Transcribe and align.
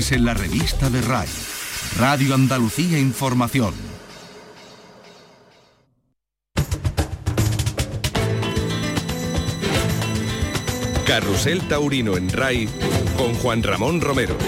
en 0.00 0.24
la 0.24 0.32
revista 0.32 0.88
de 0.88 1.02
RAI. 1.02 1.28
Radio 1.98 2.34
Andalucía 2.34 2.98
Información. 2.98 3.74
Carrusel 11.06 11.60
Taurino 11.68 12.16
en 12.16 12.30
RAI 12.30 12.66
con 13.18 13.34
Juan 13.34 13.62
Ramón 13.62 14.00
Romero. 14.00 14.38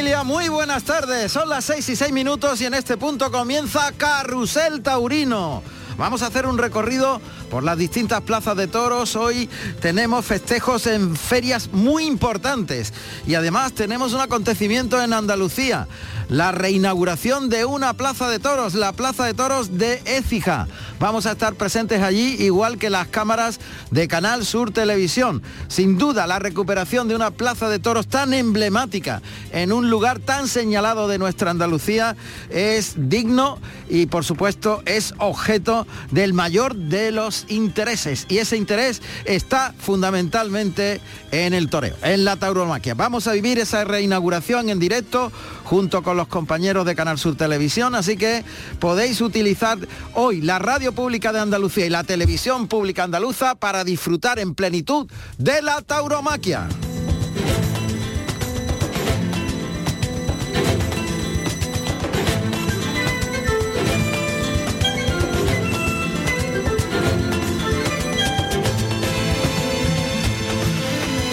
Muy 0.00 0.48
buenas 0.48 0.84
tardes. 0.84 1.30
Son 1.30 1.46
las 1.50 1.66
6 1.66 1.90
y 1.90 1.94
6 1.94 2.12
minutos 2.12 2.58
y 2.62 2.64
en 2.64 2.72
este 2.72 2.96
punto 2.96 3.30
comienza 3.30 3.92
Carrusel 3.98 4.82
Taurino. 4.82 5.62
Vamos 5.98 6.22
a 6.22 6.28
hacer 6.28 6.46
un 6.46 6.56
recorrido 6.56 7.20
por 7.50 7.64
las 7.64 7.76
distintas 7.76 8.22
plazas 8.22 8.56
de 8.56 8.68
toros. 8.68 9.16
Hoy 9.16 9.48
tenemos 9.80 10.24
festejos 10.24 10.86
en 10.86 11.16
ferias 11.16 11.68
muy 11.72 12.04
importantes 12.04 12.94
y 13.26 13.34
además 13.34 13.72
tenemos 13.72 14.14
un 14.14 14.20
acontecimiento 14.20 15.02
en 15.02 15.12
Andalucía, 15.12 15.88
la 16.28 16.52
reinauguración 16.52 17.48
de 17.48 17.64
una 17.64 17.92
plaza 17.94 18.28
de 18.28 18.38
toros, 18.38 18.74
la 18.74 18.92
plaza 18.92 19.24
de 19.24 19.34
toros 19.34 19.76
de 19.76 20.00
Écija. 20.06 20.68
Vamos 21.00 21.26
a 21.26 21.32
estar 21.32 21.54
presentes 21.54 22.02
allí 22.02 22.36
igual 22.38 22.78
que 22.78 22.88
las 22.88 23.08
cámaras 23.08 23.58
de 23.90 24.06
Canal 24.06 24.46
Sur 24.46 24.70
Televisión. 24.70 25.42
Sin 25.68 25.98
duda, 25.98 26.26
la 26.26 26.38
recuperación 26.38 27.08
de 27.08 27.16
una 27.16 27.32
plaza 27.32 27.68
de 27.68 27.80
toros 27.80 28.06
tan 28.06 28.32
emblemática 28.32 29.22
en 29.52 29.72
un 29.72 29.90
lugar 29.90 30.20
tan 30.20 30.46
señalado 30.46 31.08
de 31.08 31.18
nuestra 31.18 31.50
Andalucía 31.50 32.16
es 32.50 32.94
digno 32.96 33.58
y 33.88 34.06
por 34.06 34.24
supuesto 34.24 34.82
es 34.86 35.14
objeto 35.18 35.86
del 36.12 36.32
mayor 36.32 36.76
de 36.76 37.10
los 37.10 37.39
intereses 37.48 38.26
y 38.28 38.38
ese 38.38 38.56
interés 38.56 39.02
está 39.24 39.74
fundamentalmente 39.78 41.00
en 41.30 41.54
el 41.54 41.68
toreo, 41.68 41.96
en 42.02 42.24
la 42.24 42.36
tauromaquia. 42.36 42.94
Vamos 42.94 43.26
a 43.26 43.32
vivir 43.32 43.58
esa 43.58 43.84
reinauguración 43.84 44.70
en 44.70 44.78
directo 44.78 45.32
junto 45.64 46.02
con 46.02 46.16
los 46.16 46.28
compañeros 46.28 46.84
de 46.84 46.94
Canal 46.94 47.18
Sur 47.18 47.36
Televisión, 47.36 47.94
así 47.94 48.16
que 48.16 48.44
podéis 48.78 49.20
utilizar 49.20 49.78
hoy 50.14 50.40
la 50.40 50.58
radio 50.58 50.92
pública 50.92 51.32
de 51.32 51.40
Andalucía 51.40 51.86
y 51.86 51.90
la 51.90 52.04
televisión 52.04 52.68
pública 52.68 53.04
andaluza 53.04 53.54
para 53.54 53.84
disfrutar 53.84 54.38
en 54.38 54.54
plenitud 54.54 55.08
de 55.38 55.62
la 55.62 55.82
tauromaquia. 55.82 56.68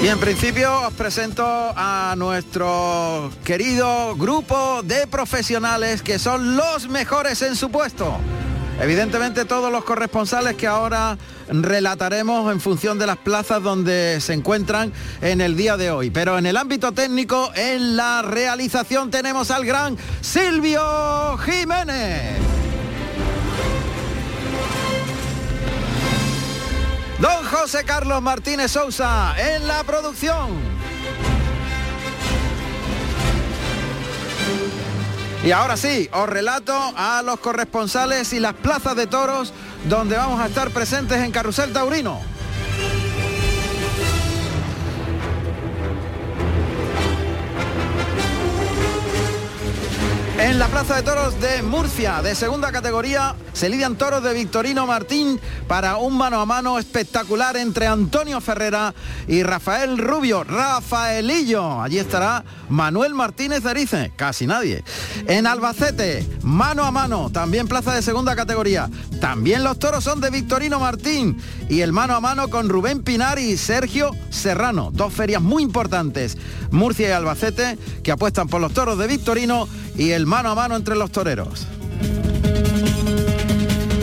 Y 0.08 0.10
en 0.10 0.22
principio 0.22 0.88
os 0.88 0.94
presento 0.94 1.44
a 1.46 2.16
nuestro 2.18 3.30
querido 3.44 4.16
grupo 4.16 4.82
de 4.82 5.06
profesionales 5.06 6.02
que 6.02 6.18
son 6.18 6.56
los 6.56 6.88
mejores 6.88 7.42
en 7.42 7.58
su 7.58 7.70
puesto. 7.70 8.16
Evidentemente 8.80 9.44
todos 9.44 9.70
los 9.70 9.84
corresponsales 9.84 10.56
que 10.56 10.66
ahora 10.66 11.18
relataremos 11.50 12.50
en 12.54 12.62
función 12.62 12.98
de 12.98 13.06
las 13.06 13.18
plazas 13.18 13.62
donde 13.62 14.22
se 14.22 14.32
encuentran 14.32 14.94
en 15.22 15.42
el 15.42 15.58
día 15.58 15.76
de 15.76 15.92
hoy. 15.92 16.10
Pero 16.10 16.38
en 16.38 16.46
el 16.46 16.56
ámbito 16.56 16.94
técnico, 16.94 17.52
en 17.54 17.98
la 17.98 18.22
realización 18.22 19.12
tenemos 19.12 19.52
al 19.52 19.66
gran 19.66 19.98
Silvio 20.22 21.38
Jiménez. 21.40 22.57
Don 27.20 27.46
José 27.46 27.84
Carlos 27.84 28.22
Martínez 28.22 28.72
Sousa 28.72 29.34
en 29.38 29.68
la 29.68 29.84
producción. 29.84 30.52
Y 35.44 35.52
ahora 35.52 35.78
sí, 35.78 36.10
os 36.12 36.30
relato 36.30 36.74
a 36.96 37.24
los 37.24 37.40
corresponsales 37.40 38.34
y 38.34 38.40
las 38.40 38.54
plazas 38.54 38.96
de 38.96 39.08
toros 39.08 39.54
donde 39.88 40.16
vamos 40.16 40.40
a 40.40 40.48
estar 40.48 40.70
presentes 40.70 41.18
en 41.24 41.32
Carrusel 41.32 41.74
Taurino. 41.74 42.37
En 50.40 50.60
la 50.60 50.68
Plaza 50.68 50.98
de 50.98 51.02
Toros 51.02 51.42
de 51.42 51.64
Murcia, 51.64 52.22
de 52.22 52.36
segunda 52.36 52.72
categoría, 52.72 53.36
se 53.54 53.70
lidian 53.70 53.96
toros 53.96 54.22
de 54.22 54.36
Victorino 54.36 54.86
Martín 54.86 55.40
para 55.68 55.98
un 55.98 56.16
mano 56.16 56.40
a 56.40 56.46
mano 56.46 56.78
espectacular 56.78 57.58
entre 57.58 57.88
Antonio 57.88 58.40
Ferrera 58.40 58.94
y 59.28 59.42
Rafael 59.42 59.98
Rubio, 59.98 60.44
Rafaelillo. 60.44 61.82
Allí 61.82 61.98
estará 61.98 62.46
Manuel 62.70 63.16
Martínez 63.16 63.66
Erice, 63.66 64.14
casi 64.16 64.46
nadie. 64.46 64.84
En 65.26 65.48
Albacete, 65.48 66.24
mano 66.44 66.84
a 66.84 66.92
mano, 66.92 67.32
también 67.32 67.68
plaza 67.68 67.96
de 67.96 68.04
segunda 68.04 68.36
categoría. 68.36 68.92
También 69.20 69.64
los 69.64 69.80
toros 69.80 70.04
son 70.04 70.22
de 70.22 70.30
Victorino 70.30 70.80
Martín 70.80 71.42
y 71.68 71.82
el 71.82 71.94
mano 71.94 72.14
a 72.14 72.22
mano 72.22 72.48
con 72.52 72.70
Rubén 72.70 73.02
Pinar 73.02 73.40
y 73.40 73.58
Sergio 73.58 74.12
Serrano. 74.30 74.92
Dos 74.94 75.12
ferias 75.12 75.42
muy 75.42 75.64
importantes, 75.64 76.38
Murcia 76.70 77.10
y 77.10 77.12
Albacete, 77.12 77.80
que 78.04 78.12
apuestan 78.12 78.48
por 78.48 78.62
los 78.62 78.74
toros 78.74 79.00
de 79.00 79.08
Victorino 79.08 79.68
y 79.98 80.12
el 80.12 80.26
mano 80.26 80.52
a 80.52 80.56
mano 80.56 80.76
entre 80.76 80.96
los 80.96 81.12
toreros. 81.12 81.68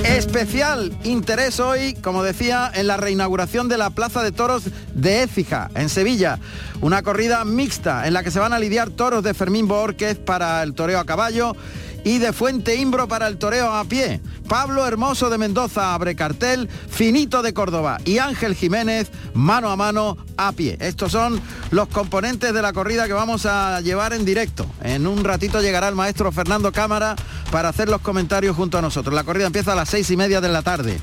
Especial 0.04 0.96
interés 1.02 1.58
hoy, 1.60 1.94
como 1.94 2.22
decía, 2.22 2.70
en 2.72 2.86
la 2.86 2.96
reinauguración 2.96 3.68
de 3.68 3.78
la 3.78 3.90
Plaza 3.90 4.22
de 4.22 4.32
Toros 4.32 4.64
de 4.94 5.22
Écija, 5.22 5.70
en 5.74 5.88
Sevilla. 5.88 6.38
Una 6.80 7.02
corrida 7.02 7.44
mixta 7.44 8.06
en 8.06 8.14
la 8.14 8.22
que 8.22 8.30
se 8.30 8.38
van 8.38 8.52
a 8.52 8.58
lidiar 8.58 8.90
toros 8.90 9.24
de 9.24 9.34
Fermín 9.34 9.66
Borquez 9.66 10.18
para 10.18 10.62
el 10.62 10.74
toreo 10.74 10.98
a 10.98 11.04
caballo 11.04 11.56
y 12.04 12.18
de 12.18 12.32
Fuente 12.32 12.76
Imbro 12.76 13.08
para 13.08 13.26
el 13.26 13.38
toreo 13.38 13.74
a 13.74 13.84
pie. 13.84 14.20
Pablo 14.48 14.86
Hermoso 14.86 15.30
de 15.30 15.38
Mendoza 15.38 15.94
abre 15.94 16.14
cartel, 16.14 16.68
Finito 16.68 17.42
de 17.42 17.54
Córdoba 17.54 17.98
y 18.04 18.18
Ángel 18.18 18.54
Jiménez 18.54 19.10
mano 19.32 19.70
a 19.70 19.76
mano 19.76 20.16
a 20.36 20.52
pie. 20.52 20.76
Estos 20.80 21.12
son 21.12 21.40
los 21.70 21.88
componentes 21.88 22.52
de 22.52 22.62
la 22.62 22.72
corrida 22.72 23.06
que 23.06 23.14
vamos 23.14 23.46
a 23.46 23.80
llevar 23.80 24.12
en 24.12 24.24
directo. 24.24 24.66
En 24.82 25.06
un 25.06 25.24
ratito 25.24 25.60
llegará 25.60 25.88
el 25.88 25.94
maestro 25.94 26.30
Fernando 26.30 26.72
Cámara 26.72 27.16
para 27.50 27.70
hacer 27.70 27.88
los 27.88 28.00
comentarios 28.00 28.54
junto 28.54 28.78
a 28.78 28.82
nosotros. 28.82 29.14
La 29.14 29.24
corrida 29.24 29.46
empieza 29.46 29.72
a 29.72 29.76
las 29.76 29.88
seis 29.88 30.10
y 30.10 30.16
media 30.16 30.40
de 30.40 30.48
la 30.48 30.62
tarde. 30.62 30.98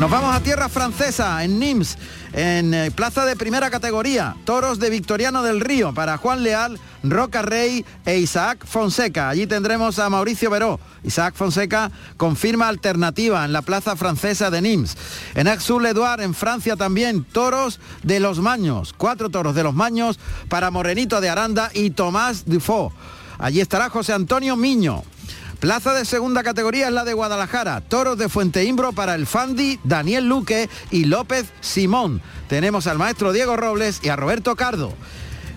Nos 0.00 0.10
vamos 0.10 0.34
a 0.34 0.40
tierra 0.40 0.70
francesa, 0.70 1.44
en 1.44 1.58
Nims, 1.58 1.98
en 2.32 2.72
eh, 2.72 2.90
plaza 2.90 3.26
de 3.26 3.36
primera 3.36 3.68
categoría, 3.70 4.34
toros 4.46 4.78
de 4.78 4.88
Victoriano 4.88 5.42
del 5.42 5.60
Río 5.60 5.92
para 5.92 6.16
Juan 6.16 6.42
Leal, 6.42 6.80
Roca 7.02 7.42
Rey 7.42 7.84
e 8.06 8.16
Isaac 8.16 8.64
Fonseca. 8.64 9.28
Allí 9.28 9.46
tendremos 9.46 9.98
a 9.98 10.08
Mauricio 10.08 10.48
Veró. 10.48 10.80
Isaac 11.04 11.34
Fonseca 11.34 11.92
confirma 12.16 12.68
alternativa 12.68 13.44
en 13.44 13.52
la 13.52 13.60
plaza 13.60 13.94
francesa 13.94 14.50
de 14.50 14.62
Nims. 14.62 14.96
En 15.34 15.48
Axul 15.48 15.84
Eduard, 15.84 16.22
en 16.22 16.32
Francia 16.32 16.76
también, 16.76 17.22
toros 17.22 17.78
de 18.02 18.20
los 18.20 18.38
Maños. 18.38 18.94
Cuatro 18.96 19.28
toros 19.28 19.54
de 19.54 19.64
los 19.64 19.74
Maños 19.74 20.18
para 20.48 20.70
Morenito 20.70 21.20
de 21.20 21.28
Aranda 21.28 21.70
y 21.74 21.90
Tomás 21.90 22.46
Dufaux. 22.46 22.94
Allí 23.38 23.60
estará 23.60 23.90
José 23.90 24.14
Antonio 24.14 24.56
Miño. 24.56 25.04
Plaza 25.60 25.92
de 25.92 26.06
segunda 26.06 26.42
categoría 26.42 26.86
es 26.86 26.92
la 26.94 27.04
de 27.04 27.12
Guadalajara. 27.12 27.82
Toros 27.82 28.16
de 28.16 28.30
Fuenteimbro 28.30 28.92
para 28.92 29.14
el 29.14 29.26
Fandi, 29.26 29.78
Daniel 29.84 30.26
Luque 30.26 30.70
y 30.90 31.04
López 31.04 31.52
Simón. 31.60 32.22
Tenemos 32.48 32.86
al 32.86 32.96
maestro 32.96 33.30
Diego 33.30 33.58
Robles 33.58 34.00
y 34.02 34.08
a 34.08 34.16
Roberto 34.16 34.56
Cardo. 34.56 34.94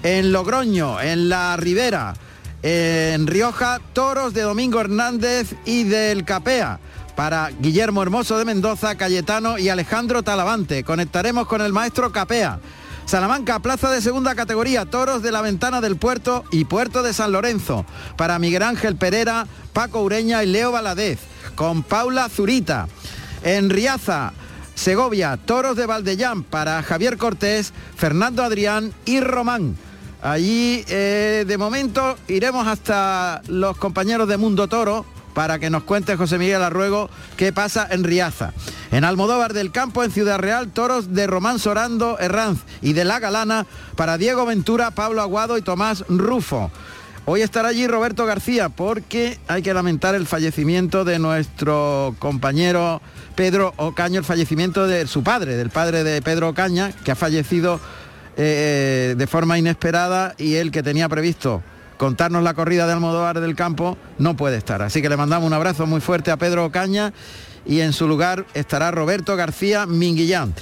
En 0.03 0.33
Logroño, 0.33 0.99
en 0.99 1.29
La 1.29 1.55
Ribera, 1.55 2.15
en 2.63 3.25
Rioja, 3.27 3.79
toros 3.93 4.33
de 4.33 4.41
Domingo 4.41 4.81
Hernández 4.81 5.55
y 5.63 5.85
del 5.85 6.25
Capea. 6.25 6.81
Para 7.15 7.51
Guillermo 7.61 8.03
Hermoso 8.03 8.37
de 8.37 8.43
Mendoza, 8.43 8.95
Cayetano 8.95 9.57
y 9.57 9.69
Alejandro 9.69 10.21
Talavante. 10.21 10.83
Conectaremos 10.83 11.47
con 11.47 11.61
el 11.61 11.71
maestro 11.71 12.11
Capea. 12.11 12.59
Salamanca, 13.05 13.59
plaza 13.59 13.91
de 13.91 14.01
segunda 14.01 14.33
categoría, 14.33 14.85
toros 14.85 15.21
de 15.21 15.31
la 15.31 15.41
ventana 15.41 15.81
del 15.81 15.97
puerto 15.97 16.45
y 16.51 16.65
puerto 16.65 17.03
de 17.03 17.13
San 17.13 17.31
Lorenzo. 17.31 17.85
Para 18.17 18.39
Miguel 18.39 18.63
Ángel 18.63 18.95
Pereira, 18.95 19.45
Paco 19.73 20.01
Ureña 20.01 20.43
y 20.43 20.47
Leo 20.47 20.71
Valadez. 20.71 21.19
Con 21.55 21.83
Paula 21.83 22.29
Zurita. 22.29 22.87
En 23.43 23.69
Riaza, 23.69 24.33
Segovia, 24.73 25.37
toros 25.37 25.75
de 25.75 25.85
Valdellán 25.85 26.43
para 26.43 26.81
Javier 26.81 27.17
Cortés, 27.17 27.73
Fernando 27.95 28.43
Adrián 28.43 28.93
y 29.05 29.19
Román. 29.19 29.75
Allí, 30.21 30.85
eh, 30.87 31.43
de 31.45 31.57
momento, 31.57 32.15
iremos 32.29 32.65
hasta 32.65 33.41
los 33.47 33.75
compañeros 33.77 34.27
de 34.27 34.37
Mundo 34.37 34.69
Toro, 34.69 35.05
para 35.33 35.59
que 35.59 35.69
nos 35.69 35.83
cuente 35.83 36.15
José 36.15 36.37
Miguel 36.37 36.63
Arruego 36.63 37.09
qué 37.37 37.51
pasa 37.51 37.87
en 37.89 38.03
Riaza. 38.03 38.53
En 38.91 39.03
Almodóvar 39.03 39.53
del 39.53 39.71
Campo, 39.71 40.03
en 40.03 40.11
Ciudad 40.11 40.39
Real, 40.39 40.69
toros 40.69 41.13
de 41.13 41.27
Román 41.27 41.59
Sorando 41.59 42.17
Herranz 42.19 42.59
y 42.81 42.93
de 42.93 43.05
La 43.05 43.19
Galana 43.19 43.65
para 43.95 44.17
Diego 44.17 44.45
Ventura, 44.45 44.91
Pablo 44.91 45.21
Aguado 45.21 45.57
y 45.57 45.61
Tomás 45.61 46.05
Rufo. 46.07 46.71
Hoy 47.25 47.41
estará 47.41 47.69
allí 47.69 47.87
Roberto 47.87 48.25
García 48.25 48.67
porque 48.67 49.39
hay 49.47 49.61
que 49.61 49.73
lamentar 49.73 50.13
el 50.13 50.27
fallecimiento 50.27 51.05
de 51.05 51.19
nuestro 51.19 52.15
compañero 52.19 53.01
Pedro 53.35 53.73
Ocaño, 53.77 54.19
el 54.19 54.25
fallecimiento 54.25 54.87
de 54.87 55.07
su 55.07 55.23
padre, 55.23 55.55
del 55.55 55.69
padre 55.69 56.03
de 56.03 56.21
Pedro 56.21 56.49
Ocaña, 56.49 56.91
que 56.91 57.11
ha 57.11 57.15
fallecido 57.15 57.79
eh, 58.35 59.15
de 59.17 59.27
forma 59.27 59.57
inesperada 59.57 60.35
y 60.37 60.55
él 60.55 60.71
que 60.71 60.83
tenía 60.83 61.07
previsto 61.07 61.63
contarnos 62.03 62.43
la 62.43 62.53
corrida 62.53 62.85
de 62.85 62.91
Almodóvar 62.91 63.39
del 63.39 63.55
Campo 63.55 63.97
no 64.17 64.35
puede 64.35 64.57
estar. 64.57 64.81
Así 64.81 65.01
que 65.01 65.07
le 65.07 65.15
mandamos 65.15 65.47
un 65.47 65.53
abrazo 65.53 65.85
muy 65.85 66.01
fuerte 66.01 66.31
a 66.31 66.37
Pedro 66.37 66.65
Ocaña 66.65 67.13
y 67.65 67.79
en 67.79 67.93
su 67.93 68.09
lugar 68.09 68.45
estará 68.53 68.91
Roberto 68.91 69.37
García 69.37 69.85
Minguillán. 69.85 70.53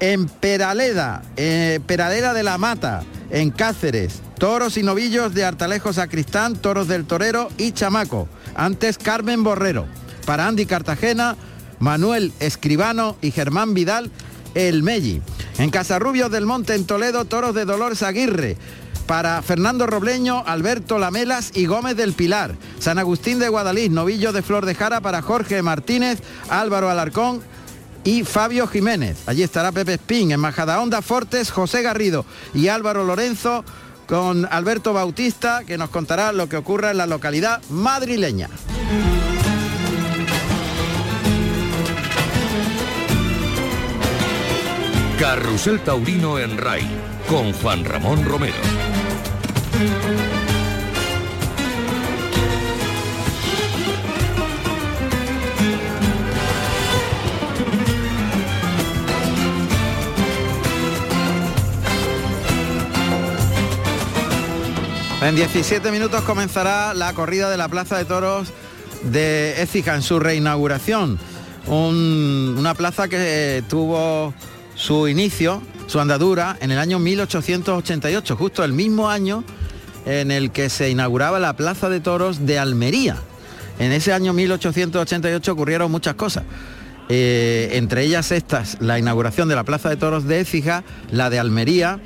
En 0.00 0.26
Peraleda, 0.26 1.22
eh, 1.36 1.78
Peraleda 1.86 2.34
de 2.34 2.42
la 2.42 2.58
Mata, 2.58 3.04
en 3.30 3.52
Cáceres, 3.52 4.20
toros 4.36 4.76
y 4.78 4.82
novillos 4.82 5.32
de 5.32 5.44
Artalejo 5.44 5.92
Sacristán, 5.92 6.56
toros 6.56 6.88
del 6.88 7.04
Torero 7.04 7.50
y 7.56 7.70
Chamaco. 7.70 8.28
Antes 8.56 8.98
Carmen 8.98 9.44
Borrero. 9.44 9.86
Para 10.26 10.48
Andy 10.48 10.66
Cartagena, 10.66 11.36
Manuel 11.78 12.32
Escribano 12.40 13.16
y 13.22 13.30
Germán 13.30 13.74
Vidal, 13.74 14.10
El 14.56 14.82
Melli. 14.82 15.22
En 15.58 15.70
Casarrubios 15.70 16.32
del 16.32 16.46
Monte, 16.46 16.74
en 16.74 16.84
Toledo, 16.84 17.26
toros 17.26 17.54
de 17.54 17.64
Dolores 17.64 18.02
Aguirre 18.02 18.56
para 19.10 19.42
Fernando 19.42 19.88
Robleño, 19.88 20.44
Alberto 20.46 20.96
Lamelas 20.96 21.50
y 21.52 21.66
Gómez 21.66 21.96
del 21.96 22.12
Pilar. 22.12 22.54
San 22.78 22.96
Agustín 22.96 23.40
de 23.40 23.48
Guadalís, 23.48 23.90
novillo 23.90 24.32
de 24.32 24.40
Flor 24.40 24.64
de 24.64 24.76
Jara 24.76 25.00
para 25.00 25.20
Jorge 25.20 25.62
Martínez, 25.62 26.22
Álvaro 26.48 26.88
Alarcón 26.88 27.42
y 28.04 28.22
Fabio 28.22 28.68
Jiménez. 28.68 29.24
Allí 29.26 29.42
estará 29.42 29.72
Pepe 29.72 29.94
Espín, 29.94 30.30
en 30.30 30.38
Majadahonda 30.38 31.02
Fortes, 31.02 31.50
José 31.50 31.82
Garrido 31.82 32.24
y 32.54 32.68
Álvaro 32.68 33.02
Lorenzo 33.02 33.64
con 34.06 34.46
Alberto 34.48 34.92
Bautista, 34.92 35.64
que 35.64 35.76
nos 35.76 35.90
contará 35.90 36.30
lo 36.30 36.48
que 36.48 36.56
ocurra 36.56 36.92
en 36.92 36.98
la 36.98 37.08
localidad 37.08 37.60
madrileña. 37.68 38.48
Carrusel 45.18 45.80
Taurino 45.80 46.38
en 46.38 46.56
RAI 46.56 46.88
con 47.28 47.52
Juan 47.54 47.84
Ramón 47.84 48.24
Romero. 48.24 48.89
En 65.22 65.36
17 65.36 65.92
minutos 65.92 66.22
comenzará 66.22 66.92
la 66.92 67.12
corrida 67.12 67.48
de 67.50 67.56
la 67.56 67.68
Plaza 67.68 67.96
de 67.96 68.04
Toros 68.04 68.48
de 69.04 69.62
Écija 69.62 69.94
en 69.94 70.02
su 70.02 70.18
reinauguración. 70.18 71.18
una 71.66 72.74
plaza 72.74 73.06
que 73.06 73.62
tuvo 73.68 74.34
su 74.74 75.08
inicio, 75.08 75.62
su 75.86 76.00
andadura, 76.00 76.58
en 76.60 76.70
el 76.70 76.78
año 76.78 76.98
1888, 76.98 78.36
justo 78.36 78.64
el 78.64 78.72
mismo 78.72 79.08
año 79.08 79.44
en 80.06 80.30
el 80.30 80.50
que 80.50 80.70
se 80.70 80.90
inauguraba 80.90 81.38
la 81.38 81.54
Plaza 81.54 81.88
de 81.88 82.00
Toros 82.00 82.46
de 82.46 82.58
Almería. 82.58 83.16
En 83.78 83.92
ese 83.92 84.12
año 84.12 84.32
1888 84.32 85.52
ocurrieron 85.52 85.90
muchas 85.90 86.14
cosas. 86.14 86.44
Eh, 87.08 87.70
entre 87.72 88.04
ellas 88.04 88.30
estas, 88.30 88.76
la 88.80 88.98
inauguración 88.98 89.48
de 89.48 89.56
la 89.56 89.64
Plaza 89.64 89.88
de 89.88 89.96
Toros 89.96 90.26
de 90.26 90.40
Écija, 90.40 90.84
la 91.10 91.28
de 91.28 91.38
Almería, 91.38 91.98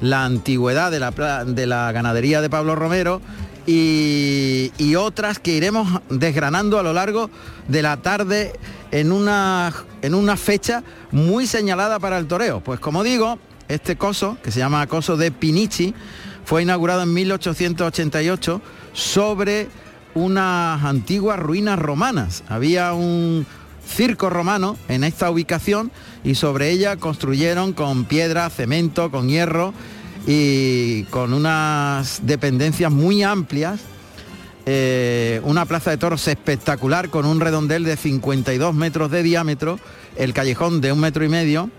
la 0.00 0.24
antigüedad 0.24 0.90
de 0.90 1.00
la, 1.00 1.44
de 1.44 1.66
la 1.66 1.92
ganadería 1.92 2.40
de 2.40 2.50
Pablo 2.50 2.74
Romero 2.74 3.20
y, 3.66 4.94
otras 4.96 5.38
que 5.38 5.52
iremos 5.52 6.00
desgranando 6.10 6.78
a 6.78 6.82
lo 6.82 6.92
largo 6.92 7.30
de 7.68 7.82
la 7.82 7.98
tarde 7.98 8.52
en 8.90 9.12
una, 9.12 9.72
en 10.02 10.14
una 10.14 10.36
fecha 10.36 10.82
muy 11.10 11.46
señalada 11.46 11.98
para 11.98 12.18
el 12.18 12.26
toreo. 12.26 12.60
Pues 12.60 12.80
como 12.80 13.02
digo, 13.02 13.38
este 13.68 13.96
coso, 13.96 14.36
que 14.42 14.50
se 14.50 14.58
llama 14.58 14.86
coso 14.88 15.16
de 15.16 15.30
Pinichi, 15.30 15.94
fue 16.44 16.62
inaugurado 16.62 17.02
en 17.02 17.12
1888 17.14 18.60
sobre 18.92 19.68
unas 20.14 20.84
antiguas 20.84 21.38
ruinas 21.38 21.78
romanas. 21.78 22.42
Había 22.48 22.92
un 22.92 23.46
circo 23.86 24.30
romano 24.30 24.76
en 24.88 25.04
esta 25.04 25.30
ubicación 25.30 25.90
y 26.24 26.34
sobre 26.34 26.70
ella 26.70 26.96
construyeron 26.96 27.72
con 27.72 28.04
piedra, 28.04 28.50
cemento, 28.50 29.10
con 29.10 29.28
hierro 29.28 29.72
y 30.26 31.04
con 31.04 31.32
unas 31.32 32.20
dependencias 32.26 32.92
muy 32.92 33.22
amplias 33.22 33.80
eh, 34.66 35.40
una 35.44 35.64
plaza 35.64 35.90
de 35.90 35.96
toros 35.96 36.28
espectacular 36.28 37.08
con 37.08 37.24
un 37.24 37.40
redondel 37.40 37.84
de 37.84 37.96
52 37.96 38.74
metros 38.74 39.10
de 39.10 39.22
diámetro, 39.22 39.80
el 40.16 40.34
callejón 40.34 40.80
de 40.80 40.92
un 40.92 41.00
metro 41.00 41.24
y 41.24 41.28
medio. 41.28 41.70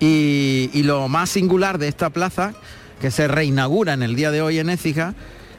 Y, 0.00 0.82
lo 0.82 1.08
más 1.08 1.30
singular 1.30 1.78
de 1.78 1.88
esta 1.88 2.10
plaza, 2.10 2.54
que 3.00 3.10
se 3.10 3.28
reinaugura 3.28 3.92
en 3.92 4.02
el 4.02 4.16
día 4.16 4.30
de 4.30 4.42
hoy 4.42 4.58
en 4.58 4.70
Écija, 4.70 5.14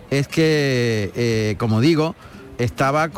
es 0.09 0.27
que, 0.27 1.11
eh, 1.15 1.55
como 1.57 1.81
digo, 1.81 2.15
estaba, 2.57 3.09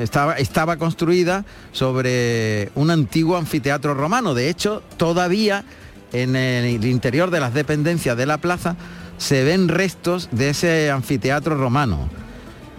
estaba, 0.00 0.34
estaba 0.34 0.76
construida 0.76 1.44
sobre 1.72 2.70
un 2.74 2.90
antiguo 2.90 3.36
anfiteatro 3.36 3.94
romano. 3.94 4.34
De 4.34 4.50
hecho, 4.50 4.82
todavía 4.96 5.64
en 6.12 6.36
el 6.36 6.84
interior 6.84 7.30
de 7.30 7.40
las 7.40 7.54
dependencias 7.54 8.16
de 8.16 8.26
la 8.26 8.38
plaza 8.38 8.76
se 9.16 9.44
ven 9.44 9.68
restos 9.68 10.28
de 10.32 10.50
ese 10.50 10.90
anfiteatro 10.90 11.56
romano. 11.56 12.10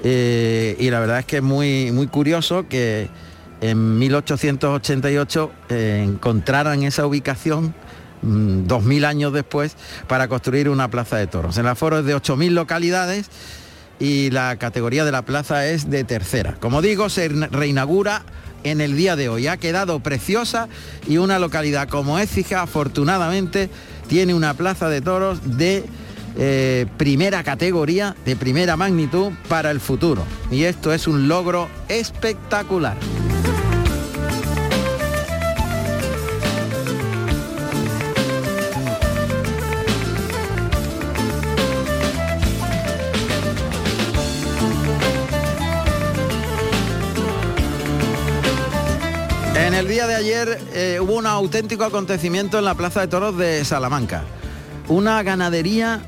Eh, 0.04 0.76
y 0.80 0.90
la 0.90 1.00
verdad 1.00 1.20
es 1.20 1.26
que 1.26 1.38
es 1.38 1.44
muy, 1.44 1.92
muy 1.92 2.08
curioso 2.08 2.68
que 2.68 3.08
en 3.62 3.98
1888 3.98 5.52
eh, 5.70 6.04
encontraran 6.06 6.84
esa 6.84 7.06
ubicación 7.06 7.74
2.000 8.24 9.02
mm, 9.02 9.06
años 9.06 9.34
después 9.34 9.76
para 10.08 10.28
construir 10.28 10.70
una 10.70 10.90
plaza 10.90 11.18
de 11.18 11.28
toros. 11.28 11.58
El 11.58 11.68
aforo 11.68 12.00
es 12.00 12.06
de 12.06 12.16
8.000 12.16 12.52
localidades 12.52 13.30
y 14.00 14.32
la 14.32 14.58
categoría 14.58 15.06
de 15.06 15.12
la 15.12 15.24
plaza 15.24 15.68
es 15.68 15.90
de 15.90 16.04
tercera. 16.04 16.56
Como 16.60 16.82
digo, 16.82 17.10
se 17.10 17.30
reinaugura 17.30 18.24
en 18.64 18.82
el 18.82 18.96
día 18.96 19.16
de 19.16 19.30
hoy. 19.30 19.48
Ha 19.48 19.58
quedado 19.58 20.00
preciosa 20.00 20.68
y 21.08 21.18
una 21.18 21.40
localidad 21.40 21.88
como 21.90 22.20
Écija, 22.20 22.62
afortunadamente, 22.62 23.70
tiene 24.08 24.34
una 24.34 24.54
plaza 24.54 24.90
de 24.90 25.02
toros 25.02 25.58
de 25.58 25.86
eh, 26.38 26.88
primera 26.98 27.44
categoría, 27.44 28.16
de 28.26 28.36
primera 28.36 28.76
magnitud 28.76 29.32
para 29.48 29.72
el 29.72 29.80
futuro. 29.80 30.24
Y 30.52 30.64
esto 30.64 30.94
es 30.94 31.08
un 31.08 31.28
logro 31.28 31.70
espectacular. 31.90 32.98
Día 49.94 50.08
de 50.08 50.16
ayer 50.16 50.60
eh, 50.74 50.98
hubo 51.00 51.14
un 51.14 51.28
auténtico 51.28 51.84
acontecimiento 51.84 52.58
en 52.58 52.66
la 52.66 52.74
Plaza 52.74 53.02
de 53.02 53.08
Toros 53.08 53.38
de 53.38 53.64
Salamanca. 53.64 54.24
Una 54.88 55.22
ganadería 55.22 56.02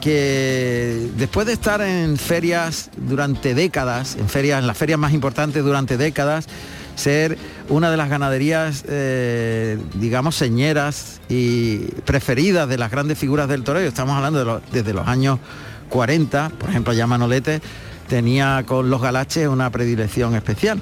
que 0.00 1.10
después 1.16 1.48
de 1.48 1.52
estar 1.54 1.80
en 1.80 2.16
ferias 2.18 2.90
durante 2.96 3.56
décadas, 3.56 4.14
en 4.14 4.28
ferias, 4.28 4.60
en 4.60 4.68
las 4.68 4.78
ferias 4.78 4.96
más 4.96 5.12
importantes 5.12 5.64
durante 5.64 5.96
décadas, 5.96 6.46
ser 6.94 7.36
una 7.68 7.90
de 7.90 7.96
las 7.96 8.08
ganaderías, 8.08 8.84
eh, 8.86 9.76
digamos, 9.94 10.36
señeras 10.36 11.20
y 11.28 11.78
preferidas 12.04 12.68
de 12.68 12.78
las 12.78 12.92
grandes 12.92 13.18
figuras 13.18 13.48
del 13.48 13.64
toreo. 13.64 13.88
Estamos 13.88 14.14
hablando 14.14 14.62
desde 14.70 14.94
los 14.94 15.08
años 15.08 15.40
40, 15.88 16.50
por 16.60 16.70
ejemplo, 16.70 16.92
ya 16.92 17.08
Manolete 17.08 17.60
tenía 18.06 18.62
con 18.64 18.88
los 18.88 19.02
galaches 19.02 19.48
una 19.48 19.68
predilección 19.70 20.36
especial. 20.36 20.80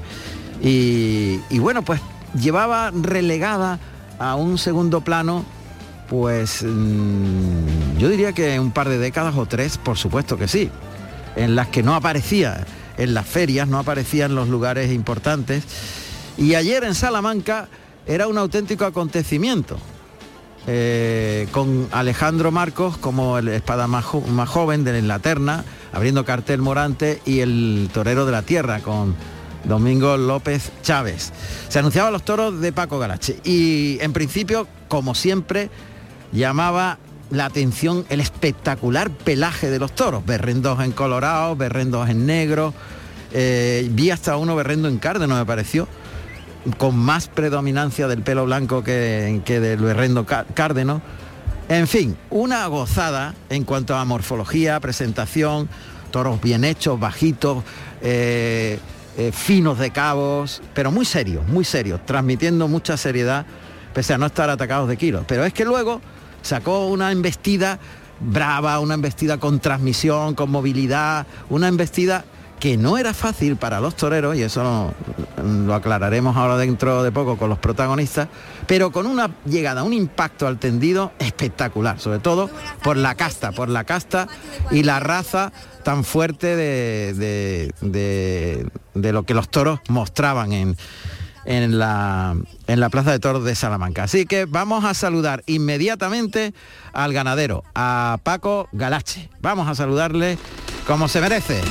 y 0.62 1.58
bueno, 1.58 1.80
pues 1.80 2.02
llevaba 2.34 2.90
relegada 2.90 3.78
a 4.18 4.34
un 4.34 4.58
segundo 4.58 5.00
plano, 5.00 5.44
pues 6.08 6.62
mm, 6.62 7.98
yo 7.98 8.08
diría 8.08 8.32
que 8.32 8.60
un 8.60 8.70
par 8.70 8.88
de 8.88 8.98
décadas 8.98 9.36
o 9.36 9.46
tres, 9.46 9.78
por 9.78 9.96
supuesto 9.96 10.36
que 10.36 10.48
sí, 10.48 10.70
en 11.36 11.54
las 11.54 11.68
que 11.68 11.82
no 11.82 11.94
aparecía 11.94 12.66
en 13.00 13.14
las 13.14 13.26
ferias, 13.26 13.66
no 13.66 13.78
aparecía 13.78 14.26
en 14.26 14.34
los 14.34 14.48
lugares 14.48 14.92
importantes. 14.92 15.64
Y 16.36 16.54
ayer 16.54 16.84
en 16.84 16.94
Salamanca 16.94 17.68
era 18.06 18.28
un 18.28 18.38
auténtico 18.38 18.84
acontecimiento. 18.84 19.78
Eh, 20.66 21.48
con 21.52 21.88
Alejandro 21.90 22.52
Marcos 22.52 22.98
como 22.98 23.38
el 23.38 23.48
espada 23.48 23.86
más, 23.86 24.04
joven 24.04 24.84
de 24.84 25.00
la 25.00 25.18
terna, 25.18 25.64
abriendo 25.92 26.26
cartel 26.26 26.60
Morante 26.60 27.22
y 27.24 27.40
el 27.40 27.88
torero 27.94 28.26
de 28.26 28.32
la 28.32 28.42
tierra 28.42 28.80
con 28.80 29.16
Domingo 29.64 30.16
López 30.16 30.70
Chávez. 30.82 31.32
Se 31.68 31.78
anunciaban 31.78 32.12
los 32.12 32.24
toros 32.24 32.60
de 32.60 32.72
Paco 32.72 32.98
Galache 32.98 33.38
y 33.44 33.98
en 34.00 34.12
principio, 34.12 34.66
como 34.88 35.14
siempre, 35.14 35.70
llamaba 36.32 36.98
la 37.30 37.44
atención 37.44 38.04
el 38.08 38.20
espectacular 38.20 39.10
pelaje 39.10 39.70
de 39.70 39.78
los 39.78 39.94
toros, 39.94 40.24
berrendos 40.26 40.80
en 40.80 40.92
colorado, 40.92 41.56
berrendos 41.56 42.08
en 42.08 42.26
negro, 42.26 42.74
eh, 43.32 43.88
vi 43.92 44.10
hasta 44.10 44.36
uno 44.36 44.56
berrendo 44.56 44.88
en 44.88 44.98
cárdeno 44.98 45.36
me 45.36 45.46
pareció, 45.46 45.86
con 46.78 46.96
más 46.96 47.28
predominancia 47.28 48.08
del 48.08 48.22
pelo 48.22 48.44
blanco 48.44 48.82
que, 48.82 49.40
que 49.44 49.60
del 49.60 49.80
berrendo 49.80 50.26
cárdeno. 50.26 51.00
En 51.68 51.86
fin, 51.86 52.16
una 52.30 52.66
gozada 52.66 53.34
en 53.48 53.64
cuanto 53.64 53.94
a 53.96 54.04
morfología, 54.04 54.80
presentación, 54.80 55.68
toros 56.10 56.40
bien 56.40 56.64
hechos, 56.64 56.98
bajitos, 56.98 57.62
eh, 58.02 58.80
eh, 59.20 59.32
finos 59.32 59.78
de 59.78 59.90
cabos, 59.90 60.62
pero 60.72 60.90
muy 60.90 61.04
serios, 61.04 61.46
muy 61.46 61.62
serios, 61.62 62.00
transmitiendo 62.06 62.68
mucha 62.68 62.96
seriedad, 62.96 63.44
pese 63.92 64.14
a 64.14 64.18
no 64.18 64.24
estar 64.24 64.48
atacados 64.48 64.88
de 64.88 64.96
kilos. 64.96 65.26
Pero 65.28 65.44
es 65.44 65.52
que 65.52 65.66
luego 65.66 66.00
sacó 66.40 66.86
una 66.86 67.12
embestida 67.12 67.78
brava, 68.18 68.80
una 68.80 68.94
embestida 68.94 69.36
con 69.36 69.60
transmisión, 69.60 70.34
con 70.34 70.50
movilidad, 70.50 71.26
una 71.50 71.68
embestida 71.68 72.24
que 72.60 72.76
no 72.76 72.98
era 72.98 73.14
fácil 73.14 73.56
para 73.56 73.80
los 73.80 73.96
toreros, 73.96 74.36
y 74.36 74.42
eso 74.42 74.92
lo, 75.42 75.74
aclararemos 75.74 76.36
ahora 76.36 76.58
dentro 76.58 77.02
de 77.02 77.10
poco 77.10 77.38
con 77.38 77.48
los 77.48 77.58
protagonistas, 77.58 78.28
pero 78.66 78.92
con 78.92 79.06
una 79.06 79.30
llegada, 79.46 79.82
un 79.82 79.94
impacto 79.94 80.46
al 80.46 80.58
tendido 80.58 81.12
espectacular, 81.18 81.98
sobre 81.98 82.18
todo 82.18 82.50
por 82.82 82.98
la 82.98 83.14
casta, 83.14 83.52
por 83.52 83.70
la 83.70 83.84
casta 83.84 84.28
y 84.70 84.82
la 84.82 85.00
raza 85.00 85.52
tan 85.82 86.04
fuerte 86.04 86.54
de, 86.54 87.72
de, 87.80 89.12
lo 89.12 89.22
que 89.22 89.32
los 89.32 89.48
toros 89.48 89.80
mostraban 89.88 90.52
en, 90.52 90.76
en, 91.46 91.78
la, 91.78 92.36
en 92.66 92.80
la 92.80 92.90
Plaza 92.90 93.10
de 93.10 93.18
Toros 93.18 93.44
de 93.44 93.54
Salamanca. 93.54 94.02
Así 94.02 94.26
que 94.26 94.44
vamos 94.44 94.84
a 94.84 94.92
saludar 94.92 95.42
inmediatamente 95.46 96.52
al 96.92 97.14
ganadero, 97.14 97.64
a 97.74 98.18
Paco 98.22 98.68
Galache. 98.72 99.30
Vamos 99.40 99.66
a 99.66 99.74
saludarle 99.74 100.36
como 100.86 101.08
se 101.08 101.22
merece. 101.22 101.62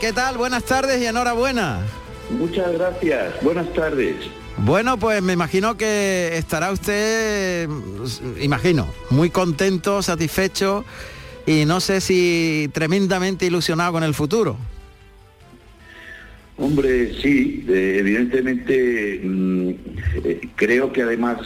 ¿Qué 0.00 0.12
tal? 0.14 0.38
Buenas 0.38 0.64
tardes 0.64 1.00
y 1.02 1.06
enhorabuena. 1.06 1.80
Muchas 2.30 2.72
gracias. 2.72 3.34
Buenas 3.42 3.70
tardes. 3.74 4.16
Bueno, 4.56 4.98
pues 4.98 5.22
me 5.22 5.34
imagino 5.34 5.76
que 5.76 6.38
estará 6.38 6.72
usted, 6.72 7.68
imagino, 8.40 8.88
muy 9.10 9.28
contento, 9.28 10.00
satisfecho 10.00 10.84
y 11.46 11.66
no 11.66 11.80
sé 11.80 12.00
si 12.00 12.70
tremendamente 12.72 13.44
ilusionado 13.44 13.92
con 13.92 14.04
el 14.04 14.14
futuro. 14.14 14.56
Hombre, 16.56 17.20
sí, 17.20 17.64
evidentemente 17.68 19.20
mm, 19.22 19.70
eh, 20.24 20.40
creo 20.56 20.92
que 20.92 21.02
además 21.02 21.40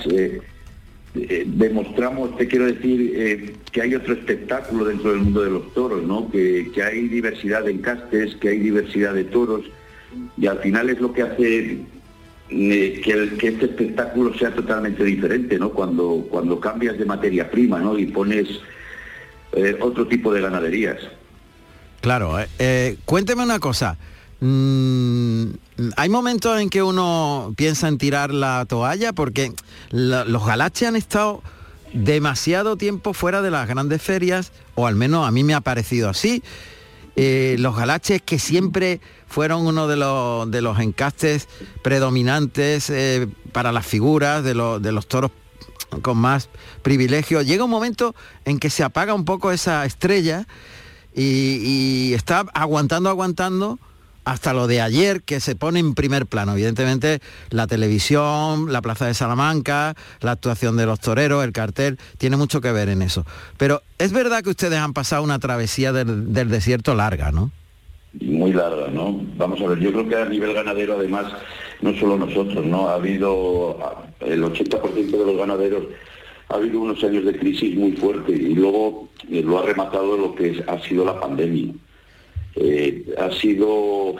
eh, 1.29 1.45
demostramos, 1.47 2.37
te 2.37 2.47
quiero 2.47 2.67
decir, 2.67 3.13
eh, 3.15 3.55
que 3.73 3.83
hay 3.83 3.95
otro 3.95 4.15
espectáculo 4.15 4.85
dentro 4.85 5.11
del 5.11 5.21
mundo 5.21 5.43
de 5.43 5.51
los 5.51 5.73
toros, 5.75 6.03
¿no? 6.03 6.31
Que, 6.31 6.71
hay 6.83 7.09
diversidad 7.09 7.65
de 7.65 7.73
encastes, 7.73 8.37
que 8.37 8.51
hay 8.51 8.59
diversidad 8.59 9.15
de 9.15 9.25
toros, 9.25 9.65
y 10.37 10.47
al 10.47 10.59
final 10.59 10.91
es 10.91 11.01
lo 11.01 11.13
que 11.13 11.23
hace 11.23 11.79
eh, 12.51 13.01
que, 13.05 13.37
que, 13.39 13.49
este 13.49 13.67
espectáculo 13.67 14.37
sea 14.39 14.55
totalmente 14.55 15.05
diferente, 15.05 15.59
¿no? 15.59 15.71
Cuando, 15.71 16.27
cuando 16.31 16.61
cambias 16.61 16.99
de 16.99 17.05
materia 17.05 17.51
prima, 17.51 17.81
¿no? 17.81 17.99
Y 17.99 18.07
pones 18.07 18.49
otro 19.81 20.07
tipo 20.07 20.33
de 20.33 20.43
ganaderías. 20.43 20.99
Claro, 22.03 22.37
cuénteme 23.07 23.43
una 23.43 23.59
cosa. 23.59 23.97
Mm, 24.41 25.47
hay 25.97 26.09
momentos 26.09 26.61
en 26.61 26.71
que 26.71 26.83
uno 26.83 27.53
piensa 27.57 27.89
en 27.89 27.99
tirar 27.99 28.33
la 28.33 28.65
toalla 28.67 29.13
porque 29.13 29.53
los 29.91 30.47
galaches 30.47 30.89
han 30.89 30.97
estado 30.97 31.43
demasiado 31.93 32.77
tiempo 32.77 33.15
fuera 33.15 33.43
de 33.43 33.51
las 33.51 33.67
grandes 33.67 34.03
ferias, 34.03 34.53
o 34.75 34.87
al 34.87 34.95
menos 34.95 35.27
a 35.27 35.31
mí 35.31 35.43
me 35.43 35.55
ha 35.55 35.61
parecido 35.61 36.09
así. 36.09 36.43
Eh, 37.17 37.57
los 37.59 37.75
galaches 37.75 38.23
que 38.23 38.39
siempre 38.39 39.01
fueron 39.27 39.67
uno 39.67 39.89
de 39.89 39.97
los, 39.97 40.49
de 40.51 40.63
los 40.63 40.79
encastes 40.79 41.49
predominantes 41.83 42.91
eh, 42.91 43.27
para 43.51 43.73
las 43.73 43.87
figuras 43.87 44.45
de, 44.45 44.55
de 44.81 44.93
los 44.93 45.09
toros 45.09 45.33
con 46.03 46.17
más 46.17 46.49
privilegio. 46.83 47.43
Llega 47.43 47.65
un 47.65 47.71
momento 47.71 48.15
en 48.45 48.61
que 48.61 48.71
se 48.71 48.85
apaga 48.85 49.15
un 49.15 49.25
poco 49.25 49.51
esa 49.51 49.85
estrella 49.85 50.47
y 51.13 52.13
está 52.15 52.45
aguantando, 52.55 53.11
aguantando 53.11 53.81
hasta 54.29 54.53
lo 54.53 54.67
de 54.67 54.83
ayer 54.83 55.23
que 55.23 55.41
se 55.41 55.57
pone 55.57 55.81
en 55.81 55.95
primer 55.95 56.27
plano. 56.27 56.53
Evidentemente 56.53 57.21
la 57.49 57.67
televisión, 57.67 58.71
la 58.71 58.83
Plaza 58.83 59.07
de 59.07 59.15
Salamanca, 59.15 59.95
la 60.21 60.33
actuación 60.33 60.77
de 60.77 60.85
los 60.85 61.01
toreros, 61.01 61.43
el 61.45 61.53
cartel, 61.53 61.99
tiene 62.19 62.37
mucho 62.37 62.61
que 62.61 62.71
ver 62.71 62.91
en 62.91 63.01
eso. 63.01 63.25
Pero 63.57 63.81
es 63.97 64.13
verdad 64.13 64.43
que 64.43 64.51
ustedes 64.51 64.79
han 64.79 64.93
pasado 64.93 65.23
una 65.23 65.39
travesía 65.39 65.95
del, 65.95 66.35
desierto 66.51 66.95
larga, 66.95 67.33
¿no? 67.33 67.51
Muy 68.21 68.53
larga, 68.53 68.89
¿no? 68.89 69.19
Vamos 69.39 69.63
a 69.63 69.69
ver, 69.69 69.79
yo 69.79 69.93
creo 69.93 70.07
que 70.07 70.17
a 70.17 70.27
nivel 70.27 70.53
ganadero 70.53 70.99
además, 70.99 71.33
no 71.81 71.95
solo 71.99 72.19
nosotros, 72.19 72.67
¿no? 72.67 72.89
Ha 72.89 72.97
habido 72.97 73.79
el 74.21 74.43
80% 74.43 75.11
de 75.11 75.25
los 75.25 75.37
ganaderos 75.39 75.85
ha 76.51 76.55
habido 76.55 76.81
unos 76.81 77.03
años 77.03 77.25
de 77.25 77.39
crisis 77.39 77.75
muy 77.77 77.93
fuerte 77.93 78.33
y 78.33 78.55
luego 78.55 79.09
eh, 79.31 79.43
lo 79.43 79.59
ha 79.59 79.63
rematado 79.67 80.17
lo 80.17 80.35
que 80.35 80.65
ha 80.67 80.79
sido 80.81 81.05
la 81.05 81.19
pandemia. 81.19 81.75
Eh, 82.61 83.15
ha 83.19 83.31
sido 83.33 84.15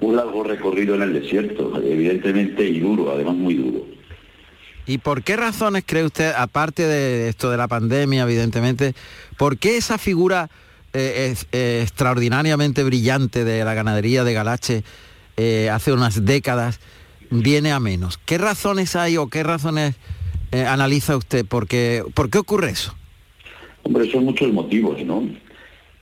un 0.00 0.16
largo 0.16 0.44
recorrido 0.44 0.94
en 0.94 1.02
el 1.02 1.12
desierto, 1.12 1.80
evidentemente, 1.82 2.64
y 2.64 2.80
duro, 2.80 3.12
además 3.12 3.34
muy 3.34 3.54
duro. 3.54 3.84
¿Y 4.86 4.98
por 4.98 5.22
qué 5.22 5.36
razones 5.36 5.84
cree 5.86 6.04
usted, 6.04 6.32
aparte 6.36 6.84
de 6.84 7.28
esto 7.28 7.50
de 7.50 7.56
la 7.56 7.68
pandemia, 7.68 8.22
evidentemente, 8.22 8.94
por 9.36 9.58
qué 9.58 9.76
esa 9.76 9.98
figura 9.98 10.48
eh, 10.92 11.34
eh, 11.52 11.80
extraordinariamente 11.82 12.82
brillante 12.82 13.44
de 13.44 13.64
la 13.64 13.74
ganadería 13.74 14.24
de 14.24 14.32
Galache 14.32 14.84
hace 15.70 15.92
unas 15.92 16.24
décadas 16.24 16.80
viene 17.30 17.72
a 17.72 17.80
menos? 17.80 18.18
¿Qué 18.24 18.38
razones 18.38 18.96
hay 18.96 19.16
o 19.16 19.28
qué 19.28 19.42
razones 19.42 19.96
analiza 20.52 21.16
usted? 21.16 21.44
¿Por 21.44 21.66
qué, 21.66 22.04
¿Por 22.14 22.30
qué 22.30 22.38
ocurre 22.38 22.70
eso? 22.70 22.94
Hombre, 23.82 24.10
son 24.10 24.24
muchos 24.24 24.52
motivos, 24.52 25.02
¿no? 25.04 25.26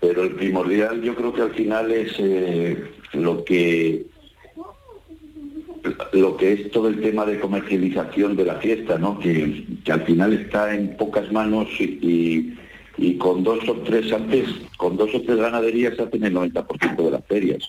Pero 0.01 0.23
el 0.23 0.35
primordial 0.35 1.03
yo 1.03 1.15
creo 1.15 1.33
que 1.33 1.43
al 1.43 1.55
final 1.55 1.91
es 1.93 2.13
eh, 2.19 2.91
lo 3.13 3.45
que 3.45 4.07
lo 6.13 6.37
que 6.37 6.53
es 6.53 6.71
todo 6.71 6.89
el 6.89 7.01
tema 7.01 7.25
de 7.25 7.41
comercialización 7.41 8.37
de 8.37 8.45
la 8.45 8.57
fiesta, 8.57 8.99
¿no? 8.99 9.19
Que, 9.19 9.67
al 9.91 10.03
final 10.05 10.33
está 10.35 10.75
en 10.75 10.97
pocas 10.97 11.31
manos 11.33 11.69
y, 11.79 12.55
con 13.19 13.43
dos 13.43 13.67
o 13.69 13.77
tres 13.77 14.13
antes, 14.13 14.47
con 14.77 14.97
dos 14.97 15.11
o 15.15 15.23
tres 15.23 15.39
ganaderías 15.39 15.99
hacen 15.99 16.25
el 16.25 16.35
90% 16.35 16.97
de 16.97 17.11
las 17.11 17.25
ferias. 17.27 17.63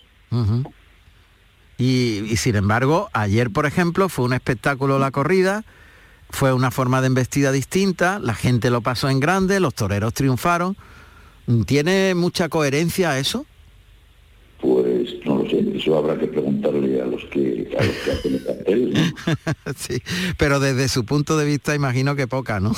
y, 1.77 2.19
y, 2.29 2.35
sin 2.35 2.55
embargo, 2.55 3.09
ayer, 3.13 3.49
por 3.49 3.65
ejemplo, 3.65 4.09
fue 4.09 4.25
un 4.25 4.33
espectáculo 4.33 4.99
la 4.99 5.11
corrida, 5.11 5.63
fue 6.29 6.53
una 6.53 6.69
forma 6.69 7.01
de 7.01 7.07
embestida 7.07 7.51
distinta, 7.51 8.19
la 8.19 8.33
gente 8.33 8.69
lo 8.69 8.81
pasó 8.81 9.09
en 9.09 9.19
grande, 9.19 9.59
los 9.61 9.73
toreros 9.73 10.13
triunfaron 10.13 10.75
¿Tiene 11.65 12.15
mucha 12.15 12.49
coherencia 12.49 13.17
eso? 13.19 13.45
Pues 14.61 15.15
no 15.25 15.37
lo 15.37 15.49
sé, 15.49 15.65
eso 15.75 15.97
habrá 15.97 16.17
que 16.17 16.27
preguntarle 16.27 17.01
a 17.01 17.05
los 17.05 17.23
que, 17.25 17.67
a 17.77 17.83
los 17.83 17.95
que 17.95 18.11
hacen 18.11 18.33
el 18.35 18.45
cartel. 18.45 18.93
sí, 19.75 20.01
pero 20.37 20.59
desde 20.59 20.87
su 20.87 21.03
punto 21.03 21.37
de 21.37 21.45
vista 21.45 21.73
imagino 21.73 22.15
que 22.15 22.27
poca, 22.27 22.59
¿no? 22.59 22.73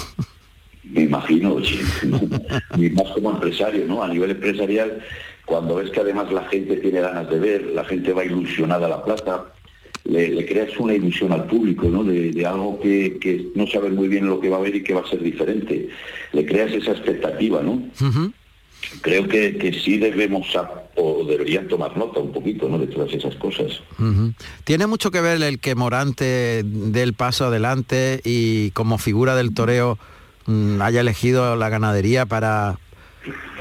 Me 0.83 1.01
imagino, 1.01 1.63
sí, 1.63 1.79
y 2.77 2.89
más 2.89 3.07
como 3.13 3.31
empresario, 3.31 3.85
¿no? 3.85 4.03
A 4.03 4.07
nivel 4.07 4.31
empresarial, 4.31 5.01
cuando 5.45 5.75
ves 5.75 5.89
que 5.91 6.01
además 6.01 6.31
la 6.31 6.45
gente 6.45 6.77
tiene 6.77 7.01
ganas 7.01 7.29
de 7.29 7.39
ver, 7.39 7.65
la 7.67 7.85
gente 7.85 8.13
va 8.13 8.25
ilusionada 8.25 8.85
a 8.85 8.89
la 8.89 9.03
plaza, 9.03 9.45
le, 10.05 10.45
creas 10.45 10.77
una 10.77 10.93
ilusión 10.93 11.31
al 11.31 11.45
público, 11.45 11.87
¿no? 11.87 12.03
De, 12.03 12.45
algo 12.45 12.79
que, 12.79 13.51
no 13.55 13.67
sabe 13.67 13.89
muy 13.89 14.07
bien 14.07 14.27
lo 14.27 14.39
que 14.39 14.49
va 14.49 14.57
a 14.57 14.61
ver 14.61 14.75
y 14.75 14.83
que 14.83 14.93
va 14.93 15.01
a 15.01 15.09
ser 15.09 15.21
diferente. 15.21 15.89
Le 16.33 16.45
creas 16.45 16.71
esa 16.73 16.91
expectativa, 16.91 17.61
¿no? 17.61 17.81
Creo 19.01 19.27
que, 19.27 19.79
sí 19.83 19.97
debemos 19.97 20.47
o 20.95 21.25
deberían 21.25 21.67
tomar 21.67 21.97
nota 21.97 22.19
un 22.19 22.31
poquito 22.31 22.69
¿no? 22.69 22.77
de 22.77 22.87
todas 22.87 23.11
esas 23.13 23.35
cosas. 23.35 23.81
Tiene 24.63 24.87
mucho 24.87 25.11
que 25.11 25.21
ver 25.21 25.41
el 25.41 25.59
que 25.59 25.75
Morante 25.75 26.63
dé 26.63 27.03
el 27.03 27.13
paso 27.13 27.45
adelante 27.45 28.21
y 28.23 28.71
como 28.71 28.97
figura 28.97 29.35
del 29.35 29.53
toreo 29.53 29.97
mm, 30.45 30.81
haya 30.81 31.01
elegido 31.01 31.55
la 31.55 31.69
ganadería 31.69 32.25
para, 32.25 32.77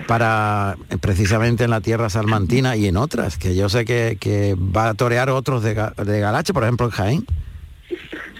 para 0.06 0.76
eh, 0.90 0.98
precisamente 0.98 1.64
en 1.64 1.70
la 1.70 1.80
tierra 1.80 2.10
salmantina 2.10 2.76
y 2.76 2.86
en 2.86 2.96
otras, 2.96 3.38
que 3.38 3.54
yo 3.54 3.68
sé 3.68 3.84
que, 3.84 4.56
va 4.56 4.90
a 4.90 4.94
torear 4.94 5.30
otros 5.30 5.62
de, 5.62 5.74
de 5.74 6.20
Galache, 6.20 6.52
por 6.52 6.64
ejemplo 6.64 6.86
en 6.86 6.92
Jaén. 6.92 7.26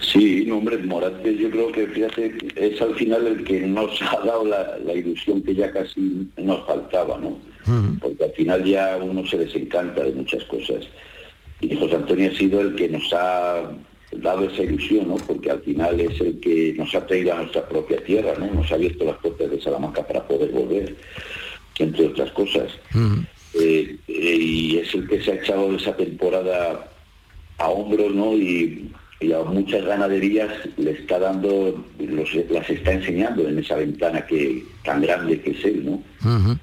Sí, 0.03 0.43
no, 0.45 0.57
hombre, 0.57 0.77
Morante 0.79 1.35
yo 1.35 1.49
creo 1.49 1.71
que, 1.71 1.87
fíjate, 1.87 2.35
es 2.55 2.81
al 2.81 2.93
final 2.95 3.25
el 3.25 3.43
que 3.43 3.61
nos 3.61 4.01
ha 4.01 4.19
dado 4.25 4.45
la, 4.45 4.93
ilusión 4.93 5.41
que 5.41 5.55
ya 5.55 5.71
casi 5.71 6.27
nos 6.37 6.65
faltaba, 6.67 7.17
¿no? 7.17 7.39
Porque 8.01 8.25
al 8.25 8.31
final 8.31 8.63
ya 8.65 8.97
uno 9.01 9.25
se 9.25 9.37
desencanta 9.37 10.03
de 10.03 10.11
muchas 10.11 10.43
cosas. 10.45 10.85
Y 11.61 11.75
José 11.75 11.95
Antonio 11.95 12.29
ha 12.29 12.37
sido 12.37 12.59
el 12.59 12.75
que 12.75 12.89
nos 12.89 13.11
ha 13.13 13.71
dado 14.11 14.45
esa 14.45 14.63
ilusión, 14.63 15.07
¿no? 15.07 15.15
Porque 15.15 15.51
al 15.51 15.61
final 15.61 15.99
es 16.01 16.19
el 16.19 16.39
que 16.41 16.73
nos 16.77 16.93
ha 16.93 17.05
traído 17.07 17.33
a 17.33 17.37
nuestra 17.37 17.67
propia 17.67 18.03
tierra, 18.03 18.33
¿no? 18.37 18.53
Nos 18.53 18.71
ha 18.71 18.75
abierto 18.75 19.05
las 19.05 19.17
puertas 19.17 19.49
de 19.49 19.61
Salamanca 19.61 20.05
para 20.05 20.27
poder 20.27 20.51
volver, 20.51 20.95
entre 21.79 22.07
otras 22.07 22.29
cosas. 22.31 22.71
Eh, 23.53 23.97
eh, 24.07 24.37
y 24.37 24.77
es 24.77 24.93
el 24.93 25.07
que 25.07 25.21
se 25.21 25.31
ha 25.31 25.35
echado 25.35 25.71
de 25.71 25.77
esa 25.77 25.95
temporada 25.95 26.91
a 27.57 27.69
hombros, 27.69 28.13
¿no? 28.13 28.33
Y 28.35 28.91
y 29.19 29.31
a 29.31 29.39
muchas 29.43 29.85
ganaderías 29.85 30.51
le 30.77 30.91
está 30.91 31.19
dando, 31.19 31.85
las 31.99 32.69
está 32.69 32.91
enseñando 32.91 33.47
en 33.47 33.59
esa 33.59 33.75
ventana 33.75 34.25
que 34.25 34.65
tan 34.83 35.01
grande 35.01 35.41
que 35.41 35.51
es 35.51 35.65
él, 35.65 35.85
¿no? 35.85 36.59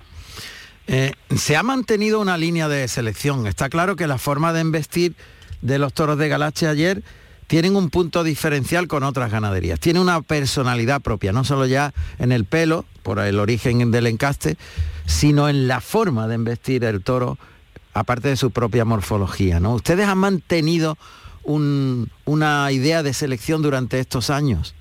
Eh, 0.86 1.12
se 1.36 1.56
ha 1.56 1.62
mantenido 1.62 2.20
una 2.20 2.36
línea 2.36 2.68
de 2.68 2.88
selección. 2.88 3.46
Está 3.46 3.68
claro 3.68 3.96
que 3.96 4.06
la 4.06 4.18
forma 4.18 4.52
de 4.52 4.60
investir 4.60 5.14
de 5.62 5.78
los 5.78 5.92
toros 5.92 6.18
de 6.18 6.28
Galache 6.28 6.66
ayer 6.66 7.02
tienen 7.46 7.76
un 7.76 7.90
punto 7.90 8.22
diferencial 8.24 8.88
con 8.88 9.02
otras 9.02 9.30
ganaderías. 9.30 9.80
Tiene 9.80 10.00
una 10.00 10.22
personalidad 10.22 11.00
propia, 11.00 11.32
no 11.32 11.44
solo 11.44 11.66
ya 11.66 11.92
en 12.18 12.32
el 12.32 12.44
pelo, 12.44 12.84
por 13.02 13.18
el 13.18 13.40
origen 13.40 13.90
del 13.90 14.06
encaste, 14.06 14.56
sino 15.06 15.48
en 15.48 15.66
la 15.66 15.80
forma 15.80 16.28
de 16.28 16.36
investir 16.36 16.84
el 16.84 17.02
toro, 17.02 17.38
aparte 17.92 18.28
de 18.28 18.36
su 18.36 18.50
propia 18.50 18.84
morfología. 18.84 19.58
¿no? 19.58 19.74
Ustedes 19.74 20.06
han 20.06 20.18
mantenido 20.18 20.96
una 21.44 22.72
idea 22.72 23.02
de 23.02 23.12
selección 23.12 23.62
durante 23.62 23.98
estos 23.98 24.30
años? 24.30 24.74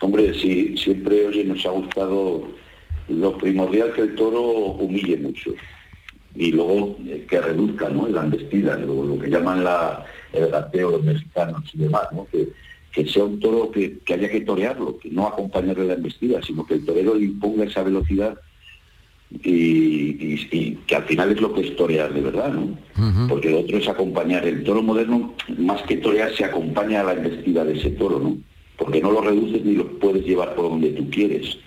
Hombre, 0.00 0.34
sí, 0.34 0.76
siempre 0.76 1.26
oye, 1.26 1.44
nos 1.44 1.64
ha 1.64 1.70
gustado 1.70 2.48
lo 3.08 3.38
primordial 3.38 3.92
que 3.92 4.02
el 4.02 4.14
toro 4.14 4.42
humille 4.42 5.16
mucho 5.16 5.52
y 6.34 6.50
luego 6.52 6.96
eh, 7.06 7.26
que 7.28 7.40
reduzca 7.40 7.88
¿no? 7.88 8.08
la 8.08 8.22
embestida, 8.22 8.76
lo, 8.78 9.18
que 9.18 9.28
llaman 9.28 9.64
la, 9.64 10.04
el 10.32 10.48
gateo 10.48 10.92
los 10.92 11.04
mexicanos 11.04 11.62
y 11.74 11.78
demás, 11.78 12.04
¿no? 12.12 12.26
que, 12.30 12.48
sea 13.06 13.24
un 13.24 13.40
toro 13.40 13.70
que, 13.70 13.98
que, 14.00 14.14
haya 14.14 14.28
que 14.30 14.42
torearlo, 14.42 14.98
que 14.98 15.10
no 15.10 15.26
acompañarle 15.26 15.86
la 15.86 15.94
embestida, 15.94 16.42
sino 16.42 16.66
que 16.66 16.74
el 16.74 16.84
torero 16.84 17.14
le 17.14 17.24
imponga 17.24 17.64
esa 17.64 17.82
velocidad 17.82 18.38
y, 19.42 20.76
que 20.86 20.96
al 20.96 21.04
final 21.04 21.32
es 21.32 21.40
lo 21.40 21.52
que 21.52 21.62
es 21.62 21.76
torear 21.76 22.12
de 22.12 22.20
verdad, 22.20 22.52
¿no? 22.52 22.78
Porque 23.28 23.50
lo 23.50 23.60
otro 23.60 23.78
es 23.78 23.88
acompañar. 23.88 24.46
El 24.46 24.64
toro 24.64 24.82
moderno, 24.82 25.34
más 25.58 25.82
que 25.82 25.96
torear, 25.96 26.34
se 26.34 26.44
acompaña 26.44 27.00
a 27.00 27.04
la 27.04 27.14
investida 27.14 27.64
de 27.64 27.78
ese 27.78 27.90
toro, 27.90 28.18
¿no? 28.18 28.36
Porque 28.76 29.00
no 29.00 29.10
lo 29.10 29.20
reduces 29.20 29.64
ni 29.64 29.74
lo 29.74 29.98
puedes 29.98 30.24
llevar 30.24 30.54
por 30.54 30.70
donde 30.70 30.90
tú 30.90 31.08
quieres. 31.10 31.58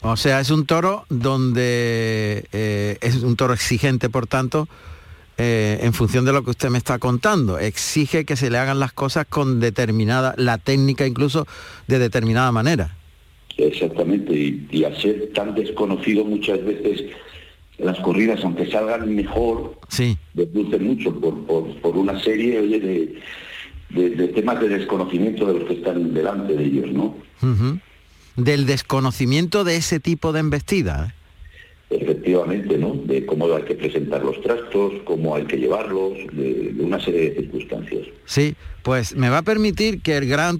O 0.00 0.16
sea, 0.16 0.40
es 0.40 0.50
un 0.50 0.66
toro 0.66 1.04
donde 1.08 2.46
eh, 2.52 2.98
es 3.00 3.22
un 3.22 3.36
toro 3.36 3.54
exigente, 3.54 4.08
por 4.08 4.26
tanto, 4.26 4.68
eh, 5.38 5.78
en 5.82 5.92
función 5.92 6.24
de 6.24 6.32
lo 6.32 6.42
que 6.42 6.50
usted 6.50 6.70
me 6.70 6.78
está 6.78 6.98
contando. 6.98 7.58
Exige 7.58 8.24
que 8.24 8.36
se 8.36 8.50
le 8.50 8.58
hagan 8.58 8.80
las 8.80 8.92
cosas 8.92 9.26
con 9.28 9.60
determinada, 9.60 10.34
la 10.36 10.58
técnica 10.58 11.06
incluso 11.06 11.46
de 11.86 11.98
determinada 11.98 12.52
manera. 12.52 12.95
Exactamente, 13.58 14.34
y, 14.70 14.84
al 14.84 14.96
ser 15.00 15.32
tan 15.32 15.54
desconocido 15.54 16.24
muchas 16.24 16.62
veces 16.62 17.04
las 17.78 17.98
corridas, 18.00 18.42
aunque 18.44 18.70
salgan 18.70 19.14
mejor, 19.14 19.78
sí. 19.88 20.18
mucho 20.80 21.18
por, 21.18 21.96
una 21.96 22.22
serie 22.22 22.60
de, 22.62 24.28
temas 24.34 24.60
de 24.60 24.68
desconocimiento 24.68 25.46
de 25.46 25.58
los 25.58 25.68
que 25.68 25.74
están 25.74 26.12
delante 26.12 26.54
de 26.54 26.64
ellos, 26.64 26.92
¿no? 26.92 27.16
Del 28.36 28.66
desconocimiento 28.66 29.64
de 29.64 29.76
ese 29.76 30.00
tipo 30.00 30.32
de 30.32 30.40
embestida. 30.40 31.08
¿eh? 31.08 31.16
Efectivamente, 31.88 32.76
¿no? 32.76 32.94
De 32.94 33.24
cómo 33.24 33.54
hay 33.54 33.62
que 33.62 33.74
presentar 33.74 34.22
los 34.22 34.40
trastos, 34.42 34.92
cómo 35.04 35.34
hay 35.34 35.44
que 35.44 35.56
llevarlos, 35.56 36.12
de, 36.32 36.72
de, 36.74 36.84
una 36.84 37.00
serie 37.00 37.30
de 37.30 37.36
circunstancias. 37.36 38.06
Sí, 38.26 38.54
pues 38.82 39.16
me 39.16 39.30
va 39.30 39.38
a 39.38 39.42
permitir 39.42 40.02
que 40.02 40.16
el 40.16 40.28
gran 40.28 40.58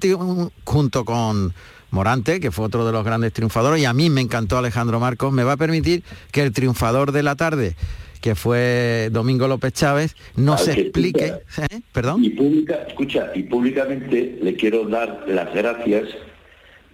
junto 0.64 1.04
con 1.04 1.52
Morante, 1.90 2.40
que 2.40 2.50
fue 2.50 2.66
otro 2.66 2.86
de 2.86 2.92
los 2.92 3.04
grandes 3.04 3.32
triunfadores, 3.32 3.80
y 3.80 3.84
a 3.84 3.92
mí 3.92 4.10
me 4.10 4.20
encantó 4.20 4.58
Alejandro 4.58 5.00
Marcos, 5.00 5.32
me 5.32 5.44
va 5.44 5.52
a 5.52 5.56
permitir 5.56 6.02
que 6.32 6.42
el 6.42 6.52
triunfador 6.52 7.12
de 7.12 7.22
la 7.22 7.36
tarde, 7.36 7.76
que 8.20 8.34
fue 8.34 9.08
Domingo 9.12 9.48
López 9.48 9.72
Chávez, 9.72 10.16
no 10.36 10.58
se 10.58 10.72
explique. 10.72 11.26
¿eh? 11.26 11.80
¿Perdón? 11.92 12.24
Y 12.24 12.30
pública, 12.30 12.84
escucha, 12.88 13.30
y 13.34 13.44
públicamente 13.44 14.38
le 14.42 14.54
quiero 14.56 14.88
dar 14.88 15.24
las 15.28 15.52
gracias 15.54 16.08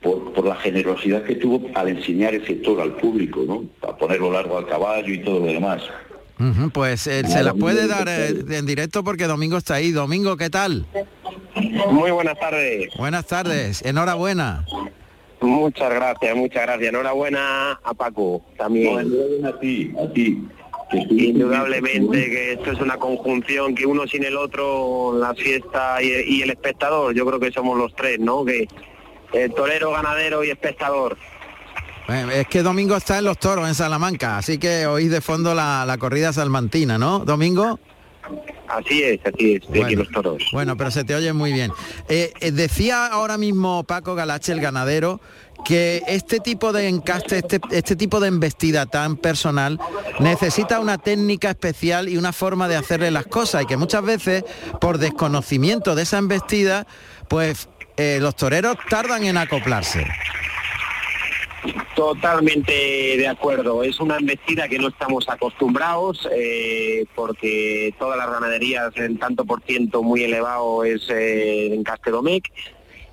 por, 0.03 0.45
la 0.45 0.57
generosidad 0.57 1.23
que 1.23 1.37
tuvo 1.37 1.71
al 1.75 1.89
enseñar 1.89 2.35
ese 2.35 2.55
toro 2.57 2.83
al 2.83 2.97
público, 2.97 3.45
¿no? 3.47 3.65
A 3.89 3.97
ponerlo 3.97 4.33
largo 4.33 4.59
al 4.59 4.67
caballo 4.67 5.13
y 5.13 5.23
todo 5.23 5.41
lo 5.41 5.47
demás. 5.47 5.83
Pues 6.73 7.07
eh, 7.07 7.23
se 7.27 7.43
la 7.43 7.55
puede 7.55 7.87
dar 7.87 8.09
eh, 8.09 8.45
en 8.51 8.67
directo 8.67 9.05
porque 9.05 9.27
Domingo 9.27 9.57
está 9.57 9.75
ahí. 9.75 9.91
Domingo, 9.93 10.37
¿qué 10.37 10.51
tal? 10.51 10.87
Muy 11.91 12.11
buenas 12.11 12.39
tardes. 12.39 12.89
Buenas 12.97 13.27
tardes, 13.27 13.83
enhorabuena. 13.83 14.65
Muchas 15.41 15.93
gracias, 15.93 16.37
muchas 16.37 16.63
gracias. 16.63 16.89
Enhorabuena 16.91 17.73
a 17.83 17.95
Paco 17.95 18.43
también. 18.57 19.01
enhorabuena 19.01 19.49
a 19.49 19.59
ti, 19.59 19.93
a 19.99 20.13
ti. 20.13 20.43
Indudablemente 20.93 22.31
que 22.31 22.53
esto 22.53 22.73
es 22.73 22.81
una 22.81 22.99
conjunción 22.99 23.75
que 23.75 23.87
uno 23.87 24.07
sin 24.07 24.25
el 24.25 24.37
otro, 24.37 25.19
la 25.19 25.35
fiesta 25.35 26.03
y, 26.03 26.43
el 26.43 26.51
espectador, 26.51 27.15
yo 27.15 27.25
creo 27.27 27.41
que 27.41 27.51
somos 27.51 27.79
los 27.79 27.95
tres, 27.97 28.19
¿no? 28.19 28.45
Que 28.45 28.69
el 29.33 29.55
torero, 29.55 29.91
ganadero 29.93 30.45
y 30.45 30.51
espectador. 30.51 31.17
Es 32.13 32.47
que 32.49 32.63
Domingo 32.63 32.97
está 32.97 33.19
en 33.19 33.25
los 33.25 33.39
toros 33.39 33.69
en 33.69 33.75
Salamanca, 33.75 34.39
así 34.39 34.59
que 34.59 34.87
oís 34.87 35.11
de 35.11 35.21
fondo 35.21 35.55
la, 35.55 35.85
la 35.87 35.99
corrida 35.99 36.33
salmantina, 36.33 36.99
¿no, 36.99 37.21
Domingo? 37.21 37.79
Así 38.69 39.03
es, 39.03 39.21
así 39.25 39.55
es, 39.55 39.71
de 39.71 39.81
bueno, 39.81 39.99
los 39.99 40.11
toros. 40.11 40.43
Bueno, 40.53 40.77
pero 40.77 40.91
se 40.91 41.05
te 41.05 41.15
oye 41.15 41.33
muy 41.33 41.53
bien. 41.53 41.73
Eh, 42.09 42.33
eh, 42.41 42.53
decía 42.53 43.07
ahora 43.07 43.37
mismo 43.37 43.85
Paco 43.85 44.15
Galache, 44.15 44.53
el 44.53 44.61
ganadero, 44.61 45.21
que 45.65 46.03
este 46.07 46.41
tipo 46.41 46.73
de 46.73 46.89
encaste, 46.89 47.39
este, 47.39 47.61
este 47.71 47.97
tipo 47.97 48.19
de 48.19 48.29
embestida 48.29 48.87
tan 48.87 49.17
personal, 49.17 49.79
necesita 50.21 50.81
una 50.81 50.97
técnica 50.99 51.51
especial 51.51 52.09
y 52.09 52.17
una 52.17 52.33
forma 52.33 52.67
de 52.67 52.77
hacerle 52.77 53.11
las 53.11 53.27
cosas 53.27 53.65
y 53.65 53.67
que 53.67 53.77
muchas 53.77 54.03
veces, 54.03 54.45
por 54.81 54.99
desconocimiento 54.99 55.95
de 55.95 56.03
esa 56.03 56.19
embestida, 56.19 56.87
pues 57.29 57.69
eh, 57.99 58.19
los 58.23 58.37
toreros 58.37 58.77
tardan 58.89 59.25
en 59.25 59.37
acoplarse. 59.37 60.07
Totalmente 61.95 62.73
de 62.73 63.29
acuerdo. 63.29 63.85
Es 63.85 64.01
una 64.01 64.17
embestida 64.17 64.69
que 64.69 64.79
no 64.79 64.89
estamos 64.89 65.29
acostumbrados 65.29 66.29
eh, 66.35 67.05
porque 67.15 67.95
todas 67.99 68.19
las 68.19 68.31
ganaderías 68.31 68.97
en 68.97 69.19
tanto 69.19 69.45
por 69.45 69.63
ciento 69.63 70.03
muy 70.03 70.25
elevado 70.25 70.85
es 70.85 71.09
eh, 71.11 71.73
en 71.73 71.85
Castedomec 71.85 72.51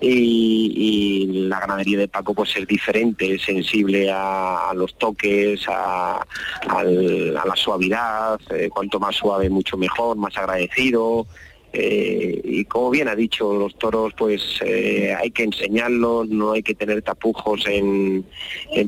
y, 0.02 1.46
la 1.50 1.60
ganadería 1.60 2.00
de 2.00 2.08
Paco 2.08 2.34
pues 2.34 2.56
es 2.56 2.66
diferente, 2.68 3.36
es 3.36 3.44
sensible 3.44 4.10
a, 4.12 4.72
los 4.76 4.98
toques, 4.98 5.66
a, 5.68 6.26
la 6.68 7.56
suavidad, 7.56 8.40
eh, 8.52 8.70
cuanto 8.70 9.00
más 9.00 9.16
suave 9.16 9.50
mucho 9.50 9.78
mejor, 9.78 10.16
más 10.18 10.38
agradecido. 10.38 11.28
Eh, 11.72 12.42
y 12.44 12.66
como 12.66 12.90
bien 12.90 13.08
ha 13.08 13.16
dicho, 13.16 13.54
los 13.54 13.78
toros 13.78 14.14
pues 14.18 14.60
eh, 14.66 15.16
hay 15.16 15.30
que 15.30 15.44
enseñarlos, 15.44 16.28
no 16.28 16.54
hay 16.54 16.64
que 16.64 16.74
tener 16.74 17.02
tapujos 17.04 17.64
en, 17.68 18.26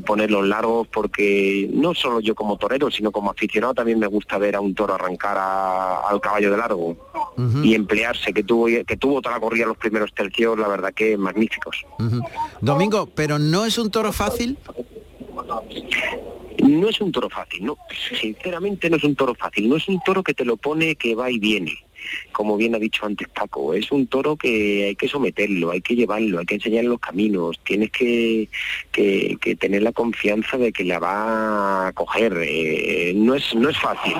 ponerlos 0.05 0.47
largos 0.47 0.87
porque 0.87 1.69
no 1.71 1.93
solo 1.93 2.21
yo 2.21 2.33
como 2.33 2.57
torero, 2.57 2.89
sino 2.89 3.11
como 3.11 3.29
aficionado 3.29 3.75
también 3.75 3.99
me 3.99 4.07
gusta 4.07 4.39
ver 4.39 4.55
a 4.55 4.61
un 4.61 4.73
toro 4.73 4.95
arrancar 4.95 5.37
al 5.37 6.19
caballo 6.21 6.49
de 6.49 6.57
largo 6.57 6.97
y 7.63 7.75
emplearse, 7.75 8.33
que 8.33 8.43
tuvo, 8.43 8.65
que 8.65 8.97
tuvo 8.97 9.21
toda 9.21 9.35
la 9.35 9.41
corrida 9.41 9.65
los 9.65 9.77
primeros 9.77 10.11
tercios, 10.13 10.57
la 10.57 10.67
verdad 10.67 10.93
que 10.93 11.17
magníficos. 11.17 11.85
Domingo, 12.61 13.07
pero 13.13 13.37
no 13.37 13.65
es 13.65 13.77
un 13.77 13.91
toro 13.91 14.11
fácil. 14.11 14.57
No 16.63 16.89
es 16.89 17.01
un 17.01 17.11
toro 17.11 17.29
fácil, 17.29 17.65
no, 17.65 17.77
sinceramente 18.19 18.89
no 18.89 18.97
es 18.97 19.03
un 19.03 19.15
toro 19.15 19.33
fácil, 19.33 19.67
no 19.67 19.77
es 19.77 19.87
un 19.87 19.99
toro 20.05 20.23
que 20.23 20.33
te 20.33 20.45
lo 20.45 20.57
pone 20.57 20.95
que 20.95 21.15
va 21.15 21.31
y 21.31 21.39
viene 21.39 21.73
como 22.31 22.57
bien 22.57 22.75
ha 22.75 22.79
dicho 22.79 23.05
antes 23.05 23.27
Paco, 23.29 23.73
es 23.73 23.91
un 23.91 24.07
toro 24.07 24.35
que 24.35 24.85
hay 24.85 24.95
que 24.95 25.07
someterlo, 25.07 25.71
hay 25.71 25.81
que 25.81 25.95
llevarlo, 25.95 26.39
hay 26.39 26.45
que 26.45 26.55
enseñarle 26.55 26.89
los 26.89 26.99
caminos, 26.99 27.59
tienes 27.63 27.91
que, 27.91 28.47
tener 29.59 29.83
la 29.83 29.91
confianza 29.91 30.57
de 30.57 30.71
que 30.71 30.83
la 30.83 30.99
va 30.99 31.87
a 31.87 31.93
coger. 31.93 32.37
Eh, 32.41 33.13
no, 33.15 33.35
es, 33.35 33.53
no 33.55 33.69
es 33.69 33.77
fácil, 33.77 34.15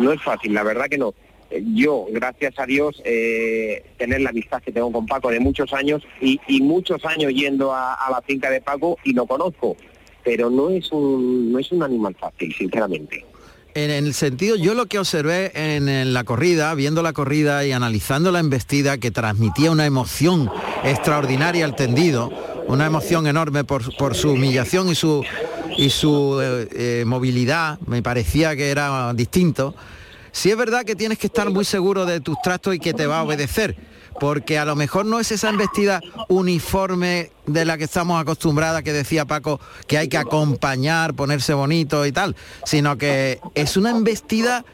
no 0.00 0.12
es 0.12 0.22
fácil, 0.22 0.54
la 0.54 0.62
verdad 0.62 0.88
que 0.88 0.98
no 0.98 1.14
yo, 1.62 2.06
gracias 2.10 2.58
a 2.58 2.66
Dios, 2.66 3.00
eh, 3.04 3.84
tener 3.96 4.20
la 4.20 4.30
amistad 4.30 4.62
que 4.62 4.72
tengo 4.72 4.90
con 4.90 5.06
Paco 5.06 5.30
de 5.30 5.40
muchos 5.40 5.72
años 5.72 6.02
y, 6.20 6.40
muchos 6.60 7.04
años 7.04 7.32
yendo 7.32 7.72
a, 7.72 7.96
la 8.10 8.22
finca 8.22 8.50
de 8.50 8.60
Paco 8.60 8.98
y 9.04 9.12
lo 9.12 9.26
conozco. 9.26 9.76
pero 10.24 10.48
no 10.48 10.70
es 10.70 10.90
un, 10.90 11.52
no 11.52 11.58
es 11.58 11.70
un 11.70 11.82
animal 11.82 12.14
fácil, 12.14 12.52
sinceramente. 12.54 13.24
En 13.74 13.90
el 13.90 14.14
sentido, 14.14 14.54
yo 14.54 14.74
lo 14.74 14.86
que 14.86 15.00
observé 15.00 15.50
en, 15.52 16.14
la 16.14 16.22
corrida, 16.22 16.72
viendo 16.76 17.02
la 17.02 17.12
corrida 17.12 17.64
y 17.66 17.72
analizando 17.72 18.30
la 18.30 18.38
embestida, 18.38 18.98
que 18.98 19.10
transmitía 19.10 19.72
una 19.72 19.84
emoción 19.84 20.48
extraordinaria 20.84 21.64
al 21.64 21.74
tendido, 21.74 22.30
una 22.68 22.86
emoción 22.86 23.26
enorme 23.26 23.64
por, 23.64 24.14
su 24.14 24.30
humillación 24.30 24.88
y 24.90 24.94
su, 24.94 26.40
eh, 26.40 26.68
eh, 26.70 27.04
movilidad, 27.04 27.80
me 27.86 28.00
parecía 28.00 28.54
que 28.54 28.70
era 28.70 29.12
distinto. 29.12 29.74
Sí 30.30 30.52
es 30.52 30.56
verdad 30.56 30.84
que 30.84 30.94
tienes 30.94 31.18
que 31.18 31.26
estar 31.26 31.50
muy 31.50 31.64
seguro 31.64 32.06
de 32.06 32.20
tus 32.20 32.40
trastos 32.42 32.76
y 32.76 32.78
que 32.78 32.94
te 32.94 33.08
va 33.08 33.18
a 33.18 33.22
obedecer, 33.24 33.76
porque 34.20 34.58
a 34.58 34.64
lo 34.64 34.76
mejor 34.76 35.06
no 35.06 35.20
es 35.20 35.32
esa 35.32 35.50
embestida 35.50 36.00
uniforme 36.28 37.30
de 37.46 37.64
la 37.64 37.78
que 37.78 37.84
estamos 37.84 38.20
acostumbradas, 38.20 38.82
que 38.82 38.92
decía 38.92 39.24
Paco, 39.24 39.60
que 39.86 39.98
hay 39.98 40.08
que 40.08 40.18
acompañar, 40.18 41.14
ponerse 41.14 41.54
bonito 41.54 42.06
y 42.06 42.12
tal, 42.12 42.36
sino 42.64 42.96
que 42.96 43.40
es 43.54 43.76
una 43.76 43.90
embestida 43.90 44.64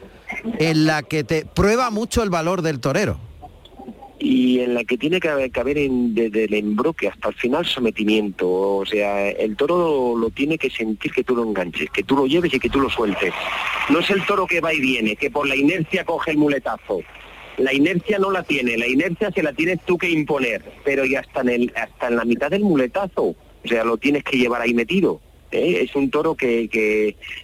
en 0.59 0.85
la 0.85 1.03
que 1.03 1.23
te 1.23 1.45
prueba 1.45 1.89
mucho 1.89 2.23
el 2.23 2.29
valor 2.29 2.61
del 2.61 2.79
torero 2.79 3.19
y 4.21 4.59
en 4.59 4.75
la 4.75 4.83
que 4.83 4.97
tiene 4.97 5.19
que 5.19 5.29
haber, 5.29 5.51
que 5.51 5.59
haber 5.59 5.77
en, 5.79 6.13
desde 6.13 6.45
el 6.45 6.53
embroque 6.53 7.07
hasta 7.07 7.29
el 7.29 7.35
final 7.35 7.65
sometimiento. 7.65 8.47
O 8.49 8.85
sea, 8.85 9.29
el 9.29 9.55
toro 9.55 10.15
lo 10.15 10.29
tiene 10.29 10.57
que 10.57 10.69
sentir 10.69 11.11
que 11.11 11.23
tú 11.23 11.35
lo 11.35 11.43
enganches, 11.43 11.89
que 11.89 12.03
tú 12.03 12.15
lo 12.15 12.27
lleves 12.27 12.53
y 12.53 12.59
que 12.59 12.69
tú 12.69 12.79
lo 12.79 12.89
sueltes. 12.89 13.33
No 13.89 13.99
es 13.99 14.09
el 14.11 14.23
toro 14.25 14.45
que 14.45 14.61
va 14.61 14.73
y 14.73 14.79
viene, 14.79 15.15
que 15.15 15.31
por 15.31 15.47
la 15.47 15.55
inercia 15.55 16.05
coge 16.05 16.31
el 16.31 16.37
muletazo. 16.37 16.99
La 17.57 17.73
inercia 17.73 18.17
no 18.19 18.31
la 18.31 18.43
tiene, 18.43 18.77
la 18.77 18.87
inercia 18.87 19.31
se 19.31 19.43
la 19.43 19.53
tienes 19.53 19.79
tú 19.85 19.97
que 19.97 20.09
imponer, 20.09 20.63
pero 20.83 21.05
ya 21.05 21.19
hasta 21.19 21.41
en, 21.41 21.49
el, 21.49 21.73
hasta 21.75 22.07
en 22.07 22.15
la 22.15 22.25
mitad 22.25 22.49
del 22.49 22.63
muletazo, 22.63 23.23
o 23.23 23.67
sea, 23.67 23.83
lo 23.83 23.97
tienes 23.97 24.23
que 24.23 24.37
llevar 24.37 24.61
ahí 24.61 24.73
metido. 24.73 25.21
¿eh? 25.51 25.81
es 25.83 25.95
un 25.95 26.09
toro 26.09 26.35
que, 26.35 26.69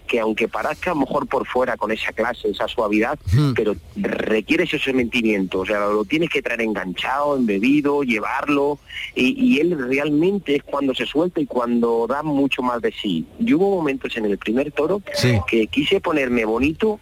que, 0.08 0.20
aunque 0.20 0.48
parezca 0.48 0.92
a 0.92 0.94
lo 0.94 1.02
mejor 1.02 1.28
por 1.28 1.46
fuera 1.46 1.78
con 1.78 1.92
esa 1.92 2.12
clase, 2.14 2.50
esa 2.50 2.68
suavidad, 2.68 3.20
pero 3.56 3.76
requiere 3.96 4.64
ese 4.64 4.80
sometimiento, 4.80 5.60
o 5.60 5.66
sea, 5.66 5.88
lo 5.88 6.06
tienes 6.06 6.30
que 6.30 6.42
traer 6.42 6.62
enganchado, 6.62 7.38
embebido, 7.38 8.04
llevarlo, 8.04 8.80
y, 9.16 9.58
él 9.58 9.76
realmente 9.88 10.56
es 10.56 10.64
cuando 10.64 10.94
se 10.94 11.06
suelta 11.06 11.42
y 11.42 11.48
cuando 11.48 12.06
da 12.08 12.22
mucho 12.22 12.62
más 12.62 12.82
de 12.82 12.92
sí. 12.92 13.26
Yo 13.40 13.58
hubo 13.58 13.78
momentos 13.78 14.16
en 14.16 14.26
el 14.26 14.38
primer 14.38 14.72
toro 14.72 15.02
que 15.48 15.68
quise 15.68 16.00
ponerme 16.00 16.46
bonito 16.46 17.00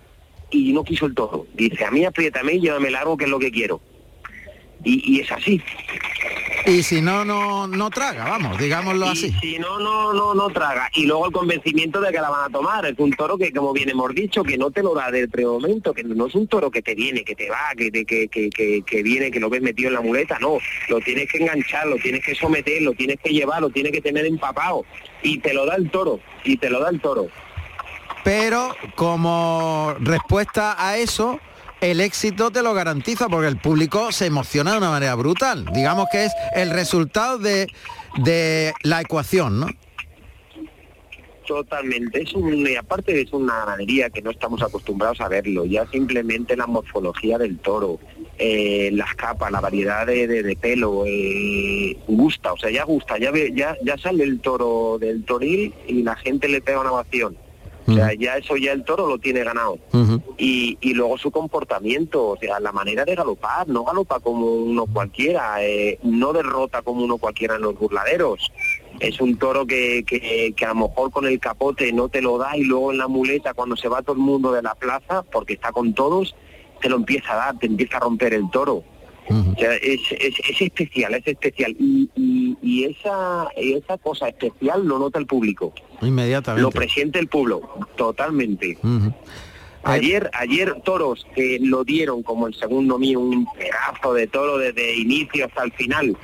y 0.51 0.73
no 0.73 0.84
quiso 0.84 1.05
el 1.05 1.15
toro. 1.15 1.47
Dice, 1.53 1.86
a 1.86 1.91
mí 1.91 2.05
apriétame 2.05 2.53
y 2.53 2.62
llévame 2.62 2.89
largo 2.89 3.17
que 3.17 3.25
es 3.25 3.29
lo 3.29 3.39
que 3.39 3.51
quiero. 3.51 3.81
Y, 4.84 5.15
y 5.15 5.21
es 5.21 5.31
así. 5.31 5.62
Y 6.67 6.81
si 6.81 6.99
no, 6.99 7.23
no, 7.23 7.67
no 7.67 7.91
traga, 7.91 8.23
vamos, 8.25 8.58
digámoslo 8.58 9.05
así. 9.05 9.31
Si 9.39 9.60
no, 9.60 9.79
no, 9.79 10.13
no, 10.13 10.34
no 10.34 10.49
traga. 10.49 10.89
Y 10.95 11.05
luego 11.05 11.27
el 11.27 11.31
convencimiento 11.31 12.01
de 12.01 12.12
que 12.12 12.19
la 12.19 12.29
van 12.29 12.45
a 12.45 12.49
tomar. 12.49 12.86
Es 12.88 12.97
un 12.97 13.12
toro 13.12 13.38
que, 13.38 13.51
como 13.51 13.71
bien 13.71 13.89
hemos 13.89 14.13
dicho, 14.15 14.43
que 14.43 14.58
no 14.58 14.71
te 14.71 14.81
lo 14.81 14.95
da 14.95 15.12
del 15.12 15.29
pre-momento, 15.29 15.93
que 15.93 16.03
no 16.03 16.25
es 16.25 16.34
un 16.34 16.47
toro 16.47 16.71
que 16.71 16.81
te 16.81 16.95
viene, 16.95 17.23
que 17.23 17.36
te 17.36 17.49
va, 17.49 17.69
que, 17.77 17.91
que, 17.91 18.27
que, 18.27 18.81
que, 18.84 19.03
viene, 19.03 19.29
que 19.29 19.39
lo 19.39 19.49
ves 19.49 19.62
metido 19.62 19.89
en 19.89 19.93
la 19.93 20.01
muleta, 20.01 20.39
no. 20.39 20.58
Lo 20.89 20.99
tienes 21.01 21.31
que 21.31 21.38
enganchar, 21.38 21.86
lo 21.86 21.97
tienes 21.97 22.25
que 22.25 22.34
someter, 22.34 22.81
lo 22.81 22.93
tienes 22.93 23.19
que 23.23 23.29
llevar, 23.29 23.62
lo 23.62 23.69
tienes 23.69 23.91
que 23.91 24.01
tener 24.01 24.25
empapado. 24.25 24.86
Y 25.21 25.38
te 25.39 25.53
lo 25.53 25.67
da 25.67 25.75
el 25.75 25.91
toro, 25.91 26.19
y 26.43 26.58
te 26.58 26.71
lo 26.71 26.79
da 26.79 26.89
el 26.89 26.99
toro. 26.99 27.27
Pero 28.25 28.75
como 28.95 29.95
respuesta 29.99 30.75
a 30.79 30.97
eso, 30.97 31.39
el 31.79 32.01
éxito 32.01 32.49
te 32.49 32.63
lo 32.63 32.73
garantiza 32.73 33.29
porque 33.29 33.47
el 33.47 33.57
público 33.57 34.11
se 34.11 34.25
emociona 34.25 34.71
de 34.71 34.79
una 34.79 34.89
manera 34.89 35.13
brutal. 35.13 35.63
Digamos 35.71 36.07
que 36.11 36.25
es 36.25 36.33
el 36.55 36.71
resultado 36.71 37.38
de, 37.38 37.67
de 38.17 38.73
la 38.81 39.01
ecuación, 39.01 39.59
¿no? 39.59 39.67
Totalmente, 41.45 42.23
es 42.23 42.33
un, 42.33 42.67
aparte 42.79 43.21
es 43.21 43.31
una 43.31 43.59
ganadería 43.59 44.09
que 44.09 44.23
no 44.23 44.31
estamos 44.31 44.63
acostumbrados 44.63 45.21
a 45.21 45.27
verlo, 45.27 45.65
ya 45.65 45.85
simplemente 45.91 46.57
la 46.57 46.65
morfología 46.65 47.38
del 47.38 47.59
toro, 47.59 47.99
eh, 48.39 48.89
las 48.91 49.13
capas, 49.13 49.51
la 49.51 49.61
variedad 49.61 50.07
de, 50.07 50.57
pelo, 50.59 51.03
eh, 51.05 51.95
gusta, 52.07 52.53
o 52.53 52.57
sea, 52.57 52.71
ya 52.71 52.83
gusta, 52.83 53.19
ya, 53.19 53.31
ya, 53.53 53.77
ya 53.83 53.95
sale 53.99 54.23
el 54.23 54.39
toro 54.39 54.97
del 54.99 55.23
toril 55.23 55.71
y 55.88 56.01
la 56.01 56.15
gente 56.15 56.47
le 56.47 56.61
pega 56.61 56.81
una 56.81 56.93
ovación. 56.93 57.38
O 57.87 57.93
sea, 57.93 58.13
ya 58.13 58.37
eso 58.37 58.55
ya 58.57 58.71
el 58.71 58.83
toro 58.83 59.07
lo 59.07 59.19
tiene 59.19 59.43
ganado. 59.43 59.77
y, 60.37 60.77
y, 60.81 60.93
luego 60.93 61.17
su 61.17 61.31
comportamiento, 61.31 62.29
o 62.29 62.37
sea, 62.37 62.59
la 62.59 62.71
manera 62.71 63.05
de 63.05 63.15
galopar, 63.15 63.67
no 63.67 63.83
galopa 63.83 64.19
como 64.19 64.47
uno 64.47 64.85
cualquiera, 64.87 65.63
eh, 65.63 65.99
no 66.03 66.33
derrota 66.33 66.81
como 66.81 67.03
uno 67.03 67.17
cualquiera 67.17 67.55
en 67.55 67.61
los 67.61 67.77
burladeros. 67.77 68.51
Es 68.99 69.19
un 69.19 69.37
toro 69.37 69.65
que, 69.67 70.03
que, 70.05 70.53
que, 70.55 70.65
a 70.65 70.69
lo 70.69 70.87
mejor 70.87 71.11
con 71.11 71.25
el 71.27 71.39
capote 71.39 71.91
no 71.91 72.09
te 72.09 72.21
lo 72.21 72.37
da 72.37 72.57
y 72.57 72.63
luego 72.63 72.91
en 72.91 72.97
la 72.97 73.07
muleta 73.07 73.53
cuando 73.53 73.75
se 73.75 73.89
va 73.89 74.01
todo 74.01 74.15
el 74.15 74.21
mundo 74.21 74.51
de 74.51 74.61
la 74.61 74.73
plaza, 74.75 75.23
porque 75.23 75.53
está 75.53 75.71
con 75.71 75.93
todos, 75.93 76.35
te 76.81 76.89
lo 76.89 76.95
empieza 76.95 77.33
a 77.33 77.35
dar, 77.35 77.59
te 77.59 77.67
empieza 77.67 77.97
a 77.97 78.01
romper 78.01 78.33
el 78.33 78.49
toro 78.49 78.83
es, 79.27 80.01
es, 80.11 80.61
especial, 80.61 81.15
es 81.15 81.27
especial. 81.27 81.75
Y, 81.79 82.09
y, 82.61 82.83
esa, 82.85 83.47
esa 83.55 83.97
cosa 83.97 84.29
especial 84.29 84.85
lo 84.85 84.99
nota 84.99 85.19
el 85.19 85.25
público. 85.25 85.73
Inmediatamente. 86.01 86.62
Lo 86.62 86.71
presiente 86.71 87.19
el 87.19 87.27
pueblo, 87.27 87.62
totalmente. 87.95 88.77
Ayer, 89.86 90.31
ayer 90.34 90.81
toros 90.84 91.27
que 91.36 91.60
lo 91.62 91.84
dieron 91.84 92.23
como 92.23 92.47
el 92.47 92.55
segundo 92.55 92.97
mío, 92.97 93.19
un 93.19 93.45
pedazo 93.53 94.13
de 94.15 94.25
toro 94.25 94.58
desde 94.58 94.95
inicio 94.95 95.45
hasta 95.45 95.63
el 95.63 95.71
final. 95.73 96.17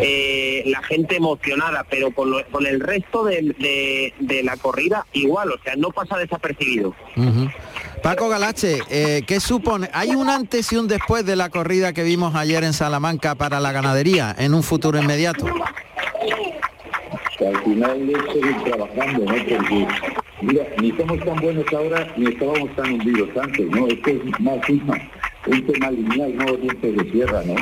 Eh, 0.00 0.64
la 0.66 0.82
gente 0.82 1.16
emocionada, 1.16 1.86
pero 1.88 2.10
con, 2.10 2.32
con 2.50 2.66
el 2.66 2.80
resto 2.80 3.24
de, 3.24 4.12
de, 4.18 4.42
la 4.42 4.56
corrida 4.56 5.06
igual, 5.12 5.52
o 5.52 5.58
sea, 5.62 5.76
no 5.76 5.90
pasa 5.90 6.18
desapercibido. 6.18 6.92
Paco 8.02 8.28
Galache, 8.28 8.80
eh, 8.90 9.22
¿qué 9.24 9.38
supone? 9.38 9.88
¿Hay 9.92 10.10
un 10.10 10.28
antes 10.28 10.72
y 10.72 10.76
un 10.76 10.88
después 10.88 11.24
de 11.24 11.36
la 11.36 11.50
corrida 11.50 11.92
que 11.92 12.02
vimos 12.02 12.34
ayer 12.34 12.64
en 12.64 12.72
Salamanca 12.72 13.36
para 13.36 13.60
la 13.60 13.70
ganadería 13.70 14.34
en 14.36 14.54
un 14.54 14.64
futuro 14.64 15.00
inmediato? 15.00 15.46
Al 17.40 17.56
final 17.64 18.10
es 18.10 18.32
seguir 18.32 18.56
trabajando, 18.64 19.24
¿no? 19.24 19.32
Porque, 19.32 19.86
mira, 20.42 20.66
ni 20.80 20.92
somos 20.92 21.18
tan 21.20 21.36
buenos 21.40 21.72
ahora 21.72 22.12
ni 22.16 22.26
estábamos 22.26 22.76
tan 22.76 22.92
hundidos 22.94 23.28
antes, 23.36 23.66
¿no? 23.70 23.86
Esto 23.88 24.10
es 24.10 24.40
más 24.40 24.68
un 25.46 25.66
tema 25.66 25.90
lineal, 25.90 26.36
no 26.36 26.56
dientes 26.56 26.96
de 26.96 27.10
sierra, 27.10 27.42
¿no? 27.44 27.54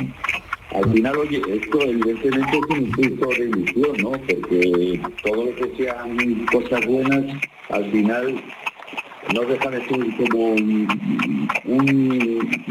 Al 0.73 0.91
final, 0.91 1.17
oye, 1.17 1.41
esto 1.49 1.81
evidentemente 1.81 2.57
es 2.57 2.77
un 2.77 2.85
impulso 2.85 3.27
de 3.29 3.49
ilusión, 3.49 3.97
¿no? 4.01 4.11
Porque 4.11 5.01
todo 5.23 5.45
lo 5.45 5.55
que 5.55 5.71
sean 5.77 6.45
cosas 6.51 6.85
buenas, 6.85 7.25
al 7.69 7.91
final 7.91 8.43
no 9.33 9.41
deja 9.41 9.69
de 9.69 9.87
ser 9.87 10.29
como 10.29 10.53
un, 10.53 11.47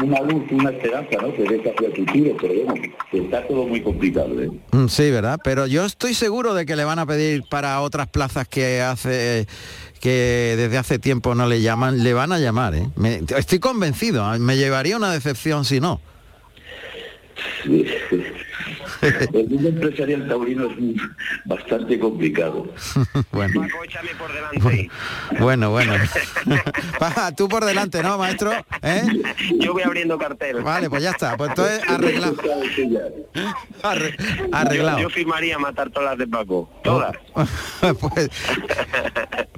una 0.03 0.21
luz, 0.21 0.43
una 0.51 0.69
esperanza, 0.69 1.17
¿no? 1.21 1.33
Que 1.33 1.43
deja 1.43 1.71
hacia 1.71 1.87
el 1.87 1.95
futuro, 1.95 2.37
pero 2.39 2.53
bueno, 2.65 2.87
está 3.11 3.47
todo 3.47 3.67
muy 3.67 3.81
complicado, 3.81 4.41
¿eh? 4.41 4.51
Mm, 4.71 4.87
sí, 4.87 5.11
¿verdad? 5.11 5.39
Pero 5.43 5.67
yo 5.67 5.85
estoy 5.85 6.13
seguro 6.13 6.53
de 6.53 6.65
que 6.65 6.75
le 6.75 6.83
van 6.83 6.99
a 6.99 7.05
pedir 7.05 7.43
para 7.49 7.81
otras 7.81 8.07
plazas 8.07 8.47
que 8.47 8.81
hace 8.81 9.47
que 9.99 10.55
desde 10.57 10.77
hace 10.77 10.99
tiempo 10.99 11.33
no 11.33 11.47
le 11.47 11.61
llaman, 11.61 12.03
le 12.03 12.13
van 12.13 12.33
a 12.33 12.39
llamar, 12.39 12.75
¿eh? 12.75 12.89
estoy 13.37 13.59
convencido, 13.59 14.37
me 14.37 14.57
llevaría 14.57 14.97
una 14.97 15.11
decepción 15.11 15.63
si 15.63 15.79
no. 15.79 16.01
El 19.01 19.49
mundo 19.49 19.69
empresarial 19.69 20.27
taurino 20.27 20.69
es 20.69 20.77
bastante 21.45 21.99
complicado. 21.99 22.67
bueno. 23.31 23.67
por 24.17 24.33
delante. 24.33 24.89
Bueno, 25.39 25.71
bueno. 25.71 25.93
tú 27.37 27.49
por 27.49 27.65
delante, 27.65 28.01
¿no, 28.03 28.17
maestro? 28.17 28.51
¿Eh? 28.81 29.03
Yo 29.59 29.73
voy 29.73 29.83
abriendo 29.83 30.17
cartel. 30.17 30.61
Vale, 30.61 30.89
pues 30.89 31.03
ya 31.03 31.11
está. 31.11 31.35
Pues 31.37 31.49
entonces 31.49 31.81
arreglado. 31.87 32.35
arreglado. 34.51 34.99
Yo, 34.99 35.09
firmaría 35.09 35.57
matar 35.57 35.89
todas 35.89 36.11
las 36.11 36.17
de 36.17 36.27
Paco. 36.27 36.69
Todas. 36.83 37.15
pues, 37.33 38.29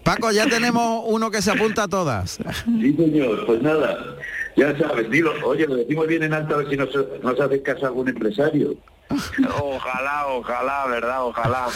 Paco, 0.04 0.32
ya 0.32 0.48
tenemos 0.48 1.04
uno 1.08 1.30
que 1.30 1.42
se 1.42 1.52
apunta 1.52 1.84
a 1.84 1.88
todas. 1.88 2.40
Sí, 2.66 2.96
señor. 2.96 3.46
Pues 3.46 3.62
nada. 3.62 4.18
Ya 4.56 4.78
sabes, 4.78 5.10
dilo, 5.10 5.34
oye, 5.44 5.68
lo 5.68 5.76
decimos 5.76 6.08
bien 6.08 6.24
en 6.24 6.34
alto 6.34 6.56
a 6.56 6.58
ver 6.60 6.70
si 6.70 6.78
nos, 6.78 6.90
nos 7.22 7.40
hace 7.40 7.62
caso 7.62 7.86
algún 7.88 8.08
empresario. 8.08 8.76
Ojalá, 9.62 10.28
ojalá, 10.28 10.86
¿verdad? 10.88 11.26
Ojalá. 11.26 11.68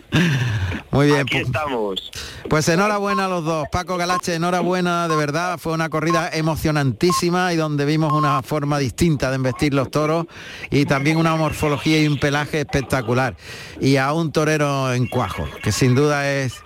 Muy 0.90 1.06
bien. 1.06 1.20
Aquí 1.20 1.38
estamos. 1.38 2.10
Pues 2.48 2.68
enhorabuena 2.68 3.26
a 3.26 3.28
los 3.28 3.44
dos. 3.44 3.68
Paco 3.70 3.96
Galache, 3.96 4.34
enhorabuena, 4.34 5.08
de 5.08 5.16
verdad. 5.16 5.58
Fue 5.58 5.72
una 5.72 5.88
corrida 5.88 6.30
emocionantísima 6.32 7.52
y 7.52 7.56
donde 7.56 7.84
vimos 7.84 8.12
una 8.12 8.42
forma 8.42 8.78
distinta 8.78 9.30
de 9.30 9.36
embestir 9.36 9.72
los 9.72 9.90
toros 9.90 10.26
y 10.70 10.84
también 10.86 11.16
una 11.16 11.36
morfología 11.36 12.02
y 12.02 12.08
un 12.08 12.18
pelaje 12.18 12.60
espectacular. 12.60 13.36
Y 13.80 13.96
a 13.96 14.12
un 14.12 14.32
torero 14.32 14.92
en 14.92 15.06
cuajo, 15.06 15.46
que 15.62 15.72
sin 15.72 15.94
duda 15.94 16.30
es 16.30 16.60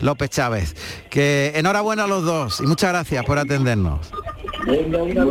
López 0.00 0.30
Chávez. 0.30 0.74
Que 1.08 1.52
enhorabuena 1.54 2.04
a 2.04 2.08
los 2.08 2.24
dos 2.24 2.60
y 2.60 2.66
muchas 2.66 2.90
gracias 2.90 3.24
por 3.24 3.38
atendernos. 3.38 4.10
Muchas, 4.66 5.26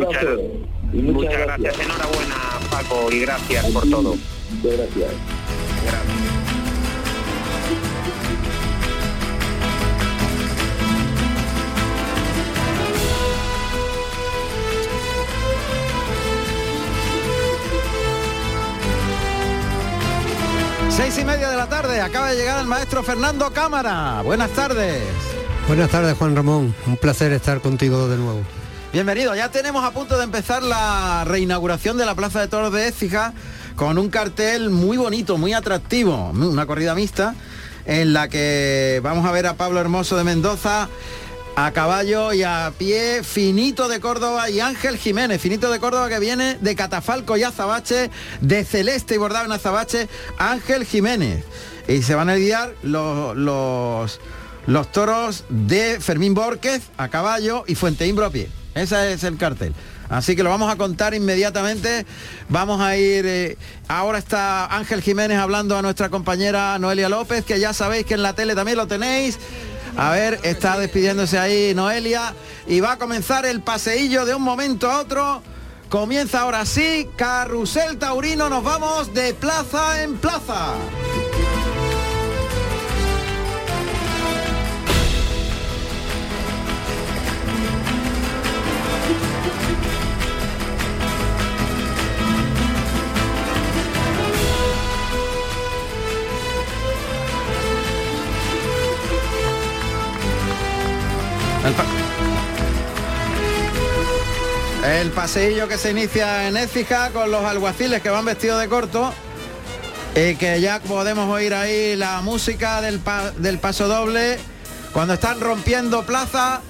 gracias. 0.92 1.46
gracias. 1.46 1.80
Enhorabuena, 1.80 2.36
Paco, 2.70 3.12
y 3.12 3.20
gracias 3.20 3.66
por 3.66 3.88
todo. 3.88 4.16
Muchas. 4.62 4.78
Gracias. 4.78 5.10
Seis 20.90 21.16
y 21.18 21.24
media 21.24 21.50
de 21.50 21.56
la 21.56 21.68
tarde, 21.68 22.00
acaba 22.00 22.32
de 22.32 22.36
llegar 22.36 22.60
el 22.60 22.66
maestro 22.66 23.04
Fernando 23.04 23.52
Cámara. 23.52 24.20
Buenas 24.24 24.50
tardes. 24.50 25.04
Buenas 25.68 25.90
tardes, 25.90 26.16
Juan 26.18 26.34
Ramón. 26.34 26.74
Un 26.86 26.96
placer 26.96 27.32
estar 27.32 27.60
contigo 27.60 28.08
de 28.08 28.16
nuevo. 28.16 28.40
Bienvenido. 28.90 29.34
Ya 29.36 29.50
tenemos 29.50 29.84
a 29.84 29.90
punto 29.90 30.16
de 30.16 30.24
empezar 30.24 30.62
la 30.62 31.22
reinauguración 31.26 31.98
de 31.98 32.06
la 32.06 32.14
Plaza 32.14 32.40
de 32.40 32.48
Toros 32.48 32.72
de 32.72 32.88
Écija 32.88 33.34
con 33.76 33.98
un 33.98 34.08
cartel 34.08 34.70
muy 34.70 34.96
bonito, 34.96 35.36
muy 35.36 35.52
atractivo. 35.52 36.30
Una 36.30 36.64
corrida 36.64 36.94
mixta 36.94 37.34
en 37.84 38.14
la 38.14 38.28
que 38.28 39.00
vamos 39.02 39.26
a 39.26 39.32
ver 39.32 39.46
a 39.46 39.54
Pablo 39.54 39.78
Hermoso 39.78 40.16
de 40.16 40.24
Mendoza 40.24 40.88
a 41.54 41.72
caballo 41.72 42.32
y 42.32 42.44
a 42.44 42.72
pie, 42.78 43.22
Finito 43.22 43.88
de 43.88 44.00
Córdoba 44.00 44.48
y 44.48 44.60
Ángel 44.60 44.96
Jiménez, 44.96 45.38
Finito 45.38 45.70
de 45.70 45.80
Córdoba 45.80 46.08
que 46.08 46.18
viene 46.18 46.56
de 46.58 46.74
Catafalco 46.74 47.36
y 47.36 47.42
Azabache, 47.42 48.10
de 48.40 48.64
Celeste 48.64 49.16
y 49.16 49.18
bordado 49.18 49.44
en 49.44 49.52
Azabache, 49.52 50.08
Ángel 50.38 50.86
Jiménez. 50.86 51.44
Y 51.88 52.02
se 52.02 52.14
van 52.14 52.30
a 52.30 52.36
lidiar 52.36 52.72
los, 52.82 54.18
toros 54.92 55.44
de 55.50 55.98
Fermín 56.00 56.32
Borquez 56.32 56.84
a 56.96 57.08
caballo 57.08 57.64
y 57.66 57.74
Fuenteimbro 57.74 58.24
a 58.24 58.30
pie. 58.30 58.57
Ese 58.78 59.12
es 59.12 59.24
el 59.24 59.36
cartel. 59.36 59.74
Así 60.08 60.34
que 60.36 60.42
lo 60.42 60.50
vamos 60.50 60.72
a 60.72 60.76
contar 60.76 61.14
inmediatamente. 61.14 62.06
Vamos 62.48 62.80
a 62.80 62.96
ir... 62.96 63.26
Eh, 63.26 63.58
ahora 63.88 64.18
está 64.18 64.66
Ángel 64.66 65.02
Jiménez 65.02 65.38
hablando 65.38 65.76
a 65.76 65.82
nuestra 65.82 66.08
compañera 66.08 66.78
Noelia 66.78 67.08
López, 67.08 67.44
que 67.44 67.60
ya 67.60 67.72
sabéis 67.72 68.06
que 68.06 68.14
en 68.14 68.22
la 68.22 68.34
tele 68.34 68.54
también 68.54 68.78
lo 68.78 68.86
tenéis. 68.86 69.38
A 69.96 70.10
ver, 70.10 70.38
está 70.44 70.78
despidiéndose 70.78 71.38
ahí 71.38 71.74
Noelia 71.74 72.34
y 72.66 72.80
va 72.80 72.92
a 72.92 72.98
comenzar 72.98 73.44
el 73.46 73.60
paseillo 73.60 74.24
de 74.24 74.34
un 74.34 74.42
momento 74.42 74.90
a 74.90 75.00
otro. 75.00 75.42
Comienza 75.88 76.42
ahora 76.42 76.64
sí, 76.66 77.08
Carrusel 77.16 77.98
Taurino, 77.98 78.48
nos 78.48 78.62
vamos 78.62 79.12
de 79.14 79.34
plaza 79.34 80.02
en 80.02 80.16
plaza. 80.18 80.74
El, 105.00 105.10
paseillo 105.10 105.68
que 105.68 105.78
se 105.78 105.92
inicia 105.92 106.48
en 106.48 106.56
Écija 106.56 107.10
con 107.10 107.30
los 107.30 107.44
alguaciles 107.44 108.02
que 108.02 108.10
van 108.10 108.24
vestidos 108.24 108.60
de 108.60 108.68
corto 108.68 109.12
y 110.16 110.34
que 110.34 110.60
ya 110.60 110.80
podemos 110.80 111.28
oír 111.30 111.54
ahí 111.54 111.94
la 111.94 112.20
música 112.20 112.80
del, 112.80 113.00
del 113.38 113.58
paso 113.58 113.86
doble 113.86 114.38
cuando 114.92 115.14
están 115.14 115.40
rompiendo 115.40 116.04
plaza 116.04 116.62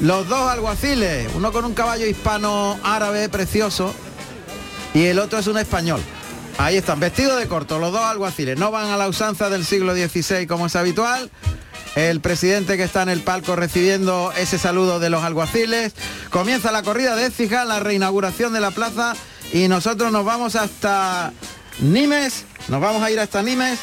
los 0.00 0.26
dos 0.26 0.50
alguaciles, 0.50 1.28
uno 1.34 1.52
con 1.52 1.64
un 1.66 1.74
caballo 1.74 2.06
hispano 2.06 2.78
árabe 2.82 3.28
precioso 3.28 3.94
y 4.94 5.04
el 5.04 5.18
otro 5.18 5.38
es 5.38 5.46
un 5.46 5.58
español. 5.58 6.00
Ahí 6.58 6.78
están, 6.78 6.98
vestidos 6.98 7.38
de 7.38 7.46
corto, 7.46 7.78
los 7.78 7.92
dos 7.92 8.00
alguaciles. 8.00 8.58
No 8.58 8.70
van 8.70 8.88
a 8.88 8.96
la 8.96 9.08
usanza 9.08 9.50
del 9.50 9.66
siglo 9.66 9.94
XVI 9.94 10.46
como 10.46 10.66
es 10.66 10.76
habitual, 10.76 11.30
el 11.96 12.20
presidente 12.20 12.76
que 12.76 12.84
está 12.84 13.02
en 13.02 13.08
el 13.08 13.22
palco 13.22 13.56
recibiendo 13.56 14.30
ese 14.36 14.58
saludo 14.58 15.00
de 15.00 15.08
los 15.10 15.24
alguaciles. 15.24 15.94
Comienza 16.30 16.70
la 16.70 16.82
corrida 16.82 17.16
de 17.16 17.26
Écija, 17.26 17.64
la 17.64 17.80
reinauguración 17.80 18.52
de 18.52 18.60
la 18.60 18.70
plaza 18.70 19.14
y 19.52 19.66
nosotros 19.66 20.12
nos 20.12 20.24
vamos 20.24 20.56
hasta 20.56 21.32
Nimes, 21.80 22.44
nos 22.68 22.82
vamos 22.82 23.02
a 23.02 23.10
ir 23.10 23.18
hasta 23.18 23.42
Nimes. 23.42 23.78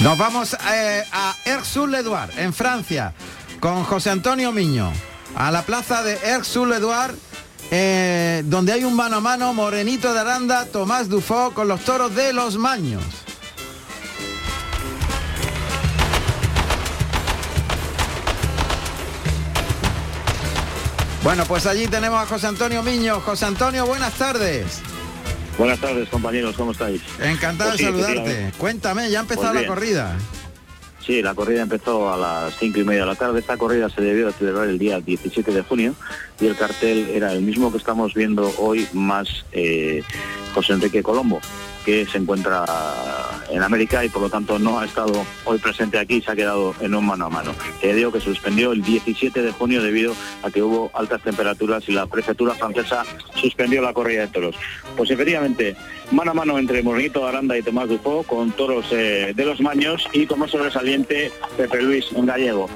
Nos 0.00 0.18
vamos 0.18 0.56
eh, 0.72 1.04
a 1.12 1.34
Air-sur-l'Edouard, 1.44 2.38
en 2.38 2.52
Francia, 2.52 3.14
con 3.58 3.82
José 3.84 4.10
Antonio 4.10 4.52
Miño, 4.52 4.92
a 5.34 5.50
la 5.50 5.62
plaza 5.62 6.04
de 6.04 6.14
Air-sur-l'Edouard, 6.14 7.14
eh, 7.70 8.42
donde 8.46 8.72
hay 8.72 8.84
un 8.84 8.94
mano 8.94 9.16
a 9.16 9.20
mano, 9.20 9.52
Morenito 9.54 10.12
de 10.14 10.20
Aranda, 10.20 10.66
Tomás 10.66 11.08
Dufo, 11.08 11.52
con 11.52 11.66
los 11.66 11.80
toros 11.80 12.14
de 12.14 12.32
los 12.32 12.56
Maños. 12.56 13.02
Bueno, 21.22 21.44
pues 21.46 21.66
allí 21.66 21.86
tenemos 21.88 22.22
a 22.22 22.26
José 22.26 22.46
Antonio 22.46 22.82
Miño. 22.82 23.20
José 23.20 23.46
Antonio, 23.46 23.86
buenas 23.86 24.14
tardes. 24.14 24.80
Buenas 25.58 25.80
tardes, 25.80 26.08
compañeros, 26.08 26.54
¿cómo 26.56 26.70
estáis? 26.70 27.02
Encantado 27.20 27.70
pues 27.70 27.80
de 27.80 27.84
saludarte. 27.84 28.52
Cuéntame, 28.58 29.10
¿ya 29.10 29.18
ha 29.18 29.22
empezado 29.22 29.52
pues 29.52 29.62
la 29.62 29.68
corrida? 29.68 30.16
Sí, 31.04 31.20
la 31.22 31.34
corrida 31.34 31.62
empezó 31.62 32.12
a 32.12 32.16
las 32.16 32.54
cinco 32.58 32.78
y 32.78 32.84
media 32.84 33.00
de 33.00 33.06
la 33.06 33.14
tarde. 33.16 33.40
Esta 33.40 33.56
corrida 33.56 33.88
se 33.88 34.00
debió 34.00 34.28
a 34.28 34.32
celebrar 34.32 34.68
el 34.68 34.78
día 34.78 35.00
17 35.00 35.50
de 35.52 35.62
junio 35.62 35.94
y 36.38 36.46
el 36.46 36.56
cartel 36.56 37.08
era 37.10 37.32
el 37.32 37.42
mismo 37.42 37.72
que 37.72 37.78
estamos 37.78 38.14
viendo 38.14 38.52
hoy, 38.58 38.86
más 38.92 39.44
eh, 39.52 40.02
José 40.54 40.74
Enrique 40.74 41.02
Colombo 41.02 41.40
que 41.88 42.04
se 42.04 42.18
encuentra 42.18 42.66
en 43.50 43.62
América 43.62 44.04
y 44.04 44.08
por 44.08 44.22
lo 44.22 44.30
tanto 44.30 44.58
no 44.58 44.78
ha 44.78 44.84
estado 44.84 45.24
hoy 45.44 45.58
presente 45.58 45.98
aquí, 45.98 46.20
se 46.20 46.30
ha 46.30 46.36
quedado 46.36 46.74
en 46.80 46.94
un 46.94 47.06
mano 47.06 47.26
a 47.26 47.30
mano. 47.30 47.54
Te 47.80 47.94
digo 47.94 48.12
que 48.12 48.20
suspendió 48.20 48.72
el 48.72 48.82
17 48.82 49.42
de 49.42 49.52
junio 49.52 49.82
debido 49.82 50.14
a 50.42 50.50
que 50.50 50.62
hubo 50.62 50.90
altas 50.94 51.22
temperaturas 51.22 51.88
y 51.88 51.92
la 51.92 52.06
prefectura 52.06 52.54
francesa 52.54 53.04
suspendió 53.34 53.82
la 53.82 53.92
corrida 53.92 54.22
de 54.22 54.28
toros. 54.28 54.56
Pues 54.96 55.10
efectivamente, 55.10 55.76
mano 56.10 56.32
a 56.32 56.34
mano 56.34 56.58
entre 56.58 56.82
Morenito 56.82 57.26
Aranda 57.26 57.56
y 57.56 57.62
Tomás 57.62 57.88
Dupó 57.88 58.22
con 58.22 58.52
toros 58.52 58.86
eh, 58.92 59.32
de 59.34 59.44
los 59.44 59.60
Maños 59.60 60.08
y 60.12 60.26
como 60.26 60.48
sobresaliente 60.48 61.32
Pepe 61.56 61.82
Luis, 61.82 62.10
un 62.12 62.26
gallego 62.26 62.68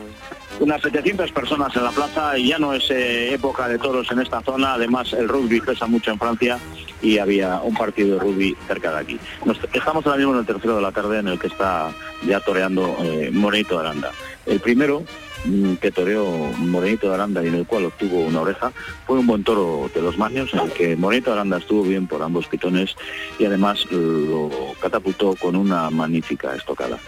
unas 0.62 0.81
700 0.81 1.33
personas 1.33 1.75
en 1.75 1.83
la 1.83 1.90
plaza 1.90 2.38
y 2.38 2.48
ya 2.48 2.59
no 2.59 2.72
es 2.72 2.88
eh, 2.90 3.35
época 3.35 3.66
de 3.66 3.79
toros 3.79 4.11
en 4.12 4.20
esta 4.20 4.40
zona, 4.42 4.75
además 4.75 5.12
el 5.12 5.29
rugby 5.29 5.61
pesa 5.61 5.87
mucho 5.87 6.12
en 6.12 6.18
Francia 6.20 6.59
y 7.03 7.18
había 7.18 7.61
un 7.62 7.75
partido 7.75 8.14
de 8.14 8.20
rugby 8.20 8.57
cerca 8.68 8.92
de 8.92 9.01
aquí. 9.01 9.20
estamos 9.72 10.07
ahora 10.07 10.18
mismo 10.18 10.35
en 10.35 10.38
el 10.38 10.46
tercero 10.46 10.77
de 10.77 10.83
la 10.83 10.92
tarde 10.92 11.18
en 11.18 11.27
el 11.27 11.38
que 11.38 11.48
está 11.48 11.90
ya 12.25 12.38
toreando 12.38 12.96
eh, 13.01 13.31
Morenito 13.33 13.81
Aranda. 13.81 14.12
El 14.46 14.61
primero 14.61 15.03
mm, 15.44 15.75
que 15.75 15.90
toreó 15.90 16.25
Morenito 16.59 17.12
Aranda 17.12 17.42
y 17.42 17.48
en 17.48 17.57
el 17.57 17.66
cual 17.66 17.87
obtuvo 17.87 18.20
una 18.20 18.42
oreja 18.42 18.70
fue 19.05 19.18
un 19.18 19.27
buen 19.27 19.42
toro 19.42 19.90
de 19.92 20.01
los 20.01 20.16
Maños 20.16 20.55
en 20.55 20.61
el 20.61 20.70
que 20.70 20.94
Morenito 20.94 21.33
Aranda 21.33 21.59
estuvo 21.59 21.83
bien 21.83 22.07
por 22.07 22.22
ambos 22.22 22.46
pitones 22.46 22.94
y 23.37 23.46
además 23.46 23.85
lo 23.90 24.48
catapultó 24.81 25.35
con 25.35 25.57
una 25.57 25.90
magnífica 25.90 26.55
estocada. 26.55 26.98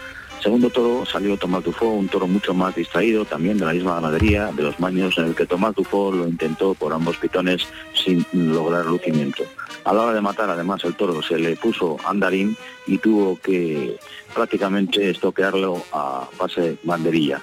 Segundo 0.45 0.69
toro 0.69 1.07
salió 1.07 1.35
Tomás 1.37 1.63
Dufo, 1.63 1.87
un 1.87 2.07
toro 2.07 2.27
mucho 2.27 2.53
más 2.53 2.75
distraído, 2.75 3.25
también 3.25 3.57
de 3.57 3.65
la 3.65 3.73
misma 3.73 3.95
ganadería, 3.95 4.51
de 4.51 4.61
los 4.61 4.79
maños, 4.79 5.17
en 5.17 5.25
el 5.25 5.35
que 5.35 5.47
Tomás 5.47 5.73
Dufo 5.73 6.11
lo 6.11 6.27
intentó 6.27 6.75
por 6.75 6.93
ambos 6.93 7.17
pitones 7.17 7.67
sin 7.95 8.23
lograr 8.31 8.85
lucimiento. 8.85 9.43
A 9.85 9.91
la 9.91 10.03
hora 10.03 10.13
de 10.13 10.21
matar, 10.21 10.51
además, 10.51 10.83
el 10.83 10.93
toro 10.93 11.23
se 11.23 11.39
le 11.39 11.55
puso 11.55 11.97
andarín 12.05 12.55
y 12.85 12.99
tuvo 12.99 13.39
que 13.41 13.97
prácticamente 14.35 15.09
estoquearlo 15.09 15.83
a 15.91 16.29
base 16.37 16.77
banderilla. 16.83 17.41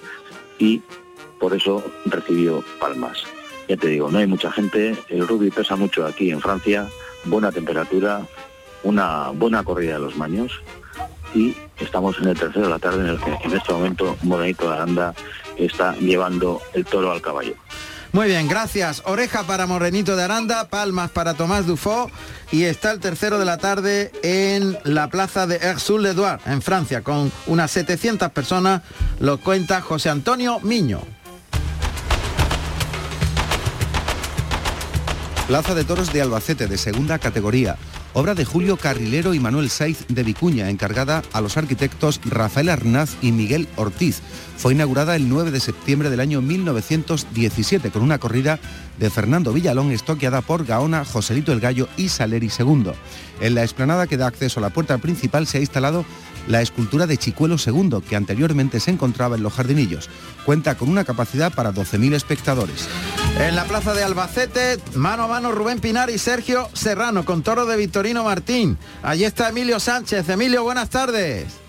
Y 0.60 0.80
por 1.40 1.56
eso 1.56 1.82
recibió 2.04 2.62
palmas. 2.78 3.24
Ya 3.68 3.76
te 3.76 3.88
digo, 3.88 4.12
no 4.12 4.18
hay 4.18 4.28
mucha 4.28 4.52
gente, 4.52 4.96
el 5.08 5.26
rugby 5.26 5.50
pesa 5.50 5.74
mucho 5.74 6.06
aquí 6.06 6.30
en 6.30 6.40
Francia, 6.40 6.86
buena 7.24 7.50
temperatura, 7.50 8.24
una 8.84 9.30
buena 9.30 9.64
corrida 9.64 9.94
de 9.94 10.04
los 10.04 10.16
maños 10.16 10.62
y 11.34 11.56
estamos 11.78 12.16
en 12.18 12.28
el 12.28 12.38
tercero 12.38 12.66
de 12.66 12.70
la 12.70 12.78
tarde 12.78 13.00
en 13.00 13.08
el 13.08 13.18
que 13.18 13.30
en 13.44 13.56
este 13.56 13.72
momento 13.72 14.16
Morenito 14.22 14.68
de 14.68 14.74
Aranda 14.74 15.14
está 15.56 15.94
llevando 15.96 16.60
el 16.74 16.84
toro 16.84 17.12
al 17.12 17.20
caballo. 17.20 17.54
Muy 18.12 18.26
bien, 18.26 18.46
gracias. 18.46 19.02
Oreja 19.06 19.44
para 19.44 19.66
Morenito 19.66 20.16
de 20.16 20.22
Aranda, 20.22 20.68
palmas 20.68 21.10
para 21.10 21.32
Tomás 21.32 21.66
Dufo 21.66 22.10
y 22.50 22.64
está 22.64 22.90
el 22.92 23.00
tercero 23.00 23.38
de 23.38 23.46
la 23.46 23.56
tarde 23.56 24.12
en 24.22 24.76
la 24.84 25.08
plaza 25.08 25.46
de 25.46 25.56
Air-sur-l'Edouard, 25.56 26.40
en 26.46 26.60
Francia, 26.60 27.02
con 27.02 27.32
unas 27.46 27.70
700 27.70 28.30
personas, 28.30 28.82
lo 29.18 29.38
cuenta 29.38 29.80
José 29.80 30.10
Antonio 30.10 30.60
Miño. 30.60 31.00
Plaza 35.46 35.74
de 35.74 35.84
Toros 35.84 36.12
de 36.12 36.20
Albacete, 36.20 36.66
de 36.66 36.76
segunda 36.76 37.18
categoría 37.18 37.78
obra 38.14 38.34
de 38.34 38.44
Julio 38.44 38.76
Carrilero 38.76 39.34
y 39.34 39.40
Manuel 39.40 39.70
Saiz 39.70 40.04
de 40.08 40.22
Vicuña, 40.22 40.68
encargada 40.70 41.22
a 41.32 41.40
los 41.40 41.56
arquitectos 41.56 42.20
Rafael 42.24 42.68
Arnaz 42.68 43.16
y 43.22 43.32
Miguel 43.32 43.68
Ortiz. 43.76 44.20
Fue 44.56 44.74
inaugurada 44.74 45.16
el 45.16 45.28
9 45.28 45.50
de 45.50 45.60
septiembre 45.60 46.10
del 46.10 46.20
año 46.20 46.40
1917 46.42 47.90
con 47.90 48.02
una 48.02 48.18
corrida 48.18 48.60
de 48.98 49.10
Fernando 49.10 49.52
Villalón 49.52 49.90
estoqueada 49.90 50.40
por 50.42 50.64
Gaona, 50.64 51.04
Joselito 51.04 51.52
el 51.52 51.60
Gallo 51.60 51.88
y 51.96 52.08
Saleri 52.08 52.50
II. 52.56 52.92
En 53.40 53.54
la 53.54 53.62
explanada 53.62 54.06
que 54.06 54.16
da 54.16 54.26
acceso 54.26 54.60
a 54.60 54.62
la 54.62 54.70
puerta 54.70 54.98
principal 54.98 55.46
se 55.46 55.58
ha 55.58 55.60
instalado 55.60 56.04
la 56.48 56.60
escultura 56.60 57.06
de 57.06 57.16
Chicuelo 57.16 57.56
II, 57.64 58.02
que 58.08 58.16
anteriormente 58.16 58.80
se 58.80 58.90
encontraba 58.90 59.36
en 59.36 59.42
los 59.42 59.52
jardinillos. 59.52 60.10
Cuenta 60.44 60.76
con 60.76 60.88
una 60.88 61.04
capacidad 61.04 61.52
para 61.52 61.72
12.000 61.72 62.14
espectadores. 62.14 62.88
En 63.38 63.56
la 63.56 63.64
plaza 63.64 63.94
de 63.94 64.04
Albacete, 64.04 64.78
mano 64.94 65.24
a 65.24 65.26
mano 65.26 65.52
Rubén 65.52 65.80
Pinar 65.80 66.10
y 66.10 66.18
Sergio 66.18 66.68
Serrano 66.74 67.24
con 67.24 67.42
toro 67.42 67.66
de 67.66 67.76
Victorino 67.76 68.24
Martín. 68.24 68.78
Allí 69.02 69.24
está 69.24 69.48
Emilio 69.48 69.80
Sánchez. 69.80 70.28
Emilio, 70.28 70.62
buenas 70.62 70.90
tardes. 70.90 71.61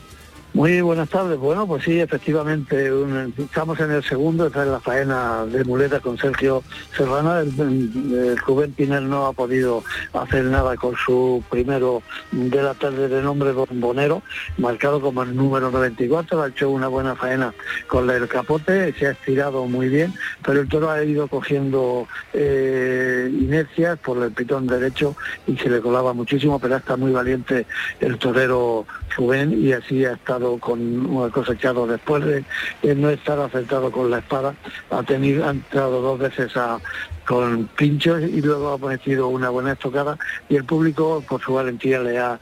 Muy 0.54 0.82
buenas 0.82 1.10
tardes. 1.10 1.40
Bueno, 1.40 1.66
pues 1.66 1.84
sí, 1.84 2.00
efectivamente, 2.00 2.92
estamos 3.40 3.80
en 3.80 3.90
el 3.90 4.04
segundo, 4.04 4.46
esta 4.46 4.62
es 4.62 4.70
la 4.70 4.80
faena 4.80 5.48
de 5.48 5.64
muleta 5.64 6.00
con 6.00 6.16
Sergio 6.20 6.62
Serrano. 6.96 7.40
El, 7.40 7.48
el, 7.60 8.38
Rubén 8.38 8.76
no 9.10 9.26
ha 9.26 9.34
podido 9.34 9.84
hacer 10.14 10.44
nada 10.46 10.76
con 10.76 10.96
su 10.96 11.44
primero 11.50 12.04
de 12.32 12.62
la 12.62 12.76
tarde 12.76 13.08
de 13.08 13.24
nombre 13.24 13.52
bombonero, 13.52 14.22
marcado 14.60 15.02
como 15.02 15.24
el 15.24 15.36
número 15.36 15.72
94. 15.72 16.44
Ha 16.44 16.50
hecho 16.50 16.70
una 16.70 16.88
buena 16.88 17.16
faena 17.16 17.52
con 17.88 18.08
el 18.12 18.28
capote, 18.28 18.94
se 18.94 19.08
ha 19.08 19.12
estirado 19.12 19.66
muy 19.66 19.90
bien, 19.90 20.14
pero 20.46 20.62
el 20.62 20.70
toro 20.70 20.92
ha 20.92 21.04
ido 21.04 21.28
cogiendo 21.28 22.08
eh, 22.32 23.28
inercias 23.28 23.98
por 23.98 24.22
el 24.22 24.32
pitón 24.32 24.68
derecho 24.68 25.16
y 25.48 25.58
se 25.58 25.68
le 25.68 25.82
colaba 25.82 26.14
muchísimo, 26.14 26.60
pero 26.60 26.76
está 26.76 26.96
muy 26.96 27.12
valiente 27.12 27.66
el 28.00 28.20
torero 28.20 28.86
Rubén 29.18 29.54
y 29.64 29.74
así 29.74 30.06
ha 30.06 30.14
estado 30.14 30.43
con 30.60 30.80
un 31.06 31.30
cosechado 31.30 31.88
después 31.88 32.24
de, 32.26 32.96
no 32.96 33.10
estar 33.10 33.40
acertado 33.40 33.92
con 33.92 34.10
la 34.10 34.20
espada, 34.20 34.54
ha 34.90 35.04
tenido, 35.04 35.48
ha 35.48 35.52
entrado 35.52 36.02
dos 36.02 36.20
veces 36.20 36.54
con 37.26 37.68
pinchos 37.76 38.22
y 38.24 38.42
luego 38.42 38.74
ha 38.74 38.78
metido 38.78 39.28
una 39.28 39.50
buena 39.50 39.74
estocada 39.74 40.18
y 40.50 40.56
el 40.56 40.66
público 40.66 41.24
por 41.28 41.42
su 41.42 41.54
valentía 41.54 42.00
le 42.00 42.20
ha 42.20 42.40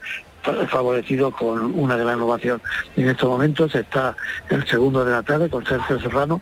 favorecido 0.68 1.32
con 1.32 1.80
una 1.80 1.96
gran 1.98 2.20
ovación. 2.22 2.62
En 2.96 3.10
estos 3.10 3.30
momentos 3.30 3.76
está 3.76 4.16
el 4.50 4.66
segundo 4.68 5.06
de 5.06 5.12
la 5.12 5.24
tarde 5.24 5.50
con 5.50 5.66
Sergio 5.66 6.00
Serrano, 6.00 6.42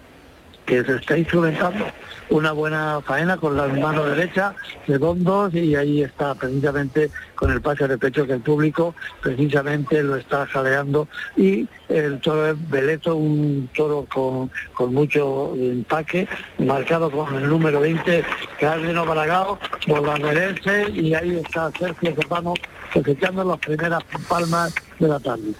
que 0.70 0.84
se 0.84 0.96
está 0.98 1.18
instrumentando 1.18 1.84
una 2.30 2.52
buena 2.52 3.02
faena 3.02 3.38
con 3.38 3.58
la 3.58 3.68
mano 3.68 4.06
derecha, 4.06 4.54
segundos 4.86 5.52
y 5.56 5.76
ahí 5.76 6.04
está 6.04 6.36
precisamente 6.36 7.10
con 7.34 7.52
el 7.52 7.60
pase 7.60 7.88
de 7.88 7.98
pecho 7.98 8.28
que 8.28 8.34
el 8.34 8.42
público 8.42 8.94
precisamente 9.20 10.04
lo 10.04 10.16
está 10.16 10.46
jaleando 10.46 11.08
y 11.36 11.68
el 11.88 12.20
toro 12.20 12.52
es 12.52 12.70
Beleto, 12.70 13.16
un 13.16 13.68
toro 13.76 14.06
con, 14.14 14.52
con 14.76 14.94
mucho 14.94 15.56
empaque, 15.56 16.28
marcado 16.60 17.10
con 17.10 17.36
el 17.36 17.50
número 17.50 17.80
20, 17.80 18.24
Carlino 18.60 19.08
Balagao, 19.08 19.58
Borbanderense 19.88 20.92
y 20.92 21.16
ahí 21.16 21.42
está 21.44 21.72
Sergio 21.80 22.14
Serrano 22.14 22.54
cosechando 22.94 23.44
las 23.44 23.58
primeras 23.58 24.04
palmas 24.28 24.76
de 25.00 25.08
la 25.08 25.20
tarde. 25.20 25.52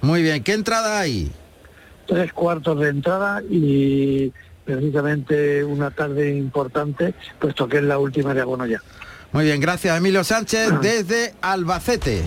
Muy 0.00 0.22
bien, 0.22 0.42
¿qué 0.42 0.54
entrada 0.54 1.00
hay? 1.00 1.30
Tres 2.06 2.32
cuartos 2.32 2.80
de 2.80 2.88
entrada 2.88 3.42
y 3.50 4.32
precisamente 4.64 5.62
una 5.64 5.90
tarde 5.90 6.34
importante, 6.34 7.14
puesto 7.38 7.68
que 7.68 7.78
es 7.78 7.84
la 7.84 7.98
última 7.98 8.34
de 8.34 8.40
abono 8.40 8.66
ya. 8.66 8.80
Muy 9.32 9.44
bien, 9.44 9.60
gracias 9.60 9.96
Emilio 9.96 10.24
Sánchez 10.24 10.70
desde 10.80 11.34
Albacete. 11.42 12.22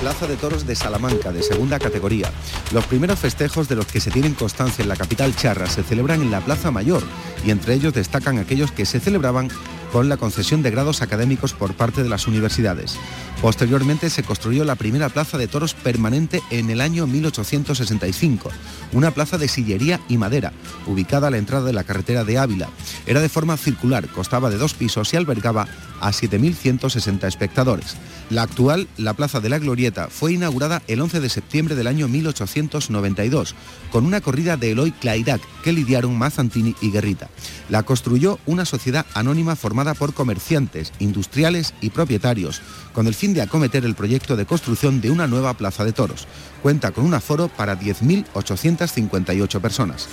Plaza 0.00 0.26
de 0.26 0.36
Toros 0.36 0.66
de 0.66 0.74
Salamanca, 0.74 1.30
de 1.30 1.42
segunda 1.42 1.78
categoría. 1.78 2.30
Los 2.72 2.86
primeros 2.86 3.18
festejos 3.18 3.68
de 3.68 3.76
los 3.76 3.84
que 3.84 4.00
se 4.00 4.10
tienen 4.10 4.32
constancia 4.32 4.82
en 4.82 4.88
la 4.88 4.96
capital 4.96 5.36
charra 5.36 5.66
se 5.66 5.82
celebran 5.82 6.22
en 6.22 6.30
la 6.30 6.40
Plaza 6.40 6.70
Mayor 6.70 7.02
y 7.44 7.50
entre 7.50 7.74
ellos 7.74 7.92
destacan 7.92 8.38
aquellos 8.38 8.72
que 8.72 8.86
se 8.86 8.98
celebraban 8.98 9.48
con 9.92 10.08
la 10.08 10.16
concesión 10.16 10.62
de 10.62 10.70
grados 10.70 11.02
académicos 11.02 11.52
por 11.52 11.74
parte 11.74 12.02
de 12.02 12.08
las 12.08 12.26
universidades. 12.26 12.98
Posteriormente 13.40 14.10
se 14.10 14.22
construyó 14.22 14.64
la 14.64 14.74
primera 14.74 15.08
plaza 15.08 15.38
de 15.38 15.48
toros 15.48 15.72
permanente 15.72 16.42
en 16.50 16.68
el 16.68 16.82
año 16.82 17.06
1865, 17.06 18.50
una 18.92 19.12
plaza 19.12 19.38
de 19.38 19.48
sillería 19.48 19.98
y 20.10 20.18
madera, 20.18 20.52
ubicada 20.86 21.28
a 21.28 21.30
la 21.30 21.38
entrada 21.38 21.64
de 21.64 21.72
la 21.72 21.84
carretera 21.84 22.24
de 22.24 22.36
Ávila. 22.36 22.68
Era 23.06 23.20
de 23.20 23.30
forma 23.30 23.56
circular, 23.56 24.08
costaba 24.08 24.50
de 24.50 24.58
dos 24.58 24.74
pisos 24.74 25.14
y 25.14 25.16
albergaba 25.16 25.66
a 26.00 26.10
7.160 26.10 27.26
espectadores. 27.26 27.96
La 28.28 28.42
actual, 28.42 28.88
la 28.96 29.14
Plaza 29.14 29.40
de 29.40 29.48
la 29.48 29.58
Glorieta, 29.58 30.08
fue 30.08 30.34
inaugurada 30.34 30.82
el 30.86 31.00
11 31.00 31.20
de 31.20 31.28
septiembre 31.28 31.74
del 31.74 31.86
año 31.86 32.08
1892, 32.08 33.54
con 33.90 34.06
una 34.06 34.20
corrida 34.20 34.56
de 34.56 34.72
Eloy 34.72 34.92
Clairac 34.92 35.40
que 35.62 35.72
lidiaron 35.72 36.16
Mazantini 36.16 36.76
y 36.80 36.90
Guerrita. 36.90 37.28
La 37.68 37.82
construyó 37.82 38.38
una 38.46 38.64
sociedad 38.64 39.06
anónima 39.14 39.56
formada 39.56 39.94
por 39.94 40.14
comerciantes, 40.14 40.92
industriales 41.00 41.74
y 41.80 41.90
propietarios, 41.90 42.60
con 42.92 43.06
el 43.06 43.14
fin 43.14 43.34
de 43.34 43.42
acometer 43.42 43.84
el 43.84 43.94
proyecto 43.94 44.36
de 44.36 44.46
construcción 44.46 45.00
de 45.00 45.10
una 45.10 45.26
nueva 45.26 45.54
plaza 45.54 45.84
de 45.84 45.92
toros. 45.92 46.26
Cuenta 46.62 46.90
con 46.90 47.04
un 47.04 47.14
aforo 47.14 47.48
para 47.48 47.78
10.858 47.78 49.60
personas. 49.60 50.08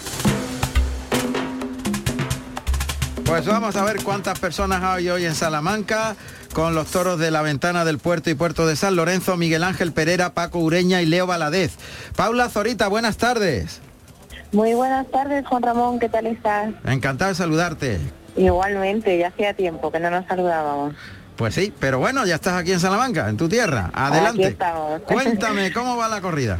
Pues 3.26 3.46
vamos 3.46 3.76
a 3.76 3.84
ver 3.84 4.04
cuántas 4.04 4.40
personas 4.40 4.82
hay 4.84 5.10
hoy 5.10 5.26
en 5.26 5.36
Salamanca 5.36 6.16
con 6.54 6.76
los 6.76 6.88
toros 6.88 7.20
de 7.20 7.30
la 7.30 7.42
ventana 7.42 7.84
del 7.84 8.00
puerto 8.00 8.30
y 8.30 8.36
puerto 8.36 8.66
de 8.66 8.76
San 8.78 8.96
Lorenzo, 8.96 9.36
Miguel 9.36 9.63
Ángel 9.63 9.92
Pereira, 9.92 10.34
Paco 10.34 10.60
Ureña 10.60 11.02
y 11.02 11.06
Leo 11.06 11.28
Valadez. 11.28 11.76
Paula 12.16 12.48
Zorita, 12.50 12.88
buenas 12.88 13.18
tardes. 13.18 13.82
Muy 14.54 14.74
buenas 14.74 15.06
tardes, 15.12 15.46
Juan 15.46 15.62
Ramón, 15.62 16.00
¿qué 16.00 16.08
tal 16.08 16.26
estás? 16.26 16.74
Encantado 16.86 17.30
de 17.30 17.36
saludarte. 17.36 18.00
Igualmente, 18.38 19.18
ya 19.18 19.28
hacía 19.28 19.54
tiempo 19.54 19.92
que 19.92 20.00
no 20.00 20.10
nos 20.10 20.26
saludábamos. 20.26 20.96
Pues 21.38 21.54
sí, 21.54 21.71
pero 21.80 22.00
bueno, 22.00 22.26
ya 22.26 22.36
estás 22.36 22.56
aquí 22.56 22.71
en 22.71 22.80
Salamanca, 22.80 23.30
en 23.30 23.38
tu 23.38 23.47
tierra. 23.47 23.91
Adelante. 23.93 24.58
Aquí. 24.60 25.04
Cuéntame, 25.06 25.71
¿cómo 25.71 25.95
va 25.95 26.08
la 26.08 26.19
corrida? 26.19 26.60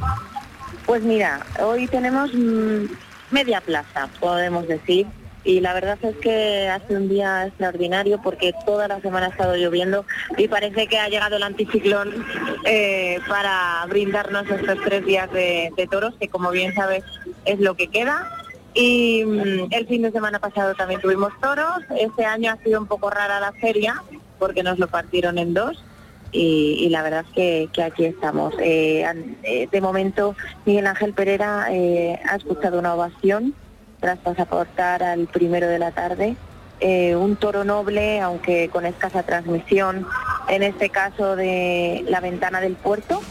Pues 0.86 1.02
mira, 1.02 1.46
hoy 1.60 1.88
tenemos 1.88 2.32
mm, 2.34 2.86
media 3.32 3.60
plaza, 3.60 4.08
podemos 4.20 4.68
decir 4.68 5.08
y 5.44 5.62
la 5.62 5.74
verdad 5.74 5.98
es 6.04 6.16
que 6.18 6.68
hace 6.68 6.96
un 6.96 7.10
día 7.10 7.48
extraordinario 7.48 8.22
porque 8.22 8.54
toda 8.66 8.88
la 8.88 9.02
semana 9.02 9.28
ha 9.28 9.30
estado 9.30 9.56
lloviendo 9.56 10.06
y 10.38 10.48
parece 10.48 10.88
que 10.88 11.00
ha 11.00 11.08
llegado 11.08 11.38
el 11.38 11.44
anticiclón 11.44 12.26
eh, 12.66 13.20
para 13.28 13.86
brindarnos 13.88 14.48
estos 14.50 14.78
tres 14.84 15.06
días 15.06 15.32
de, 15.32 15.72
toros, 15.90 16.16
que 16.20 16.28
como 16.28 16.52
bien 16.52 16.76
sabes 16.76 17.04
es 17.46 17.60
lo 17.60 17.76
que 17.76 17.88
queda. 17.88 18.30
Y 18.74 19.24
mm, 19.26 19.68
el 19.72 19.88
fin 19.88 20.04
de 20.04 20.12
semana 20.12 20.40
pasado 20.40 20.76
también 20.76 21.02
tuvimos 21.02 21.32
toros. 21.42 21.80
Este 21.98 22.26
año 22.26 22.52
ha 22.52 22.64
sido 22.64 22.80
un 22.80 22.88
poco 22.88 23.10
rara 23.10 23.40
la 23.40 23.54
feria 23.54 24.04
porque 24.38 24.64
nos 24.64 24.80
lo 24.80 24.88
partieron 24.88 25.38
en 25.38 25.54
dos. 25.54 25.84
Y, 26.32 26.90
la 26.90 27.04
verdad 27.04 27.26
es 27.36 27.70
que, 27.72 27.84
aquí 27.84 28.06
estamos. 28.06 28.54
Eh, 28.60 29.06
eh, 29.44 29.68
de 29.72 29.82
momento, 29.82 30.36
Miguel 30.66 30.86
Ángel 30.88 31.14
Pereira 31.14 31.66
ha 31.66 32.36
escuchado 32.36 32.80
una 32.80 32.94
ovación 32.94 33.56
tras 34.00 34.20
pasaportar 34.20 35.04
al 35.04 35.28
primero 35.28 35.68
de 35.68 35.80
la 35.80 35.92
tarde. 35.92 36.36
Eh, 36.80 37.16
un 37.16 37.38
toro 37.38 37.64
noble, 37.64 38.22
aunque 38.22 38.70
con 38.70 38.86
escasa 38.86 39.24
transmisión, 39.24 40.08
en 40.48 40.62
este 40.62 40.90
caso 40.90 41.36
de 41.36 42.06
la 42.08 42.20
ventana 42.20 42.62
del 42.62 42.76
puerto, 42.76 43.22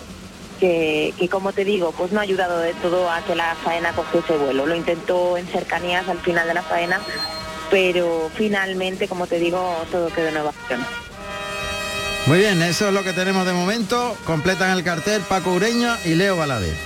que, 0.59 1.13
como 1.31 1.53
te 1.53 1.65
digo, 1.65 1.93
pues 1.93 2.13
no 2.13 2.19
ha 2.19 2.23
ayudado 2.23 2.59
de 2.59 2.75
todo 2.75 3.11
a 3.11 3.21
que 3.21 3.37
la 3.37 3.55
faena 3.63 3.93
cogiese 3.93 4.37
vuelo. 4.37 4.67
Lo 4.67 4.75
intentó 4.75 5.37
en 5.37 5.47
cercanías 5.47 6.09
al 6.09 6.19
final 6.19 6.49
de 6.49 6.55
la 6.55 6.63
faena, 6.63 7.01
pero 7.71 8.31
finalmente, 8.35 9.09
como 9.09 9.27
te 9.27 9.39
digo, 9.39 9.77
todo 9.91 10.09
quedó 10.09 10.29
en 10.29 10.37
ovación. 10.37 10.81
Muy 12.27 12.39
bien, 12.39 12.61
eso 12.63 12.89
es 12.89 12.95
lo 12.95 13.05
que 13.05 13.13
tenemos 13.13 13.47
de 13.47 13.53
momento. 13.53 14.17
Completan 14.25 14.77
el 14.77 14.83
cartel 14.83 15.23
Paco 15.29 15.53
Ureña 15.53 15.97
y 16.05 16.15
Leo 16.15 16.37
Valadez. 16.37 16.77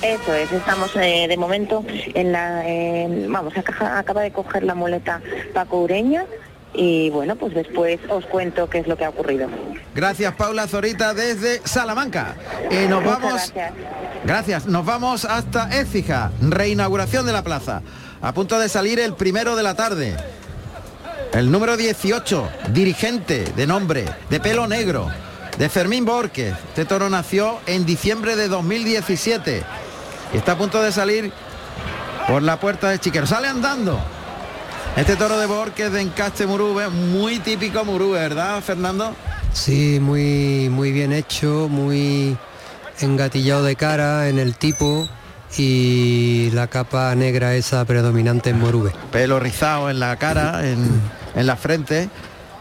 Eso 0.00 0.32
es, 0.32 0.50
estamos 0.52 0.92
eh, 0.96 1.26
de 1.28 1.36
momento 1.36 1.84
en 2.14 2.32
la, 2.32 2.64
vamos, 3.28 3.52
acaba 3.56 4.22
de 4.22 4.30
coger 4.30 4.62
la 4.62 4.74
muleta 4.74 5.20
Paco 5.52 5.80
Ureña 5.80 6.24
y 6.72 7.10
bueno, 7.10 7.36
pues 7.36 7.52
después 7.54 7.98
os 8.08 8.24
cuento 8.26 8.70
qué 8.70 8.78
es 8.78 8.86
lo 8.86 8.96
que 8.96 9.04
ha 9.04 9.10
ocurrido. 9.10 9.48
Gracias 9.94 10.34
Paula 10.34 10.68
Zorita 10.68 11.14
desde 11.14 11.60
Salamanca. 11.66 12.36
Y 12.70 12.86
nos 12.88 13.04
vamos. 13.04 13.52
Gracias. 13.52 13.72
gracias. 14.24 14.66
Nos 14.66 14.86
vamos 14.86 15.24
hasta 15.24 15.68
Écija, 15.80 16.30
reinauguración 16.40 17.26
de 17.26 17.32
la 17.32 17.42
plaza. 17.42 17.82
A 18.22 18.32
punto 18.32 18.58
de 18.58 18.68
salir 18.68 19.00
el 19.00 19.14
primero 19.14 19.56
de 19.56 19.62
la 19.62 19.74
tarde. 19.74 20.16
El 21.32 21.50
número 21.50 21.76
18, 21.76 22.48
dirigente 22.70 23.44
de 23.56 23.66
nombre, 23.66 24.04
de 24.28 24.40
pelo 24.40 24.66
negro, 24.66 25.08
de 25.58 25.68
Fermín 25.68 26.04
Borges. 26.04 26.54
Este 26.68 26.84
toro 26.84 27.08
nació 27.08 27.60
en 27.66 27.86
diciembre 27.86 28.36
de 28.36 28.48
2017 28.48 29.64
está 30.32 30.52
a 30.52 30.58
punto 30.58 30.82
de 30.82 30.92
salir 30.92 31.32
por 32.28 32.42
la 32.42 32.60
puerta 32.60 32.90
de 32.90 32.98
Chiquero. 32.98 33.26
Sale 33.26 33.48
andando. 33.48 33.98
Este 34.96 35.16
toro 35.16 35.38
de 35.38 35.46
Borges 35.46 35.92
de 35.92 36.00
encaste 36.00 36.46
Murube, 36.46 36.88
muy 36.88 37.38
típico 37.38 37.84
Murube, 37.84 38.18
¿verdad, 38.18 38.60
Fernando? 38.60 39.14
Sí, 39.52 39.98
muy, 40.00 40.68
muy 40.68 40.92
bien 40.92 41.12
hecho, 41.12 41.68
muy 41.68 42.36
engatillado 43.00 43.64
de 43.64 43.76
cara 43.76 44.28
en 44.28 44.38
el 44.38 44.56
tipo 44.56 45.08
y 45.56 46.50
la 46.52 46.66
capa 46.68 47.14
negra 47.14 47.54
esa 47.54 47.84
predominante 47.84 48.50
en 48.50 48.58
Morube. 48.58 48.92
Pelo 49.12 49.40
rizado 49.40 49.90
en 49.90 50.00
la 50.00 50.16
cara, 50.16 50.68
en, 50.68 50.88
en 51.34 51.46
la 51.46 51.56
frente. 51.56 52.08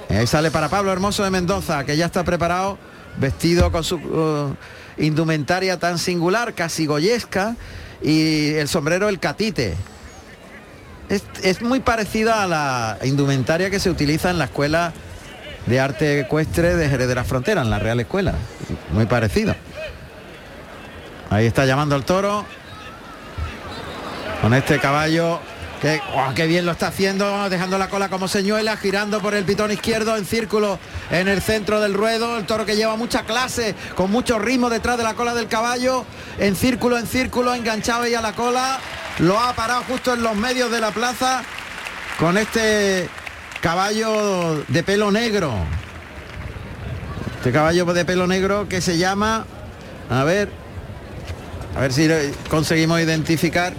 Ahí 0.10 0.28
sale 0.28 0.52
para 0.52 0.70
Pablo 0.70 0.92
Hermoso 0.92 1.24
de 1.24 1.30
Mendoza, 1.30 1.84
que 1.84 1.96
ya 1.98 2.08
está 2.08 2.24
preparado, 2.24 2.78
vestido 3.18 3.72
con 3.72 3.84
su... 3.84 3.96
Uh, 3.96 4.56
indumentaria 5.02 5.80
tan 5.80 5.98
singular, 5.98 6.54
casi 6.54 6.86
goyesca, 6.86 7.56
y 8.02 8.50
el 8.56 8.68
sombrero 8.68 9.08
el 9.08 9.18
catite. 9.18 9.74
Es, 11.08 11.24
es 11.42 11.62
muy 11.62 11.80
parecida 11.80 12.44
a 12.44 12.48
la 12.48 12.98
indumentaria 13.06 13.70
que 13.70 13.80
se 13.80 13.90
utiliza 13.90 14.30
en 14.30 14.38
la 14.38 14.46
escuela 14.46 14.92
de 15.68 15.80
arte 15.80 16.20
ecuestre 16.20 16.76
de 16.76 16.90
Jerez 16.90 17.08
de 17.08 17.16
la 17.16 17.24
Frontera, 17.24 17.62
en 17.62 17.70
la 17.70 17.80
Real 17.80 18.02
Escuela. 18.02 18.34
Muy 18.92 19.06
parecido. 19.06 19.56
Ahí 21.30 21.46
está 21.46 21.66
llamando 21.66 21.96
al 21.96 22.04
toro. 22.04 22.46
Con 24.42 24.54
este 24.54 24.80
caballo 24.80 25.40
que 25.82 26.02
qué 26.36 26.48
bien 26.48 26.66
lo 26.66 26.72
está 26.72 26.88
haciendo, 26.88 27.50
dejando 27.50 27.78
la 27.78 27.90
cola 27.90 28.10
como 28.10 28.28
señuela, 28.28 28.78
girando 28.78 29.22
por 29.22 29.34
el 29.34 29.46
pitón 29.46 29.72
izquierdo 29.72 30.18
en 30.18 30.26
círculo 30.26 30.80
en 31.10 31.28
el 31.28 31.42
centro 31.42 31.80
del 31.80 31.94
ruedo. 31.94 32.38
El 32.38 32.46
toro 32.46 32.66
que 32.66 32.76
lleva 32.76 32.96
mucha 32.96 33.24
clase, 33.24 33.76
con 33.96 34.12
mucho 34.12 34.40
ritmo 34.40 34.70
detrás 34.70 34.98
de 34.98 35.04
la 35.04 35.14
cola 35.14 35.34
del 35.34 35.48
caballo, 35.48 36.06
en 36.38 36.56
círculo, 36.56 36.98
en 36.98 37.08
círculo, 37.08 37.54
enganchado 37.54 38.04
ahí 38.04 38.14
a 38.14 38.22
la 38.22 38.34
cola. 38.34 38.80
Lo 39.20 39.40
ha 39.40 39.54
parado 39.54 39.84
justo 39.84 40.14
en 40.14 40.24
los 40.24 40.36
medios 40.36 40.72
de 40.72 40.80
la 40.82 40.92
plaza 40.92 41.44
con 42.18 42.38
este 42.38 43.10
caballo 43.62 44.64
de 44.68 44.84
pelo 44.84 45.12
negro. 45.12 45.54
Este 47.38 47.52
caballo 47.52 47.86
de 47.86 48.06
pelo 48.06 48.28
negro 48.28 48.68
que 48.68 48.82
se 48.82 48.98
llama, 48.98 49.46
a 50.10 50.24
ver, 50.26 50.50
a 51.76 51.80
ver 51.80 51.94
si 51.94 52.10
conseguimos 52.50 53.00
identificar. 53.00 53.74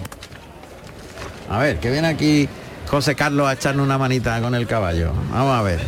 A 1.51 1.57
ver, 1.59 1.79
que 1.79 1.91
viene 1.91 2.07
aquí 2.07 2.47
José 2.87 3.15
Carlos 3.15 3.47
a 3.47 3.53
echarle 3.53 3.81
una 3.81 3.97
manita 3.97 4.39
con 4.41 4.55
el 4.55 4.67
caballo. 4.67 5.11
Vamos 5.31 5.57
a 5.59 5.61
ver. 5.61 5.81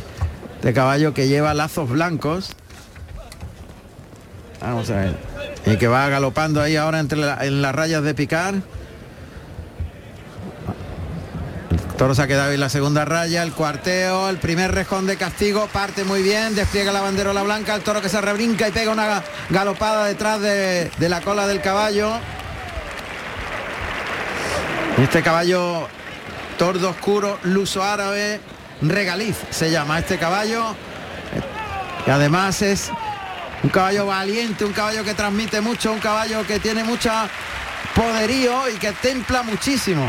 Este 0.55 0.74
caballo 0.74 1.14
que 1.14 1.28
lleva 1.30 1.53
lazos 1.53 1.89
blancos. 1.89 2.51
Vamos 4.59 4.89
a 4.89 4.95
ver. 4.97 5.18
Y 5.66 5.78
que 5.78 5.88
va 5.88 6.09
galopando 6.09 6.61
ahí 6.61 6.76
ahora 6.76 6.99
entre 6.99 7.18
la- 7.20 7.45
en 7.45 7.61
las 7.61 7.74
rayas 7.74 8.03
de 8.03 8.14
picar. 8.14 8.55
Toro 11.97 12.16
se 12.16 12.24
ha 12.24 12.28
quedado 12.28 12.51
en 12.51 12.59
la 12.59 12.70
segunda 12.70 13.05
raya, 13.05 13.43
el 13.43 13.53
cuarteo, 13.53 14.30
el 14.30 14.38
primer 14.38 14.74
rejón 14.74 15.05
de 15.05 15.16
castigo, 15.16 15.68
parte 15.72 16.03
muy 16.03 16.24
bien, 16.24 16.55
despliega 16.55 16.91
la 16.91 17.01
banderola 17.01 17.43
blanca, 17.43 17.76
el 17.76 17.82
toro 17.84 18.01
que 18.01 18.09
se 18.09 18.20
rebrinca 18.20 18.68
y 18.68 18.72
pega 18.72 18.91
una 18.91 19.07
ga- 19.07 19.24
galopada 19.49 20.05
detrás 20.05 20.41
de, 20.41 20.91
de 20.97 21.09
la 21.09 21.22
cola 21.22 21.47
del 21.47 21.61
caballo. 21.61 22.11
Este 24.98 25.24
caballo 25.24 25.88
tordo 26.58 26.89
oscuro, 26.89 27.39
luso 27.44 27.84
árabe, 27.84 28.39
regaliz 28.82 29.36
se 29.50 29.72
llama 29.72 30.00
este 30.00 30.18
caballo. 30.18 30.76
Que 32.06 32.12
además 32.12 32.62
es 32.62 32.91
un 33.64 33.70
caballo 33.70 34.06
valiente, 34.06 34.64
un 34.64 34.72
caballo 34.72 35.04
que 35.04 35.16
transmite 35.16 35.62
mucho, 35.62 35.91
un 35.91 36.00
caballo 36.00 36.46
que 36.46 36.60
tiene 36.60 36.84
mucha 36.84 37.28
poderío 37.96 38.70
y 38.70 38.74
que 38.74 38.91
templa 38.91 39.41
muchísimo. 39.41 40.08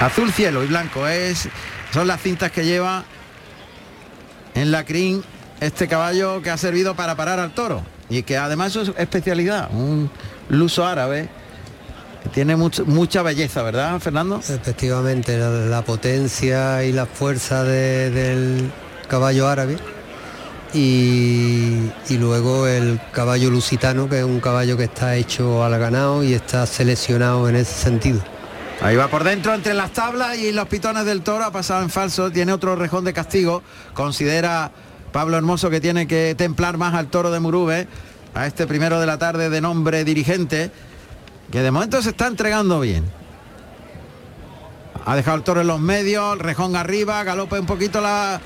Azul 0.00 0.32
cielo 0.32 0.64
y 0.64 0.66
blanco 0.66 1.06
es 1.06 1.48
son 1.92 2.08
las 2.08 2.20
cintas 2.20 2.50
que 2.50 2.64
lleva 2.64 3.04
en 4.54 4.72
la 4.72 4.84
crin 4.84 5.22
este 5.60 5.86
caballo 5.86 6.42
que 6.42 6.50
ha 6.50 6.58
servido 6.58 6.96
para 6.96 7.14
parar 7.14 7.38
al 7.38 7.52
toro 7.52 7.84
y 8.10 8.24
que 8.24 8.36
además 8.36 8.74
es 8.74 8.90
especialidad, 8.98 9.70
un 9.70 10.10
luso 10.48 10.84
árabe 10.84 11.28
tiene 12.32 12.56
mucho- 12.56 12.84
mucha 12.86 13.22
belleza, 13.22 13.62
¿verdad, 13.62 13.98
Fernando? 14.00 14.38
Efectivamente, 14.38 15.38
la, 15.38 15.48
la 15.50 15.82
potencia 15.82 16.82
y 16.84 16.92
la 16.92 17.06
fuerza 17.06 17.62
de- 17.64 18.10
del 18.10 18.70
caballo 19.08 19.48
árabe 19.48 19.76
y, 20.72 21.90
y 22.08 22.18
luego 22.18 22.66
el 22.66 23.00
caballo 23.12 23.50
lusitano, 23.50 24.08
que 24.08 24.18
es 24.18 24.24
un 24.24 24.40
caballo 24.40 24.76
que 24.76 24.84
está 24.84 25.16
hecho 25.16 25.62
al 25.64 25.78
ganado 25.78 26.24
y 26.24 26.34
está 26.34 26.66
seleccionado 26.66 27.48
en 27.48 27.56
ese 27.56 27.74
sentido. 27.74 28.20
Ahí 28.82 28.96
va 28.96 29.06
por 29.08 29.22
dentro 29.22 29.54
entre 29.54 29.72
las 29.72 29.92
tablas 29.92 30.36
y 30.36 30.50
los 30.52 30.66
pitones 30.66 31.04
del 31.04 31.22
toro, 31.22 31.44
ha 31.44 31.52
pasado 31.52 31.82
en 31.82 31.90
falso, 31.90 32.30
tiene 32.32 32.52
otro 32.52 32.74
rejón 32.74 33.04
de 33.04 33.12
castigo, 33.12 33.62
considera 33.94 34.72
Pablo 35.12 35.36
Hermoso 35.36 35.70
que 35.70 35.80
tiene 35.80 36.08
que 36.08 36.34
templar 36.36 36.76
más 36.76 36.94
al 36.94 37.06
toro 37.06 37.30
de 37.30 37.38
Murube, 37.38 37.86
a 38.34 38.48
este 38.48 38.66
primero 38.66 38.98
de 39.00 39.06
la 39.06 39.16
tarde 39.16 39.48
de 39.48 39.60
nombre 39.60 40.02
dirigente, 40.04 40.72
que 41.54 41.62
de 41.62 41.70
momento 41.70 42.02
se 42.02 42.10
está 42.10 42.26
entregando 42.26 42.80
bien. 42.80 43.04
Ha 45.06 45.14
dejado 45.14 45.36
el 45.36 45.44
toro 45.44 45.60
en 45.60 45.68
los 45.68 45.78
medios, 45.78 46.36
rejón 46.36 46.74
arriba, 46.74 47.22
galopa 47.22 47.60
un 47.60 47.66
poquito 47.66 48.00
la, 48.00 48.40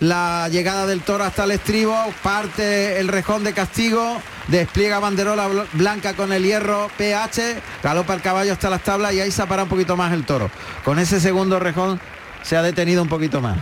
la 0.00 0.48
llegada 0.48 0.86
del 0.86 1.02
toro 1.02 1.24
hasta 1.24 1.44
el 1.44 1.50
estribo, 1.50 1.94
parte 2.22 2.98
el 2.98 3.08
rejón 3.08 3.44
de 3.44 3.52
castigo, 3.52 4.22
despliega 4.48 4.98
banderola 5.00 5.50
bl- 5.50 5.66
blanca 5.74 6.14
con 6.14 6.32
el 6.32 6.44
hierro 6.44 6.88
PH, 6.96 7.60
galopa 7.82 8.14
el 8.14 8.22
caballo 8.22 8.54
hasta 8.54 8.70
las 8.70 8.82
tablas 8.82 9.12
y 9.12 9.20
ahí 9.20 9.30
se 9.30 9.44
para 9.44 9.64
un 9.64 9.68
poquito 9.68 9.94
más 9.94 10.14
el 10.14 10.24
toro. 10.24 10.50
Con 10.82 10.98
ese 10.98 11.20
segundo 11.20 11.60
rejón 11.60 12.00
se 12.42 12.56
ha 12.56 12.62
detenido 12.62 13.02
un 13.02 13.10
poquito 13.10 13.42
más. 13.42 13.58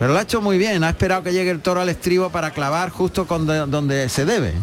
Pero 0.00 0.12
lo 0.14 0.18
ha 0.18 0.22
hecho 0.22 0.40
muy 0.40 0.58
bien, 0.58 0.82
ha 0.82 0.88
esperado 0.88 1.22
que 1.22 1.32
llegue 1.32 1.52
el 1.52 1.60
toro 1.60 1.80
al 1.80 1.90
estribo 1.90 2.30
para 2.30 2.50
clavar 2.50 2.90
justo 2.90 3.24
donde 3.24 4.08
se 4.08 4.24
debe. 4.24 4.54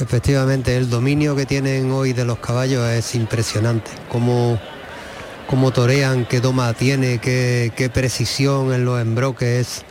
Efectivamente, 0.00 0.76
el 0.76 0.88
dominio 0.90 1.34
que 1.34 1.44
tienen 1.44 1.90
hoy 1.90 2.12
de 2.12 2.24
los 2.24 2.38
caballos 2.38 2.86
es 2.86 3.16
impresionante. 3.16 3.90
Cómo, 4.08 4.60
cómo 5.48 5.72
torean, 5.72 6.24
qué 6.24 6.40
doma 6.40 6.72
tiene, 6.74 7.18
qué, 7.18 7.90
precisión 7.92 8.72
en 8.72 8.84
los 8.84 9.00
embroques. 9.00 9.84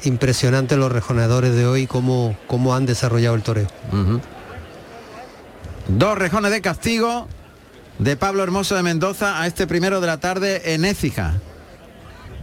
Es 0.00 0.06
impresionante 0.06 0.76
los 0.76 0.90
rejoneadores 0.90 1.54
de 1.54 1.66
hoy, 1.66 1.86
cómo, 1.86 2.36
cómo 2.48 2.74
han 2.74 2.84
desarrollado 2.84 3.36
el 3.36 3.42
toreo. 3.42 3.68
Dos 5.86 6.18
rejones 6.18 6.50
de 6.50 6.60
castigo 6.60 7.28
de 8.00 8.16
Pablo 8.16 8.42
Hermoso 8.42 8.74
de 8.74 8.82
Mendoza 8.82 9.40
a 9.40 9.46
este 9.46 9.68
primero 9.68 10.00
de 10.00 10.08
la 10.08 10.18
tarde 10.18 10.74
en 10.74 10.84
Écija. 10.84 11.34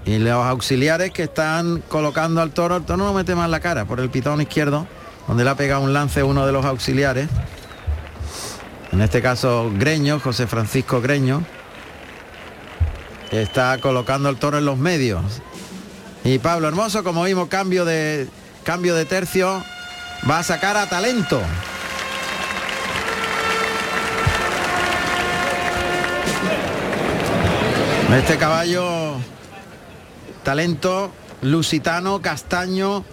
Y 0.05 0.17
los 0.17 0.45
auxiliares 0.45 1.11
que 1.11 1.23
están 1.23 1.83
colocando 1.89 2.41
al 2.41 2.51
toro, 2.51 2.77
el 2.77 2.83
toro 2.83 3.03
no 3.03 3.13
mete 3.13 3.35
más 3.35 3.49
la 3.49 3.59
cara 3.59 3.83
por 3.85 3.99
el 3.99 4.09
pitón 4.09 4.41
izquierdo, 4.41 4.87
donde 5.27 5.43
le 5.43 5.49
ha 5.49 5.55
pegado 5.55 5.81
un 5.81 5.93
lance 5.93 6.23
uno 6.23 6.45
de 6.45 6.51
los 6.51 6.65
auxiliares. 6.65 7.29
En 8.91 9.01
este 9.01 9.21
caso 9.21 9.71
Greño, 9.73 10.19
José 10.19 10.47
Francisco 10.47 11.01
Greño, 11.01 11.43
que 13.29 13.41
está 13.41 13.77
colocando 13.79 14.29
el 14.29 14.37
toro 14.37 14.57
en 14.57 14.65
los 14.65 14.77
medios. 14.77 15.23
Y 16.23 16.39
Pablo 16.39 16.67
Hermoso, 16.67 17.03
como 17.03 17.23
vimos, 17.23 17.47
cambio 17.47 17.85
de 17.85 18.27
cambio 18.63 18.95
de 18.95 19.05
tercio, 19.05 19.63
va 20.29 20.39
a 20.39 20.43
sacar 20.43 20.77
a 20.77 20.87
talento. 20.87 21.41
Este 28.17 28.37
caballo, 28.37 29.15
talento 30.43 31.11
lusitano, 31.41 32.21
castaño, 32.21 33.05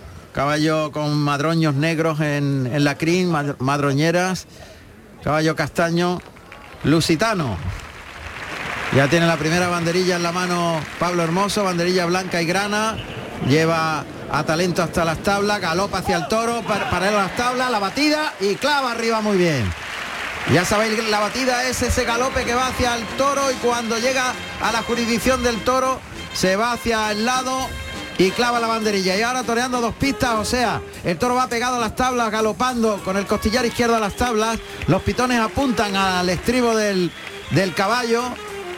caballo 0.43 0.93
con 0.93 1.19
madroños 1.19 1.75
negros 1.75 2.21
en, 2.21 2.71
en 2.73 2.85
la 2.85 2.97
crin, 2.97 3.29
mad- 3.29 3.57
madroñeras, 3.59 4.47
caballo 5.25 5.57
castaño, 5.57 6.21
lusitano. 6.85 7.57
Ya 8.95 9.09
tiene 9.09 9.27
la 9.27 9.37
primera 9.37 9.67
banderilla 9.67 10.15
en 10.15 10.23
la 10.23 10.31
mano 10.31 10.81
Pablo 11.01 11.25
Hermoso, 11.25 11.65
banderilla 11.65 12.07
blanca 12.07 12.41
y 12.41 12.47
grana, 12.47 12.97
lleva 13.49 14.05
a 14.31 14.45
talento 14.45 14.81
hasta 14.81 15.05
las 15.05 15.19
tablas, 15.25 15.61
galopa 15.61 15.99
hacia 15.99 16.19
el 16.19 16.29
toro, 16.29 16.63
para, 16.63 16.89
para 16.89 17.11
las 17.11 17.35
tablas, 17.35 17.69
la 17.69 17.81
batida 17.81 18.33
y 18.39 18.55
clava 18.55 18.93
arriba 18.93 19.21
muy 19.21 19.39
bien. 19.39 19.69
Ya 20.53 20.65
sabéis 20.65 20.95
que 20.95 21.03
la 21.03 21.19
batida 21.19 21.65
es 21.69 21.83
ese 21.83 22.05
galope 22.05 22.45
que 22.45 22.55
va 22.55 22.69
hacia 22.69 22.95
el 22.95 23.05
toro 23.17 23.51
y 23.51 23.55
cuando 23.55 23.99
llega 23.99 24.33
a 24.63 24.71
la 24.71 24.83
jurisdicción 24.83 25.43
del 25.43 25.57
toro 25.65 25.99
se 26.33 26.55
va 26.55 26.75
hacia 26.75 27.11
el 27.11 27.25
lado 27.27 27.67
y 28.19 28.33
clava 28.33 28.61
la 28.61 28.67
banderilla. 28.67 29.17
Y 29.17 29.23
ahora 29.23 29.45
toreando 29.45 29.81
dos 29.81 29.95
pistas, 29.95 30.35
o 30.35 30.45
sea, 30.45 30.83
el 31.05 31.17
toro 31.17 31.37
va 31.37 31.47
pegado 31.47 31.77
a 31.77 31.81
las 31.81 31.97
tablas, 31.97 32.31
galopando 32.31 33.01
con 33.05 33.17
el 33.17 33.27
costillar 33.27 33.65
izquierdo 33.65 33.97
a 33.97 34.01
las 34.01 34.15
tablas. 34.15 34.59
Los 34.89 35.03
pitones 35.03 35.41
apuntan 35.41 35.97
al 35.97 36.29
estribo 36.29 36.77
del, 36.77 37.11
del 37.53 37.73
caballo. 37.75 38.23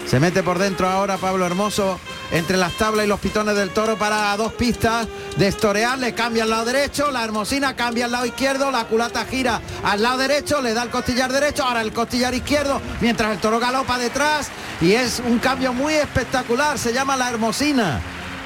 Se 0.07 0.20
mete 0.20 0.43
por 0.43 0.59
dentro 0.59 0.88
ahora 0.88 1.18
Pablo 1.18 1.47
Hermoso 1.47 1.99
entre 2.32 2.57
las 2.57 2.72
tablas 2.74 3.05
y 3.05 3.09
los 3.09 3.20
pitones 3.20 3.55
del 3.57 3.70
toro 3.70 3.97
para 3.97 4.36
dos 4.36 4.53
pistas 4.53 5.07
de 5.36 5.49
estorear, 5.49 5.99
le 5.99 6.14
cambia 6.14 6.45
al 6.45 6.51
lado 6.51 6.64
derecho, 6.64 7.11
la 7.11 7.24
hermosina 7.24 7.74
cambia 7.74 8.05
al 8.07 8.12
lado 8.12 8.26
izquierdo, 8.26 8.70
la 8.70 8.84
culata 8.84 9.24
gira 9.24 9.61
al 9.82 10.03
lado 10.03 10.18
derecho, 10.18 10.62
le 10.62 10.72
da 10.72 10.82
el 10.84 10.91
costillar 10.91 11.32
derecho, 11.32 11.64
ahora 11.64 11.82
el 11.82 11.93
costillar 11.93 12.34
izquierdo, 12.34 12.80
mientras 13.01 13.32
el 13.32 13.38
toro 13.38 13.59
galopa 13.59 13.99
detrás 13.99 14.49
y 14.80 14.93
es 14.93 15.20
un 15.24 15.38
cambio 15.38 15.72
muy 15.72 15.95
espectacular, 15.95 16.78
se 16.78 16.93
llama 16.93 17.16
la 17.16 17.28
hermosina. 17.28 18.01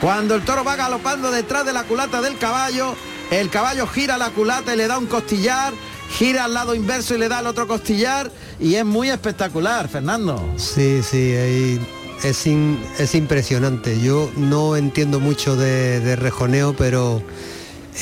Cuando 0.04 0.34
el 0.34 0.42
toro 0.44 0.64
va 0.64 0.76
galopando 0.76 1.30
detrás 1.30 1.64
de 1.64 1.72
la 1.72 1.84
culata 1.84 2.20
del 2.20 2.36
caballo, 2.36 2.94
el 3.30 3.48
caballo 3.48 3.86
gira 3.86 4.18
la 4.18 4.28
culata 4.28 4.74
y 4.74 4.76
le 4.76 4.86
da 4.86 4.98
un 4.98 5.06
costillar, 5.06 5.72
gira 6.18 6.44
al 6.44 6.52
lado 6.52 6.74
inverso 6.74 7.14
y 7.14 7.18
le 7.18 7.30
da 7.30 7.40
el 7.40 7.46
otro 7.46 7.66
costillar 7.66 8.30
y 8.60 8.74
es 8.74 8.84
muy 8.84 9.08
espectacular, 9.08 9.88
Fernando. 9.88 10.46
Sí, 10.58 11.00
sí, 11.02 11.32
ahí 11.34 11.86
es, 12.22 12.46
in- 12.46 12.78
es 12.98 13.14
impresionante. 13.14 13.98
Yo 13.98 14.30
no 14.36 14.76
entiendo 14.76 15.20
mucho 15.20 15.56
de, 15.56 16.00
de 16.00 16.16
rejoneo, 16.16 16.76
pero 16.76 17.22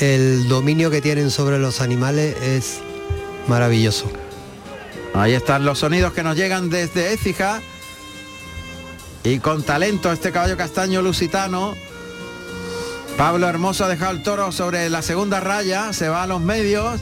el 0.01 0.49
dominio 0.49 0.91
que 0.91 0.99
tienen 0.99 1.31
sobre 1.31 1.57
los 1.57 1.79
animales 1.79 2.35
es 2.43 2.79
maravilloso. 3.47 4.11
Ahí 5.13 5.35
están 5.35 5.63
los 5.63 5.79
sonidos 5.79 6.11
que 6.11 6.21
nos 6.23 6.35
llegan 6.35 6.69
desde 6.69 7.13
Écija 7.13 7.61
y 9.23 9.39
con 9.39 9.63
talento 9.63 10.11
este 10.11 10.33
caballo 10.33 10.57
castaño 10.57 11.01
lusitano. 11.01 11.75
Pablo 13.17 13.47
Hermoso 13.47 13.85
ha 13.85 13.87
dejado 13.87 14.11
el 14.11 14.23
toro 14.23 14.51
sobre 14.51 14.89
la 14.89 15.01
segunda 15.01 15.39
raya, 15.39 15.93
se 15.93 16.09
va 16.09 16.23
a 16.23 16.27
los 16.27 16.41
medios. 16.41 17.01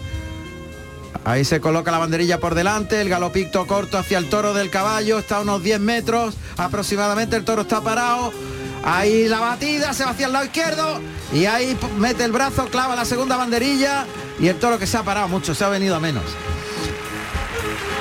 Ahí 1.24 1.46
se 1.46 1.62
coloca 1.62 1.92
la 1.92 2.00
banderilla 2.00 2.40
por 2.40 2.56
delante, 2.56 3.00
el 3.00 3.10
galopito 3.10 3.66
corto 3.68 3.98
hacia 3.98 4.18
el 4.18 4.28
toro 4.30 4.54
del 4.54 4.70
caballo, 4.70 5.20
está 5.20 5.38
a 5.38 5.42
unos 5.42 5.64
10 5.64 5.80
metros 5.80 6.36
aproximadamente, 6.58 7.36
el 7.36 7.46
toro 7.46 7.62
está 7.62 7.82
parado. 7.82 8.34
Ahí 8.84 9.28
la 9.28 9.40
batida, 9.40 9.94
se 9.94 10.04
va 10.04 10.12
hacia 10.12 10.26
el 10.26 10.34
lado 10.34 10.46
izquierdo 10.46 11.00
y 11.32 11.46
ahí 11.46 11.78
mete 11.98 12.24
el 12.24 12.32
brazo, 12.32 12.66
clava 12.66 12.96
la 12.96 13.06
segunda 13.06 13.38
banderilla 13.38 14.06
y 14.40 14.48
el 14.48 14.58
toro 14.58 14.80
que 14.80 14.88
se 14.88 14.98
ha 14.98 15.04
parado 15.04 15.28
mucho, 15.28 15.54
se 15.54 15.64
ha 15.64 15.70
venido 15.70 15.96
a 15.96 16.00
menos. 16.00 16.24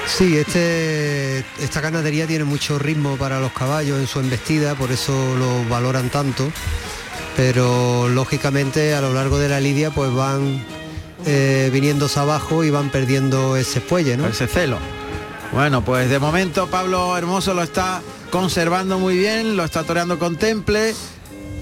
Sí, 0.06 0.36
este, 0.36 1.44
esta 1.61 1.80
ganadería 1.80 2.26
tiene 2.26 2.44
mucho 2.44 2.78
ritmo 2.78 3.16
para 3.16 3.38
los 3.38 3.52
caballos 3.52 3.98
en 4.00 4.06
su 4.06 4.18
embestida, 4.18 4.74
por 4.74 4.90
eso 4.90 5.12
lo 5.36 5.68
valoran 5.68 6.08
tanto. 6.08 6.50
Pero 7.37 8.09
lógicamente 8.09 8.95
a 8.95 9.01
lo 9.01 9.12
largo 9.12 9.39
de 9.39 9.49
la 9.49 9.61
lidia 9.61 9.91
pues 9.91 10.12
van 10.12 10.62
eh, 11.26 11.70
viniéndose 11.72 12.18
abajo 12.18 12.64
y 12.64 12.70
van 12.70 12.91
perdiendo 12.91 13.57
ese 13.57 13.81
fuelle, 13.81 14.16
¿no? 14.16 14.26
Ese 14.26 14.47
celo. 14.47 14.78
Bueno, 15.53 15.85
pues 15.85 16.09
de 16.09 16.18
momento 16.18 16.68
Pablo 16.68 17.16
Hermoso 17.16 17.55
lo 17.55 17.62
está 17.62 18.03
conservando 18.31 18.99
muy 18.99 19.18
bien, 19.18 19.57
lo 19.57 19.64
está 19.64 19.83
toreando 19.83 20.18
con 20.18 20.37
temple. 20.37 20.95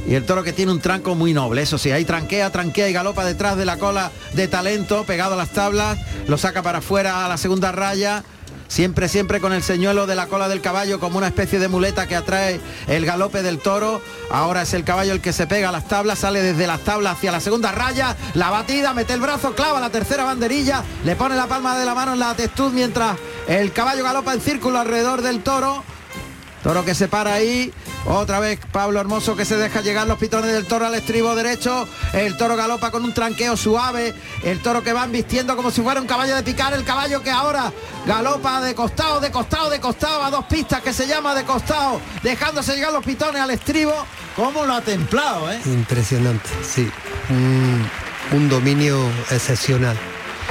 Y 0.07 0.15
el 0.15 0.25
toro 0.25 0.43
que 0.43 0.55
tiene 0.55 0.73
un 0.73 0.81
tranco 0.81 1.15
muy 1.15 1.35
noble, 1.35 1.61
eso 1.61 1.77
sí, 1.77 1.91
ahí 1.91 2.05
tranquea, 2.07 2.51
tranquea 2.51 2.89
y 2.89 2.95
galopa 2.95 3.27
detrás 3.27 3.59
de 3.59 3.67
la 3.67 3.77
cola 3.77 4.11
de 4.33 4.49
talento, 4.49 5.05
pegado 5.05 5.35
a 5.35 5.37
las 5.37 5.51
tablas, 5.51 5.99
lo 6.27 6.39
saca 6.39 6.63
para 6.63 6.79
afuera 6.79 7.27
a 7.27 7.29
la 7.29 7.37
segunda 7.37 7.73
raya, 7.73 8.25
siempre, 8.69 9.09
siempre 9.09 9.41
con 9.41 9.53
el 9.53 9.63
señuelo 9.63 10.07
de 10.07 10.15
la 10.15 10.27
cola 10.27 10.49
del 10.49 10.61
caballo 10.61 11.01
como 11.01 11.19
una 11.19 11.27
especie 11.27 11.59
de 11.59 11.69
muleta 11.69 12.07
que 12.07 12.15
atrae 12.15 12.61
el 12.87 13.05
galope 13.05 13.43
del 13.43 13.59
toro. 13.59 14.01
Ahora 14.31 14.63
es 14.63 14.75
el 14.75 14.85
caballo 14.85 15.13
el 15.13 15.21
que 15.21 15.33
se 15.33 15.47
pega 15.47 15.71
a 15.71 15.73
las 15.73 15.89
tablas, 15.89 16.21
sale 16.21 16.43
desde 16.43 16.67
las 16.67 16.81
tablas 16.81 17.17
hacia 17.17 17.33
la 17.33 17.41
segunda 17.41 17.73
raya, 17.73 18.17
la 18.35 18.51
batida, 18.51 18.95
mete 18.95 19.15
el 19.15 19.21
brazo, 19.21 19.55
clava 19.55 19.81
la 19.81 19.91
tercera 19.91 20.25
banderilla, 20.25 20.85
le 21.05 21.17
pone 21.17 21.35
la 21.35 21.47
palma 21.47 21.77
de 21.79 21.85
la 21.85 21.95
mano 21.95 22.13
en 22.13 22.21
la 22.21 22.35
testud 22.35 22.73
mientras 22.73 23.17
el 23.49 23.73
caballo 23.73 24.05
galopa 24.05 24.35
en 24.35 24.41
círculo 24.41 24.79
alrededor 24.79 25.23
del 25.23 25.43
toro. 25.43 25.83
Toro 26.69 26.85
que 26.85 26.95
se 26.95 27.09
para 27.09 27.33
ahí. 27.33 27.73
Otra 28.05 28.41
vez 28.41 28.61
Pablo 28.71 29.01
Hermoso 29.01 29.35
que 29.35 29.47
se 29.47 29.57
deja 29.57 29.81
llegar 29.81 30.07
los 30.07 30.19
pitones 30.19 30.53
del 30.53 30.67
toro 30.67 30.85
al 30.85 30.95
estribo 30.95 31.35
derecho. 31.35 31.89
El 32.13 32.37
toro 32.37 32.57
galopa 32.57 32.91
con 32.91 33.05
un 33.05 33.15
tranqueo 33.15 33.57
suave. 33.57 34.15
El 34.45 34.61
toro 34.61 34.83
que 34.83 34.93
van 34.93 35.11
vistiendo 35.11 35.57
como 35.57 35.71
si 35.71 35.81
fuera 35.81 35.99
un 35.99 36.07
caballo 36.07 36.37
de 36.37 36.43
picar. 36.43 36.75
El 36.75 36.85
caballo 36.85 37.23
que 37.23 37.31
ahora 37.31 37.73
galopa 38.07 38.61
de 38.61 38.75
costado, 38.75 39.19
de 39.19 39.31
costado, 39.31 39.71
de 39.71 39.81
costado. 39.81 40.23
A 40.23 40.31
dos 40.31 40.45
pistas 40.45 40.83
que 40.83 40.93
se 40.93 41.07
llama 41.07 41.35
de 41.35 41.45
costado. 41.45 42.03
Dejándose 42.23 42.75
llegar 42.75 42.93
los 42.93 43.03
pitones 43.03 43.41
al 43.41 43.51
estribo. 43.51 43.95
¿Cómo 44.37 44.67
lo 44.67 44.75
ha 44.75 44.83
templado, 44.83 45.51
eh? 45.51 45.59
Impresionante, 45.65 46.51
sí. 46.63 46.87
Un, 47.31 47.89
un 48.33 48.49
dominio 48.51 49.09
excepcional. 49.31 49.97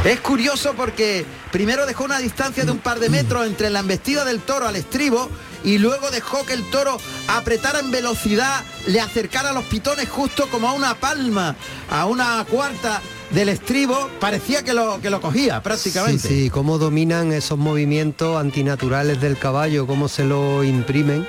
Es 0.04 0.20
curioso 0.22 0.74
porque 0.74 1.26
primero 1.52 1.86
dejó 1.86 2.06
una 2.06 2.18
distancia 2.18 2.66
de 2.66 2.72
un 2.72 2.80
par 2.80 3.00
de 3.00 3.10
metros 3.10 3.46
entre 3.46 3.70
la 3.70 3.80
embestida 3.80 4.26
del 4.26 4.40
toro 4.40 4.68
al 4.68 4.76
estribo 4.76 5.30
y 5.64 5.78
luego 5.78 6.10
dejó 6.12 6.46
que 6.46 6.54
el 6.54 6.64
toro 6.70 6.98
apretara 7.28 7.80
en 7.80 7.92
velocidad, 7.92 8.64
le 8.88 9.00
acercara 9.02 9.52
los 9.54 9.64
pitones 9.66 10.08
justo 10.10 10.48
como 10.50 10.70
a 10.70 10.74
una 10.74 10.96
palma, 10.96 11.56
a 11.90 12.06
una 12.06 12.46
cuarta 12.50 13.02
del 13.32 13.50
estribo, 13.50 14.10
parecía 14.20 14.64
que 14.64 14.74
lo, 14.74 15.02
que 15.02 15.10
lo 15.10 15.20
cogía 15.20 15.62
prácticamente. 15.62 16.28
Sí, 16.28 16.44
sí, 16.44 16.50
cómo 16.50 16.78
dominan 16.78 17.34
esos 17.34 17.58
movimientos 17.58 18.40
antinaturales 18.40 19.20
del 19.20 19.38
caballo, 19.38 19.86
cómo 19.88 20.08
se 20.08 20.24
lo 20.24 20.64
imprimen. 20.64 21.28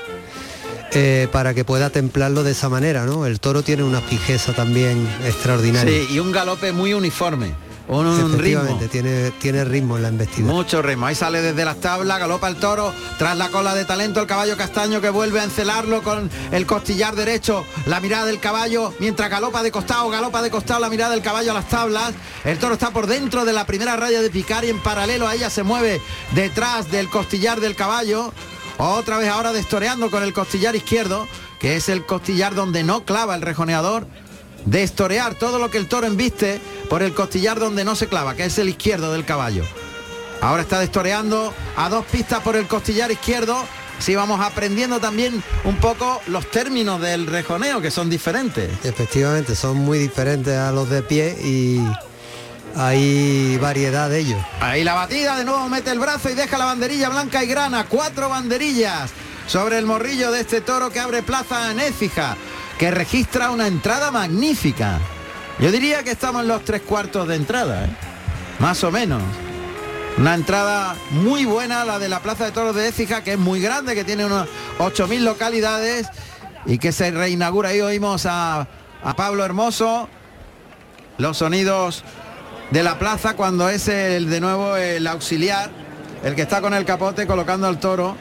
eh, 0.93 1.29
para 1.33 1.53
que 1.53 1.65
pueda 1.65 1.91
templarlo 1.91 2.45
de 2.45 2.53
esa 2.53 2.71
manera, 2.71 3.05
¿no? 3.05 3.27
El 3.27 3.41
toro 3.41 3.63
tiene 3.63 3.83
una 3.83 4.01
fijeza 4.01 4.55
también 4.55 5.07
extraordinaria. 5.27 5.93
Sí, 5.93 6.15
y 6.15 6.19
un 6.19 6.33
galope 6.33 6.73
muy 6.73 6.95
uniforme. 6.95 7.53
Un, 7.89 8.07
un 8.07 8.39
ritmo. 8.39 8.79
Tiene, 8.91 9.31
tiene 9.33 9.65
ritmo 9.65 9.97
en 9.97 10.03
la 10.03 10.09
embestida. 10.09 10.47
Mucho 10.47 10.83
ritmo. 10.83 11.07
Ahí 11.07 11.15
sale 11.15 11.41
desde 11.41 11.65
las 11.65 11.81
tablas, 11.81 12.19
galopa 12.19 12.49
el 12.49 12.57
toro, 12.57 12.93
tras 13.19 13.37
la 13.37 13.49
cola 13.49 13.75
de 13.75 13.87
talento 13.87 14.21
el 14.21 14.27
caballo 14.27 14.57
castaño 14.57 15.01
que 15.01 15.09
vuelve 15.09 15.41
a 15.41 15.45
encelarlo 15.45 16.03
con 16.03 16.31
el 16.53 16.67
costillar 16.67 17.17
derecho, 17.17 17.65
la 17.87 18.01
mirada 18.01 18.27
del 18.27 18.41
caballo, 18.41 18.93
mientras 18.99 19.31
galopa 19.31 19.63
de 19.63 19.71
costado, 19.71 20.11
galopa 20.11 20.43
de 20.43 20.51
costado, 20.51 20.81
la 20.81 20.91
mirada 20.91 21.13
del 21.13 21.23
caballo 21.23 21.53
a 21.53 21.55
las 21.55 21.69
tablas. 21.69 22.13
El 22.45 22.59
toro 22.59 22.75
está 22.75 22.91
por 22.91 23.07
dentro 23.07 23.45
de 23.45 23.55
la 23.55 23.65
primera 23.65 23.97
raya 23.97 24.21
de 24.21 24.31
picar 24.31 24.65
y 24.65 24.71
en 24.71 24.81
paralelo 24.81 25.27
a 25.27 25.35
ella 25.35 25.49
se 25.49 25.63
mueve 25.63 26.01
detrás 26.35 26.91
del 26.91 27.09
costillar 27.09 27.61
del 27.61 27.75
caballo. 27.75 28.33
Otra 28.77 29.19
vez 29.19 29.29
ahora 29.29 29.53
destoreando 29.53 30.11
con 30.11 30.23
el 30.23 30.33
costillar 30.33 30.77
izquierdo, 30.77 31.27
que 31.59 31.77
es 31.77 31.89
el 31.89 32.05
costillar 32.05 32.55
donde 32.55 32.85
no 32.85 33.05
clava 33.05 33.35
el 33.35 33.43
rejoneador. 33.43 34.07
Destorear 34.65 35.35
todo 35.35 35.59
lo 35.59 35.71
que 35.71 35.79
el 35.79 35.89
toro 35.89 36.07
embiste 36.07 36.61
por 36.89 37.03
el 37.03 37.15
costillar 37.15 37.59
donde 37.59 37.85
no 37.85 37.95
se 37.97 38.09
clava, 38.09 38.35
que 38.35 38.45
es 38.45 38.59
el 38.59 38.69
izquierdo 38.69 39.13
del 39.13 39.25
caballo. 39.25 39.65
Ahora 40.41 40.63
está 40.63 40.79
destoreando 40.79 41.53
a 41.77 41.89
dos 41.89 42.05
pistas 42.07 42.41
por 42.43 42.57
el 42.57 42.67
costillar 42.67 43.11
izquierdo. 43.11 43.65
Si 43.99 44.15
vamos 44.15 44.41
aprendiendo 44.41 45.01
también 45.01 45.43
un 45.65 45.77
poco 45.77 46.21
los 46.29 46.49
términos 46.51 47.01
del 47.01 47.27
rejoneo, 47.27 47.81
que 47.81 47.91
son 47.91 48.09
diferentes. 48.09 48.71
Efectivamente, 48.85 49.57
son 49.57 49.79
muy 49.79 49.99
diferentes 49.99 50.57
a 50.57 50.71
los 50.71 50.89
de 50.89 51.03
pie 51.03 51.37
y 51.43 51.81
hay 52.77 53.57
variedad 53.59 54.09
de 54.09 54.21
ellos. 54.21 54.41
Ahí 54.61 54.85
la 54.85 54.95
batida, 54.95 55.37
de 55.37 55.45
nuevo 55.45 55.69
mete 55.69 55.91
el 55.91 55.99
brazo 55.99 56.31
y 56.31 56.35
deja 56.35 56.59
la 56.59 56.67
banderilla 56.67 57.09
blanca 57.09 57.43
y 57.43 57.49
grana. 57.49 57.87
Cuatro 57.89 58.29
banderillas 58.29 59.11
sobre 59.49 59.79
el 59.79 59.87
morrillo 59.87 60.31
de 60.31 60.43
este 60.43 60.61
toro 60.61 60.91
que 60.91 61.01
abre 61.01 61.23
plaza 61.23 61.73
en 61.73 61.81
Écija, 61.81 62.37
que 62.79 62.91
registra 62.93 63.51
una 63.51 63.67
entrada 63.67 64.11
magnífica. 64.11 65.01
Yo 65.59 65.73
diría 65.73 66.05
que 66.05 66.13
estamos 66.13 66.43
en 66.43 66.49
los 66.49 66.65
tres 66.65 66.83
cuartos 66.83 67.27
de 67.27 67.35
entrada, 67.35 67.85
¿eh? 67.85 67.89
más 68.61 68.85
o 68.85 68.93
menos. 68.93 69.21
Una 70.17 70.35
entrada 70.35 70.97
muy 71.11 71.45
buena, 71.45 71.85
la 71.85 71.99
de 71.99 72.09
la 72.09 72.21
Plaza 72.21 72.45
de 72.45 72.53
Toros 72.53 72.75
de 72.75 72.89
Écija, 72.89 73.23
que 73.23 73.33
es 73.33 73.39
muy 73.39 73.61
grande, 73.61 73.95
que 73.95 74.05
tiene 74.05 74.25
unos 74.25 74.49
8.000 74.79 75.21
localidades 75.21 76.09
y 76.67 76.79
que 76.79 76.93
se 76.93 77.11
reinaugura. 77.11 77.71
Ahí 77.71 77.81
oímos 77.81 78.27
a, 78.27 78.69
a 79.03 79.17
Pablo 79.17 79.45
Hermoso, 79.45 80.09
los 81.19 81.39
sonidos 81.39 82.05
de 82.71 82.83
la 82.83 82.99
plaza 82.99 83.35
cuando 83.35 83.69
es 83.69 83.89
el 83.89 84.31
de 84.31 84.41
nuevo 84.41 84.77
el 84.77 85.07
auxiliar, 85.07 85.71
el 86.23 86.35
que 86.35 86.43
está 86.43 86.61
con 86.61 86.75
el 86.75 86.85
capote 86.85 87.27
colocando 87.27 87.67
al 87.67 87.81
toro. 87.81 88.17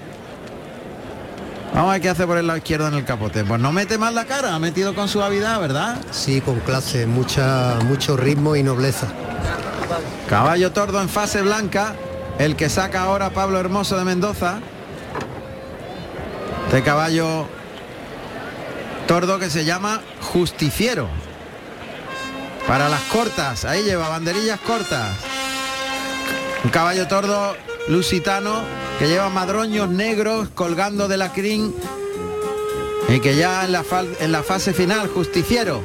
Vamos 1.74 1.90
a 1.90 1.94
ver 1.94 2.02
qué 2.02 2.10
hace 2.10 2.26
por 2.26 2.38
el 2.38 2.48
lado 2.48 2.58
izquierdo 2.58 2.88
en 2.88 2.96
el 2.96 3.06
capote. 3.06 3.44
Pues 3.44 3.60
no 3.60 3.72
mete 3.72 3.98
más 3.98 4.14
la 4.14 4.26
cara, 4.26 4.56
ha 4.56 4.60
metido 4.60 4.96
con 4.96 5.08
suavidad, 5.08 5.60
¿verdad? 5.60 5.98
Sí, 6.12 6.42
con 6.42 6.60
clase, 6.62 7.06
mucha, 7.06 7.76
mucho 7.86 8.18
ritmo 8.18 8.56
y 8.56 8.64
nobleza. 8.64 9.08
Caballo 10.30 10.72
tordo 10.72 11.02
en 11.02 11.10
fase 11.10 11.42
blanca, 11.42 11.96
el 12.40 12.56
que 12.56 12.70
saca 12.70 13.04
ahora 13.04 13.30
Pablo 13.30 13.60
Hermoso 13.60 13.98
de 13.98 14.06
Mendoza. 14.06 14.60
Este 16.68 16.84
caballo 16.84 17.48
tordo 19.08 19.40
que 19.40 19.50
se 19.50 19.64
llama 19.64 20.02
Justiciero. 20.22 21.08
Para 22.68 22.90
las 22.90 23.02
cortas, 23.04 23.64
ahí 23.64 23.84
lleva 23.84 24.10
banderillas 24.10 24.60
cortas. 24.60 25.16
Un 26.64 26.70
caballo 26.70 27.08
tordo 27.08 27.56
lusitano 27.88 28.64
que 29.00 29.08
lleva 29.08 29.30
madroños 29.30 29.90
negros 29.90 30.50
colgando 30.56 31.08
de 31.08 31.18
la 31.18 31.32
crin 31.32 31.74
y 33.10 33.20
que 33.20 33.36
ya 33.36 33.64
en 33.66 33.72
la, 34.32 34.44
fase 34.44 34.74
final, 34.74 35.08
justiciero. 35.08 35.82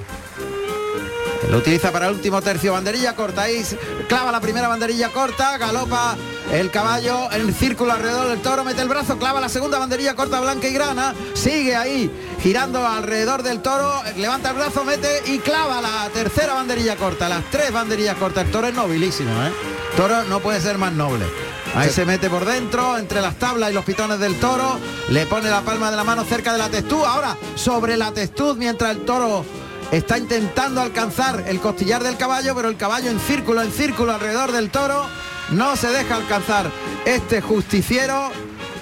Lo 1.51 1.59
utiliza 1.59 1.93
para 1.93 2.09
el 2.09 2.15
último 2.15 2.41
tercio, 2.41 2.73
banderilla 2.73 3.15
corta, 3.15 3.43
ahí 3.43 3.63
clava 4.09 4.33
la 4.33 4.41
primera 4.41 4.69
banderilla 4.69 5.11
corta, 5.11 5.59
galopa 5.59 6.17
el 6.51 6.71
caballo 6.71 7.31
en 7.33 7.43
el 7.43 7.55
círculo 7.55 7.93
alrededor 7.93 8.29
del 8.29 8.41
toro, 8.41 8.65
mete 8.65 8.81
el 8.81 8.89
brazo, 8.89 9.19
clava 9.19 9.41
la 9.41 9.51
segunda 9.51 9.79
banderilla 9.79 10.15
corta 10.15 10.41
blanca 10.41 10.69
y 10.69 10.73
grana, 10.73 11.15
sigue 11.35 11.77
ahí 11.77 12.11
girando 12.41 12.87
alrededor 12.87 13.43
del 13.43 13.61
toro, 13.61 13.93
levanta 14.17 14.51
el 14.51 14.57
brazo, 14.57 14.85
mete 14.85 15.23
y 15.27 15.39
clava 15.41 15.83
la 15.83 16.09
tercera 16.15 16.55
banderilla 16.55 16.97
corta, 16.97 17.29
las 17.29 17.45
tres 17.51 17.73
banderillas 17.73 18.17
cortas, 18.17 18.47
el 18.47 18.51
toro 18.51 18.69
es 18.69 18.75
nobilísimo, 18.75 19.31
¿eh? 19.43 19.53
Toro 19.97 20.25
no 20.25 20.41
puede 20.41 20.61
ser 20.61 20.79
más 20.79 20.93
noble. 20.93 21.27
Ahí 21.75 21.89
se 21.89 22.05
mete 22.05 22.29
por 22.29 22.45
dentro, 22.45 22.99
entre 22.99 23.23
las 23.23 23.37
tablas 23.39 23.71
y 23.71 23.75
los 23.75 23.85
pitones 23.85 24.19
del 24.19 24.39
toro, 24.39 24.79
le 25.09 25.25
pone 25.25 25.49
la 25.49 25.63
palma 25.63 25.91
de 25.91 25.97
la 25.97 26.05
mano 26.05 26.23
cerca 26.25 26.53
de 26.53 26.59
la 26.59 26.69
testud, 26.69 27.03
ahora 27.03 27.37
sobre 27.55 27.97
la 27.97 28.13
testud 28.13 28.59
mientras 28.59 28.91
el 28.91 29.07
toro 29.07 29.43
está 29.91 30.19
intentando 30.19 30.83
alcanzar 30.83 31.45
el 31.47 31.61
costillar 31.61 32.03
del 32.03 32.19
caballo, 32.19 32.55
pero 32.55 32.69
el 32.69 32.77
caballo 32.77 33.11
en 33.11 33.19
círculo, 33.19 33.63
en 33.63 33.73
círculo 33.73 34.13
alrededor 34.13 34.53
del 34.53 34.71
toro, 34.71 35.07
no 35.51 35.75
se 35.77 35.89
deja 35.89 36.17
alcanzar. 36.17 36.71
Este 37.07 37.41
justiciero, 37.41 38.31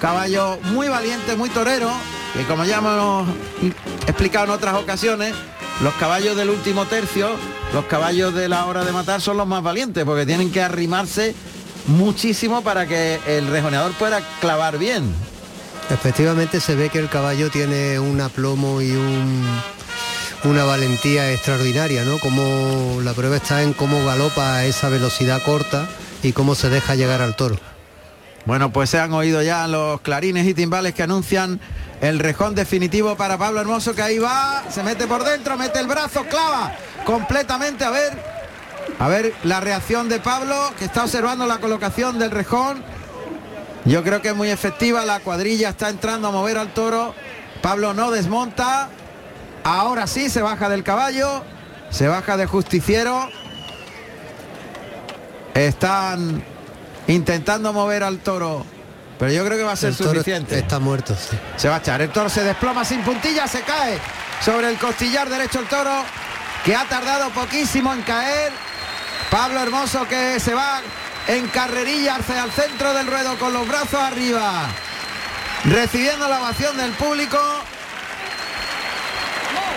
caballo 0.01 0.59
muy 0.73 0.89
valiente, 0.89 1.37
muy 1.37 1.49
torero, 1.49 1.91
que 2.35 2.45
como 2.45 2.65
ya 2.65 2.79
hemos 2.79 3.29
explicado 4.09 4.47
en 4.47 4.51
otras 4.51 4.75
ocasiones, 4.75 5.33
los 5.81 5.95
caballos 5.95 6.37
del 6.37 6.51
último 6.51 6.87
tercio, 6.87 7.31
los 7.73 7.85
caballos 7.85 8.35
de 8.35 8.49
la 8.49 8.67
hora 8.67 8.85
de 8.85 8.91
matar 8.91 9.21
son 9.21 9.37
los 9.37 9.47
más 9.47 9.63
valientes, 9.63 10.05
porque 10.05 10.27
tienen 10.27 10.51
que 10.51 10.61
arrimarse 10.61 11.37
muchísimo 11.87 12.63
para 12.63 12.87
que 12.87 13.21
el 13.27 13.47
rejoneador 13.49 13.93
pueda 13.93 14.21
clavar 14.41 14.79
bien. 14.79 15.15
Efectivamente 15.91 16.61
se 16.61 16.75
ve 16.77 16.89
que 16.89 16.99
el 16.99 17.09
caballo 17.09 17.51
tiene 17.51 17.99
un 17.99 18.21
aplomo 18.21 18.81
y 18.81 18.93
un, 18.93 19.45
una 20.45 20.65
valentía 20.65 21.33
extraordinaria, 21.33 22.05
¿no? 22.05 22.19
Como 22.19 23.01
la 23.03 23.13
prueba 23.13 23.37
está 23.37 23.63
en 23.63 23.73
cómo 23.73 24.05
galopa 24.05 24.57
a 24.57 24.65
esa 24.65 24.89
velocidad 24.89 25.43
corta 25.43 25.89
y 26.23 26.33
cómo 26.33 26.55
se 26.55 26.71
deja 26.71 26.95
llegar 26.95 27.23
al 27.23 27.35
toro. 27.35 27.57
Bueno, 28.47 28.73
pues 28.73 28.91
se 28.91 28.99
han 28.99 29.13
oído 29.13 29.43
ya 29.43 29.67
los 29.69 30.01
clarines 30.01 30.47
y 30.47 30.55
timbales 30.55 30.95
que 30.95 31.03
anuncian 31.03 31.61
el 32.01 32.19
rejón 32.19 32.55
definitivo 32.55 33.17
para 33.17 33.37
Pablo 33.37 33.61
Hermoso, 33.61 33.95
que 33.95 34.03
ahí 34.03 34.19
va, 34.19 34.65
se 34.71 34.83
mete 34.83 35.07
por 35.07 35.25
dentro, 35.25 35.59
mete 35.59 35.79
el 35.79 35.87
brazo, 35.87 36.25
clava 36.25 36.75
completamente, 37.05 37.85
a 37.85 37.91
ver, 37.91 38.40
a 38.99 39.09
ver 39.09 39.35
la 39.45 39.61
reacción 39.61 40.09
de 40.09 40.21
Pablo, 40.21 40.73
que 40.79 40.85
está 40.85 41.05
observando 41.05 41.47
la 41.47 41.59
colocación 41.59 42.19
del 42.19 42.31
rejón. 42.31 42.83
Yo 43.85 44.03
creo 44.03 44.21
que 44.21 44.29
es 44.29 44.37
muy 44.37 44.51
efectiva, 44.51 45.05
la 45.05 45.21
cuadrilla 45.21 45.71
está 45.71 45.89
entrando 45.89 46.29
a 46.29 46.31
mover 46.31 46.59
al 46.59 46.73
toro. 46.75 47.15
Pablo 47.63 47.95
no 47.95 48.11
desmonta, 48.11 48.89
ahora 49.65 50.07
sí 50.07 50.31
se 50.31 50.43
baja 50.43 50.69
del 50.69 50.83
caballo, 50.83 51.43
se 51.91 52.09
baja 52.09 52.37
de 52.37 52.47
justiciero. 52.47 53.29
Están 55.55 56.45
intentando 57.07 57.73
mover 57.73 58.05
al 58.05 58.19
toro. 58.19 58.65
Pero 59.19 59.33
yo 59.33 59.45
creo 59.45 59.59
que 59.59 59.65
va 59.65 59.73
a 59.73 59.77
ser 59.77 59.91
El 59.91 59.97
toro 59.97 60.11
suficiente. 60.11 60.59
Está 60.59 60.79
muerto, 60.79 61.15
sí. 61.15 61.37
Se 61.57 61.69
va 61.69 61.77
a 61.77 61.79
echar. 61.79 62.01
El 62.01 62.11
toro 62.11 62.31
se 62.31 62.43
desploma 62.43 62.85
sin 62.85 63.03
puntilla, 63.03 63.47
se 63.47 63.61
cae 63.63 63.99
sobre 64.41 64.71
el 64.71 64.79
costillar 64.79 65.29
derecho 65.29 65.61
el 65.61 65.67
toro, 65.67 66.05
que 66.65 66.75
ha 66.75 66.85
tardado 66.85 67.29
poquísimo 67.31 67.93
en 67.93 68.03
caer. 68.03 68.53
Pablo 69.31 69.61
Hermoso 69.61 70.07
que 70.07 70.41
se 70.41 70.55
va 70.55 70.81
en 71.27 71.47
carrerilla 71.49 72.17
hacia 72.17 72.45
el 72.45 72.51
centro 72.53 72.93
del 72.95 73.07
ruedo 73.07 73.39
con 73.39 73.53
los 73.53 73.67
brazos 73.67 74.01
arriba. 74.01 74.69
Recibiendo 75.65 76.29
la 76.29 76.41
ovación 76.41 76.77
del 76.77 76.93
público. 76.93 77.39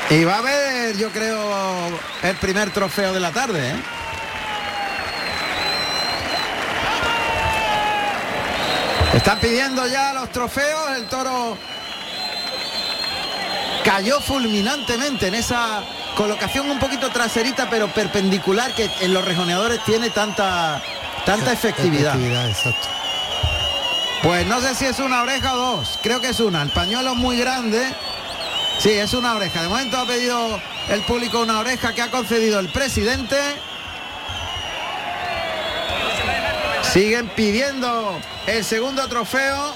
Y 0.10 0.24
va 0.24 0.36
a 0.36 0.38
haber, 0.40 0.98
yo 0.98 1.10
creo, 1.12 2.00
el 2.22 2.36
primer 2.38 2.72
trofeo 2.72 3.14
de 3.14 3.20
la 3.20 3.32
tarde. 3.32 3.72
¿eh? 3.72 3.76
Están 9.14 9.40
pidiendo 9.40 9.86
ya 9.88 10.14
los 10.14 10.32
trofeos, 10.32 10.98
el 10.98 11.06
toro 11.06 11.58
cayó 13.84 14.20
fulminantemente 14.20 15.28
en 15.28 15.36
esa 15.36 15.84
colocación 16.16 16.70
un 16.70 16.80
poquito 16.80 17.10
traserita 17.10 17.70
pero 17.70 17.88
perpendicular 17.88 18.74
que 18.76 18.90
en 19.02 19.14
los 19.14 19.24
rejoneadores 19.26 19.84
tiene 19.84 20.10
tanta 20.10 20.82
tanta 21.26 21.54
efectividad. 21.54 22.16
Efectividad, 22.16 22.50
exacto. 22.50 22.88
Pues 24.24 24.48
no 24.48 24.62
sé 24.62 24.74
si 24.76 24.86
es 24.86 25.00
una 25.00 25.22
oreja 25.22 25.54
o 25.54 25.58
dos, 25.58 26.00
creo 26.02 26.22
que 26.22 26.30
es 26.30 26.40
una. 26.40 26.62
El 26.62 26.72
pañuelo 26.72 27.12
es 27.12 27.18
muy 27.18 27.38
grande. 27.38 27.94
Sí, 28.80 28.92
es 28.92 29.14
una 29.14 29.36
oreja. 29.36 29.62
De 29.62 29.68
momento 29.68 29.98
ha 29.98 30.06
pedido 30.06 30.62
el 30.90 31.02
público 31.02 31.42
una 31.42 31.60
oreja 31.60 31.94
que 31.94 32.02
ha 32.02 32.10
concedido 32.10 32.60
el 32.60 32.70
presidente. 32.72 33.38
Siguen 36.94 37.30
pidiendo 37.30 38.20
el 38.48 38.64
segundo 38.64 39.08
trofeo. 39.08 39.76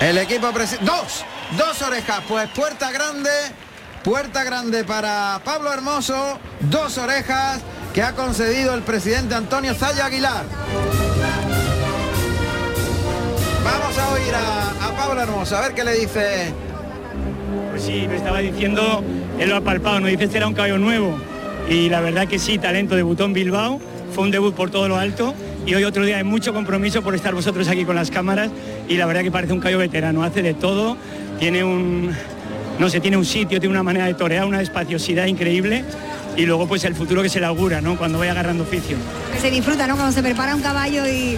El 0.00 0.16
equipo 0.18 0.52
dos, 0.82 1.24
dos 1.56 1.82
orejas, 1.82 2.22
pues 2.28 2.48
puerta 2.50 2.90
grande, 2.92 3.30
puerta 4.08 4.42
grande 4.42 4.84
para 4.84 5.38
Pablo 5.44 5.70
Hermoso, 5.70 6.38
dos 6.60 6.96
orejas 6.96 7.60
que 7.92 8.00
ha 8.00 8.14
concedido 8.14 8.74
el 8.74 8.80
presidente 8.80 9.34
Antonio 9.34 9.74
Zaya 9.74 10.06
Aguilar. 10.06 10.46
Vamos 13.62 13.98
a 13.98 14.08
oír 14.14 14.34
a, 14.34 14.96
Pablo 14.96 15.20
Hermoso, 15.20 15.58
a 15.58 15.60
ver 15.60 15.74
qué 15.74 15.84
le 15.84 15.92
dice. 15.92 16.54
Pues 17.68 17.82
sí, 17.82 18.06
me 18.08 18.16
estaba 18.16 18.38
diciendo, 18.38 19.04
él 19.38 19.50
lo 19.50 19.56
ha 19.56 19.60
palpado, 19.60 20.00
nos 20.00 20.08
dice 20.08 20.24
este 20.24 20.38
era 20.38 20.48
un 20.48 20.54
caballo 20.54 20.78
nuevo. 20.78 21.18
Y 21.68 21.90
la 21.90 22.00
verdad 22.00 22.26
que 22.26 22.38
sí, 22.38 22.56
talento, 22.56 22.96
debutó 22.96 23.26
en 23.26 23.34
Bilbao, 23.34 23.78
fue 24.14 24.24
un 24.24 24.30
debut 24.30 24.54
por 24.54 24.70
todo 24.70 24.88
lo 24.88 24.96
alto 24.96 25.34
y 25.66 25.74
hoy 25.74 25.84
otro 25.84 26.06
día 26.06 26.16
de 26.16 26.24
mucho 26.24 26.54
compromiso 26.54 27.02
por 27.02 27.14
estar 27.14 27.34
vosotros 27.34 27.68
aquí 27.68 27.84
con 27.84 27.94
las 27.94 28.10
cámaras 28.10 28.48
y 28.88 28.96
la 28.96 29.04
verdad 29.04 29.20
que 29.20 29.30
parece 29.30 29.52
un 29.52 29.60
caballo 29.60 29.76
veterano, 29.76 30.22
hace 30.22 30.40
de 30.40 30.54
todo, 30.54 30.96
tiene 31.38 31.62
un, 31.62 32.16
no 32.78 32.88
sé, 32.88 33.00
tiene 33.00 33.16
un 33.16 33.24
sitio, 33.24 33.60
tiene 33.60 33.72
una 33.72 33.82
manera 33.82 34.06
de 34.06 34.14
torear, 34.14 34.44
una 34.44 34.60
espaciosidad 34.60 35.26
increíble 35.26 35.84
y 36.36 36.46
luego 36.46 36.66
pues 36.66 36.84
el 36.84 36.94
futuro 36.94 37.22
que 37.22 37.28
se 37.28 37.40
le 37.40 37.46
augura, 37.46 37.80
¿no? 37.80 37.98
Cuando 37.98 38.18
vaya 38.18 38.32
agarrando 38.32 38.62
oficio. 38.62 38.96
Que 39.32 39.40
se 39.40 39.50
disfruta, 39.50 39.86
¿no? 39.86 39.96
Cuando 39.96 40.12
se 40.12 40.22
prepara 40.22 40.54
un 40.54 40.62
caballo 40.62 41.06
y 41.06 41.36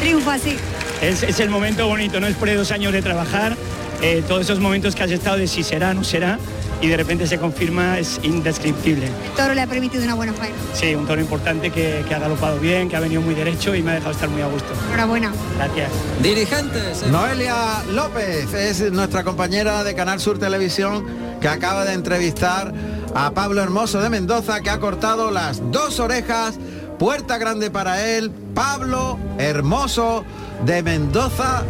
triunfa 0.00 0.34
así. 0.34 0.56
Es, 1.02 1.22
es 1.22 1.40
el 1.40 1.50
momento 1.50 1.86
bonito, 1.86 2.18
¿no? 2.20 2.26
Después 2.26 2.50
de 2.50 2.56
dos 2.56 2.70
años 2.72 2.92
de 2.92 3.02
trabajar, 3.02 3.56
eh, 4.02 4.22
todos 4.26 4.42
esos 4.42 4.60
momentos 4.60 4.94
que 4.94 5.02
has 5.02 5.10
estado 5.10 5.36
de 5.36 5.46
si 5.46 5.62
será, 5.62 5.92
no 5.92 6.04
será, 6.04 6.38
y 6.80 6.88
de 6.88 6.96
repente 6.96 7.26
se 7.26 7.38
confirma, 7.38 7.98
es 7.98 8.20
indescriptible. 8.22 9.06
El 9.06 9.32
toro 9.36 9.54
le 9.54 9.62
ha 9.62 9.66
permitido 9.66 10.04
una 10.04 10.14
buena 10.14 10.32
faena. 10.32 10.56
Sí, 10.74 10.94
un 10.94 11.06
toro 11.06 11.20
importante 11.20 11.70
que, 11.70 12.04
que 12.06 12.14
ha 12.14 12.18
galopado 12.18 12.58
bien, 12.58 12.88
que 12.88 12.96
ha 12.96 13.00
venido 13.00 13.20
muy 13.20 13.34
derecho 13.34 13.74
y 13.74 13.82
me 13.82 13.92
ha 13.92 13.94
dejado 13.94 14.12
estar 14.12 14.28
muy 14.28 14.42
a 14.42 14.46
gusto. 14.46 14.68
Enhorabuena. 14.88 15.32
Gracias. 15.56 15.90
Dirigentes. 16.22 17.06
Noelia 17.08 17.82
López 17.90 18.52
es 18.54 18.92
nuestra 18.92 19.24
compañera 19.24 19.84
de 19.84 19.94
Canal 19.94 20.20
Sur 20.20 20.38
Televisión 20.38 21.04
que 21.40 21.48
acaba 21.48 21.84
de 21.84 21.94
entrevistar 21.94 22.72
a 23.14 23.30
Pablo 23.32 23.62
Hermoso 23.62 24.00
de 24.00 24.10
Mendoza 24.10 24.60
que 24.60 24.70
ha 24.70 24.78
cortado 24.78 25.30
las 25.30 25.60
dos 25.70 26.00
orejas. 26.00 26.58
Puerta 26.98 27.38
grande 27.38 27.70
para 27.70 28.04
él, 28.04 28.30
Pablo 28.54 29.18
Hermoso 29.38 30.24
de 30.64 30.82
Mendoza 30.82 31.62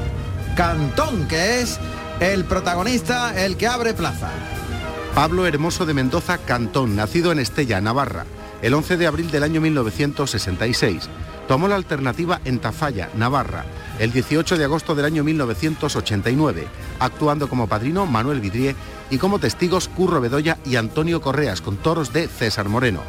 Cantón, 0.56 1.28
que 1.28 1.60
es 1.60 1.78
el 2.20 2.44
protagonista, 2.44 3.38
el 3.44 3.56
que 3.56 3.66
abre 3.66 3.94
plaza. 3.94 4.30
Pablo 5.14 5.46
Hermoso 5.46 5.86
de 5.86 5.94
Mendoza 5.94 6.38
Cantón, 6.38 6.94
nacido 6.96 7.32
en 7.32 7.38
Estella, 7.38 7.80
Navarra, 7.80 8.24
el 8.62 8.74
11 8.74 8.96
de 8.96 9.06
abril 9.06 9.30
del 9.30 9.42
año 9.42 9.60
1966. 9.60 11.08
Tomó 11.48 11.66
la 11.66 11.76
alternativa 11.76 12.40
en 12.44 12.58
Tafalla, 12.58 13.10
Navarra, 13.14 13.64
el 13.98 14.12
18 14.12 14.56
de 14.58 14.64
agosto 14.64 14.94
del 14.94 15.06
año 15.06 15.24
1989, 15.24 16.66
actuando 17.00 17.48
como 17.48 17.66
padrino 17.66 18.06
Manuel 18.06 18.40
Vidrié 18.40 18.76
y 19.10 19.18
como 19.18 19.38
testigos 19.38 19.88
Curro 19.88 20.20
Bedoya 20.20 20.58
y 20.64 20.76
Antonio 20.76 21.20
Correas, 21.20 21.62
con 21.62 21.76
toros 21.78 22.12
de 22.12 22.28
César 22.28 22.68
Moreno. 22.68 23.02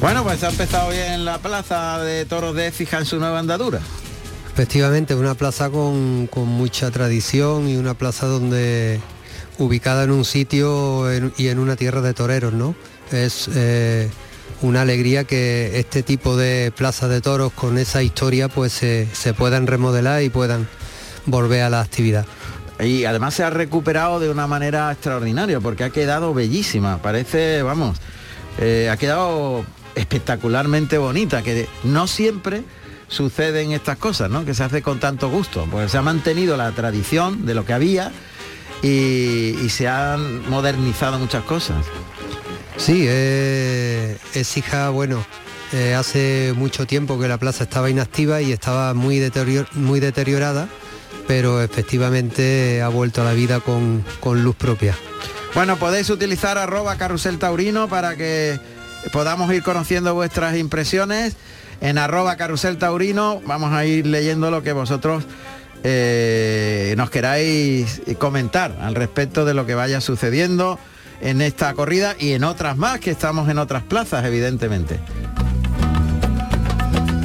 Bueno, 0.00 0.24
pues 0.24 0.42
ha 0.42 0.50
empezado 0.50 0.90
bien 0.90 1.24
la 1.24 1.38
plaza 1.38 2.00
de 2.00 2.26
toros 2.26 2.56
de 2.56 2.66
Écija 2.66 2.98
en 2.98 3.06
su 3.06 3.20
nueva 3.20 3.38
andadura. 3.38 3.80
Efectivamente, 4.52 5.14
una 5.14 5.34
plaza 5.34 5.70
con, 5.70 6.26
con 6.26 6.46
mucha 6.46 6.90
tradición 6.90 7.68
y 7.68 7.76
una 7.76 7.94
plaza 7.94 8.26
donde 8.26 9.00
ubicada 9.58 10.04
en 10.04 10.10
un 10.10 10.24
sitio 10.24 11.06
y 11.36 11.48
en 11.48 11.58
una 11.58 11.76
tierra 11.76 12.02
de 12.02 12.12
toreros, 12.12 12.52
¿no? 12.52 12.74
Es 13.10 13.48
eh, 13.54 14.10
una 14.60 14.82
alegría 14.82 15.24
que 15.24 15.78
este 15.78 16.02
tipo 16.02 16.36
de 16.36 16.72
plazas 16.76 17.08
de 17.08 17.20
toros 17.20 17.52
con 17.52 17.78
esa 17.78 18.02
historia 18.02 18.48
pues 18.48 18.72
se, 18.72 19.08
se 19.12 19.34
puedan 19.34 19.66
remodelar 19.66 20.22
y 20.22 20.28
puedan 20.28 20.68
volver 21.26 21.62
a 21.62 21.70
la 21.70 21.80
actividad. 21.80 22.26
Y 22.78 23.04
además 23.04 23.34
se 23.34 23.44
ha 23.44 23.50
recuperado 23.50 24.20
de 24.20 24.28
una 24.28 24.46
manera 24.46 24.90
extraordinaria 24.90 25.60
porque 25.60 25.84
ha 25.84 25.90
quedado 25.90 26.34
bellísima. 26.34 27.00
Parece, 27.00 27.62
vamos, 27.62 27.98
eh, 28.58 28.88
ha 28.90 28.96
quedado 28.96 29.64
espectacularmente 29.94 30.98
bonita, 30.98 31.42
que 31.42 31.68
no 31.84 32.06
siempre 32.06 32.64
suceden 33.12 33.72
estas 33.72 33.98
cosas, 33.98 34.30
¿no? 34.30 34.44
Que 34.44 34.54
se 34.54 34.64
hace 34.64 34.80
con 34.80 34.98
tanto 34.98 35.28
gusto. 35.28 35.68
Pues 35.70 35.92
se 35.92 35.98
ha 35.98 36.02
mantenido 36.02 36.56
la 36.56 36.72
tradición 36.72 37.44
de 37.44 37.54
lo 37.54 37.64
que 37.66 37.74
había 37.74 38.10
y, 38.82 39.54
y 39.62 39.68
se 39.68 39.86
han 39.86 40.48
modernizado 40.48 41.18
muchas 41.18 41.44
cosas. 41.44 41.84
Sí, 42.78 43.04
eh, 43.06 44.16
es 44.34 44.56
hija, 44.56 44.88
bueno, 44.88 45.22
eh, 45.72 45.94
hace 45.94 46.54
mucho 46.56 46.86
tiempo 46.86 47.20
que 47.20 47.28
la 47.28 47.36
plaza 47.38 47.64
estaba 47.64 47.90
inactiva 47.90 48.40
y 48.40 48.50
estaba 48.50 48.94
muy, 48.94 49.18
deterior- 49.18 49.68
muy 49.74 50.00
deteriorada, 50.00 50.68
pero 51.28 51.62
efectivamente 51.62 52.80
ha 52.82 52.88
vuelto 52.88 53.20
a 53.20 53.24
la 53.24 53.34
vida 53.34 53.60
con, 53.60 54.02
con 54.20 54.42
luz 54.42 54.56
propia. 54.56 54.96
Bueno, 55.54 55.76
podéis 55.76 56.08
utilizar 56.08 56.56
arroba 56.56 56.96
carrusel 56.96 57.38
taurino 57.38 57.88
para 57.88 58.16
que 58.16 58.58
podamos 59.12 59.52
ir 59.52 59.62
conociendo 59.62 60.14
vuestras 60.14 60.56
impresiones. 60.56 61.36
En 61.82 61.98
arroba 61.98 62.36
carrusel 62.36 62.78
taurino 62.78 63.42
vamos 63.44 63.72
a 63.72 63.84
ir 63.84 64.06
leyendo 64.06 64.52
lo 64.52 64.62
que 64.62 64.72
vosotros 64.72 65.24
eh, 65.82 66.94
nos 66.96 67.10
queráis 67.10 68.00
comentar 68.18 68.78
al 68.80 68.94
respecto 68.94 69.44
de 69.44 69.52
lo 69.52 69.66
que 69.66 69.74
vaya 69.74 70.00
sucediendo 70.00 70.78
en 71.20 71.42
esta 71.42 71.74
corrida 71.74 72.14
y 72.20 72.32
en 72.32 72.44
otras 72.44 72.76
más, 72.76 73.00
que 73.00 73.10
estamos 73.10 73.48
en 73.48 73.58
otras 73.58 73.82
plazas, 73.82 74.24
evidentemente. 74.24 75.00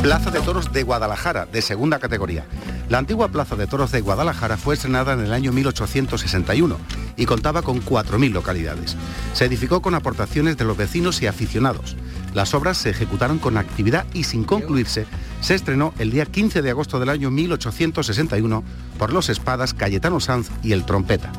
Plaza 0.02 0.32
de 0.32 0.40
Toros 0.40 0.74
de 0.74 0.82
Guadalajara, 0.82 1.46
de 1.46 1.62
segunda 1.62 2.00
categoría. 2.00 2.46
La 2.90 2.98
antigua 2.98 3.28
Plaza 3.28 3.56
de 3.56 3.68
Toros 3.68 3.92
de 3.92 4.02
Guadalajara 4.02 4.58
fue 4.58 4.74
estrenada 4.74 5.14
en 5.14 5.20
el 5.20 5.34
año 5.34 5.52
1861 5.52 6.78
y 7.16 7.26
contaba 7.26 7.62
con 7.62 7.84
4.000 7.84 8.32
localidades. 8.32 8.96
Se 9.34 9.46
edificó 9.46 9.84
con 9.84 9.94
aportaciones 9.94 10.58
de 10.58 10.66
los 10.66 10.78
vecinos 10.78 11.22
y 11.22 11.28
aficionados. 11.28 11.96
Las 12.38 12.54
obras 12.54 12.78
se 12.78 12.92
ejecutaron 12.92 13.40
con 13.40 13.58
actividad 13.58 14.06
y 14.14 14.26
sin 14.26 14.44
concluirse, 14.44 15.08
se 15.42 15.56
estrenó 15.56 15.96
el 15.98 16.12
día 16.12 16.28
15 16.28 16.62
de 16.62 16.70
agosto 16.70 17.00
del 17.00 17.10
año 17.10 17.32
1861 17.32 18.64
por 19.00 19.12
los 19.12 19.30
espadas 19.30 19.74
Cayetano 19.74 20.20
Sanz 20.20 20.52
y 20.62 20.74
el 20.74 20.86
Trompeta. 20.86 21.32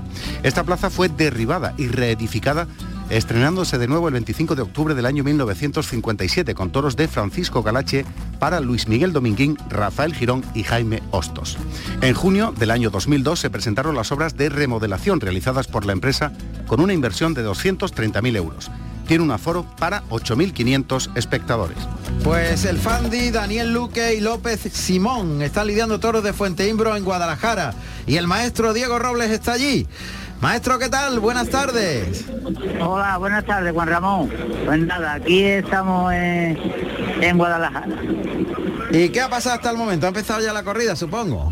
Esta 0.43 0.65
plaza 0.65 0.91
fue 0.91 1.09
derribada 1.09 1.73
y 1.79 1.87
reedificada 1.87 2.67
estrenándose 3.11 3.79
de 3.79 3.87
nuevo 3.87 4.09
el 4.09 4.15
25 4.15 4.57
de 4.57 4.63
octubre 4.63 4.97
del 4.97 5.07
año 5.07 5.23
1957 5.23 6.57
con 6.57 6.73
toros 6.73 6.97
de 6.97 7.07
Francisco 7.07 7.63
Galache 7.63 8.05
para 8.41 8.59
Luis 8.59 8.89
Miguel 8.89 9.13
Dominguín, 9.13 9.57
Rafael 9.71 10.13
Girón 10.13 10.45
y 10.53 10.65
Jaime 10.65 11.05
Hostos. 11.13 11.59
En 12.01 12.15
junio 12.15 12.53
del 12.59 12.73
año 12.73 12.91
2002 12.91 13.39
se 13.39 13.51
presentaron 13.51 13.95
las 13.95 14.11
obras 14.11 14.37
de 14.37 14.49
remodelación 14.49 15.21
realizadas 15.21 15.69
por 15.69 15.87
la 15.87 15.93
empresa 15.93 16.33
con 16.67 16.81
una 16.81 16.93
inversión 16.93 17.35
de 17.35 17.47
230.000 17.47 18.37
euros 18.37 18.69
tiene 19.09 19.25
un 19.25 19.31
aforo 19.33 19.65
para 19.79 20.05
8.500 20.11 21.17
espectadores. 21.17 21.79
Pues 22.23 22.67
el 22.67 22.79
Fandi, 22.79 23.31
Daniel 23.31 23.73
Luque 23.73 24.15
y 24.15 24.21
López 24.21 24.61
Simón 24.61 25.41
están 25.41 25.67
lidiando 25.67 25.99
toros 25.99 26.23
de 26.23 26.35
Fuente 26.35 26.69
Imbro 26.69 26.95
en 26.95 27.05
Guadalajara 27.05 27.73
y 28.07 28.17
el 28.17 28.27
maestro 28.27 28.75
Diego 28.75 28.99
Robles 28.99 29.31
está 29.31 29.53
allí. 29.53 29.89
Maestro, 30.43 30.79
¿qué 30.79 30.89
tal? 30.89 31.19
Buenas 31.19 31.49
tardes. 31.49 32.27
Hola, 32.81 33.17
buenas 33.17 33.45
tardes, 33.45 33.73
Juan 33.73 33.89
Ramón. 33.89 34.31
Pues 34.67 34.79
nada, 34.81 35.15
aquí 35.15 35.43
estamos 35.43 36.13
en, 36.13 36.59
en 37.21 37.39
Guadalajara. 37.39 37.89
¿Y 38.93 39.09
qué 39.09 39.23
ha 39.23 39.29
pasado 39.29 39.57
hasta 39.57 39.71
el 39.71 39.79
momento? 39.79 40.07
¿Ha 40.07 40.11
empezado 40.11 40.41
ya 40.41 40.53
la 40.53 40.63
corrida, 40.63 40.95
supongo? 40.95 41.51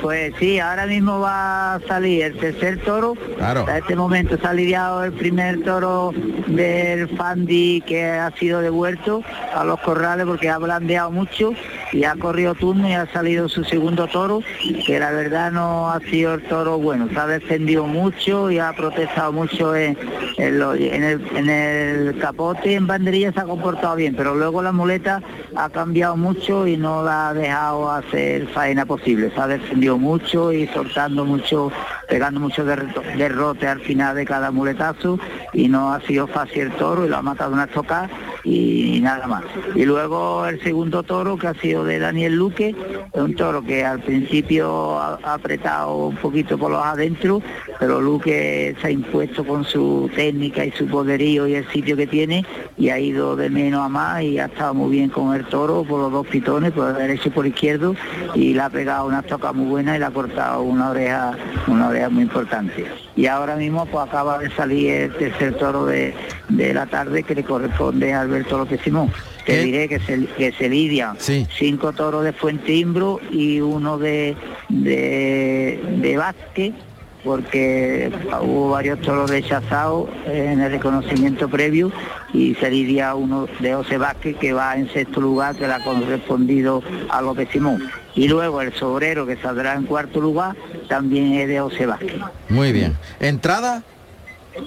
Pues 0.00 0.32
sí, 0.38 0.58
ahora 0.58 0.86
mismo 0.86 1.20
va 1.20 1.74
a 1.74 1.80
salir 1.80 2.24
el 2.24 2.36
tercer 2.36 2.82
toro. 2.84 3.14
Claro. 3.36 3.66
A 3.68 3.78
este 3.78 3.96
momento 3.96 4.36
se 4.36 4.46
ha 4.46 4.52
lidiado 4.52 5.04
el 5.04 5.12
primer 5.12 5.62
toro 5.62 6.12
del 6.46 7.08
Fandi 7.16 7.82
que 7.86 8.04
ha 8.04 8.30
sido 8.32 8.60
devuelto 8.60 9.22
a 9.54 9.64
los 9.64 9.80
corrales 9.80 10.26
porque 10.26 10.48
ha 10.48 10.58
blandeado 10.58 11.10
mucho 11.10 11.52
y 11.92 12.04
ha 12.04 12.14
corrido 12.16 12.54
turno 12.54 12.88
y 12.88 12.92
ha 12.92 13.06
salido 13.12 13.48
su 13.48 13.64
segundo 13.64 14.06
toro, 14.08 14.42
que 14.86 14.98
la 14.98 15.12
verdad 15.12 15.52
no 15.52 15.90
ha 15.90 16.00
sido 16.00 16.34
el 16.34 16.42
toro 16.42 16.78
bueno, 16.78 17.08
se 17.08 17.18
ha 17.18 17.26
defendido 17.26 17.86
mucho 17.86 18.50
y 18.50 18.58
ha 18.58 18.72
protestado 18.72 19.32
mucho 19.32 19.76
en, 19.76 19.96
el, 20.38 22.18
capote, 22.20 22.74
en 22.74 22.86
banderilla 22.86 23.32
se 23.32 23.40
ha 23.40 23.44
comportado 23.44 23.96
bien, 23.96 24.14
pero 24.16 24.34
luego 24.34 24.62
la 24.62 24.72
muleta 24.72 25.22
ha 25.54 25.70
cambiado 25.70 26.16
mucho 26.16 26.66
y 26.66 26.76
no 26.76 27.04
la 27.04 27.28
ha 27.28 27.34
dejado 27.34 27.90
hacer 27.90 28.48
faena 28.48 28.84
posible, 28.86 29.30
se 29.32 29.40
ha 29.40 29.46
defendido 29.74 29.98
mucho 29.98 30.52
y 30.52 30.68
soltando 30.68 31.24
mucho, 31.24 31.72
pegando 32.08 32.40
mucho 32.40 32.64
derrote 32.64 33.68
al 33.68 33.80
final 33.80 34.16
de 34.16 34.24
cada 34.24 34.50
muletazo 34.50 35.18
y 35.52 35.68
no 35.68 35.92
ha 35.92 36.00
sido 36.02 36.26
fácil 36.26 36.62
el 36.62 36.72
toro 36.72 37.06
y 37.06 37.08
lo 37.08 37.16
ha 37.16 37.22
matado 37.22 37.52
una 37.52 37.64
estocada 37.64 38.08
y 38.44 39.00
nada 39.00 39.26
más. 39.26 39.44
Y 39.74 39.84
luego 39.84 40.46
el 40.46 40.62
segundo 40.62 41.02
toro 41.02 41.36
que 41.36 41.48
ha 41.48 41.54
sido 41.54 41.84
de 41.84 41.98
Daniel 41.98 42.36
Luque, 42.36 42.74
un 43.12 43.34
toro 43.34 43.62
que 43.62 43.84
al 43.84 44.00
principio 44.00 44.98
ha, 44.98 45.18
apretado 45.34 46.08
un 46.08 46.16
poquito 46.16 46.58
por 46.58 46.70
los 46.70 46.84
adentro, 46.84 47.42
pero 47.78 48.00
Luque 48.00 48.76
se 48.80 48.86
ha 48.86 48.90
impuesto 48.90 49.44
con 49.44 49.64
su 49.64 50.10
técnica 50.14 50.64
y 50.64 50.70
su 50.72 50.86
poderío 50.86 51.46
y 51.46 51.54
el 51.54 51.68
sitio 51.70 51.96
que 51.96 52.06
tiene 52.06 52.44
y 52.76 52.90
ha 52.90 52.98
ido 52.98 53.36
de 53.36 53.48
menos 53.50 53.80
a 53.80 53.88
más 53.88 54.22
y 54.22 54.38
ha 54.38 54.46
estado 54.46 54.74
muy 54.74 54.90
bien 54.90 55.08
con 55.08 55.34
el 55.34 55.44
toro 55.46 55.84
por 55.84 56.00
los 56.00 56.12
dos 56.12 56.26
pitones, 56.26 56.72
por 56.72 56.90
el 56.90 56.96
derecho 56.96 57.28
y 57.28 57.32
por 57.32 57.46
izquierdo 57.46 57.94
y 58.34 58.52
le 58.52 58.60
ha 58.60 58.70
pegado 58.70 59.06
una 59.06 59.22
toca 59.22 59.52
muy 59.52 59.66
buena 59.66 59.96
y 59.96 59.98
le 59.98 60.04
ha 60.04 60.10
cortado 60.10 60.62
una 60.62 60.90
oreja, 60.90 61.36
una 61.66 61.88
oreja 61.88 62.03
muy 62.08 62.22
importante. 62.24 62.86
Y 63.16 63.26
ahora 63.26 63.56
mismo 63.56 63.86
pues 63.86 64.06
acaba 64.06 64.38
de 64.38 64.50
salir 64.50 64.90
el 64.90 65.14
tercer 65.16 65.54
toro 65.54 65.86
de, 65.86 66.14
de 66.48 66.74
la 66.74 66.86
tarde 66.86 67.22
que 67.22 67.34
le 67.34 67.44
corresponde 67.44 68.12
a 68.12 68.20
Alberto 68.22 68.58
López 68.58 68.80
Simón. 68.82 69.12
Te 69.44 69.62
diré 69.62 69.88
que 69.88 70.00
se, 70.00 70.24
que 70.24 70.52
se 70.52 70.70
lidian 70.70 71.18
cinco 71.18 71.92
toros 71.92 72.24
de 72.24 72.32
Fuente 72.32 72.72
Imbro 72.72 73.20
y 73.30 73.60
uno 73.60 73.98
de, 73.98 74.36
de, 74.70 75.78
de 75.98 76.16
Vázquez 76.16 76.72
porque 77.24 78.12
hubo 78.42 78.70
varios 78.70 79.00
toros 79.00 79.30
rechazados 79.30 80.10
en 80.26 80.60
el 80.60 80.70
reconocimiento 80.70 81.48
previo 81.48 81.90
y 82.32 82.54
se 82.56 82.70
lidia 82.70 83.14
uno 83.14 83.48
de 83.60 83.74
José 83.74 83.98
Vázquez 83.98 84.36
que 84.36 84.52
va 84.52 84.76
en 84.76 84.92
sexto 84.92 85.20
lugar 85.20 85.56
que 85.56 85.66
le 85.66 85.72
ha 85.72 85.82
correspondido 85.82 86.82
a 87.08 87.22
López 87.22 87.48
Simón. 87.50 87.90
Y 88.14 88.28
luego 88.28 88.60
el 88.60 88.72
sobrero 88.74 89.26
que 89.26 89.36
saldrá 89.36 89.74
en 89.74 89.84
cuarto 89.84 90.20
lugar 90.20 90.54
también 90.88 91.32
es 91.32 91.48
de 91.48 91.60
José 91.60 91.86
Vázquez. 91.86 92.14
Muy 92.48 92.72
bien. 92.72 92.96
¿Entrada? 93.18 93.82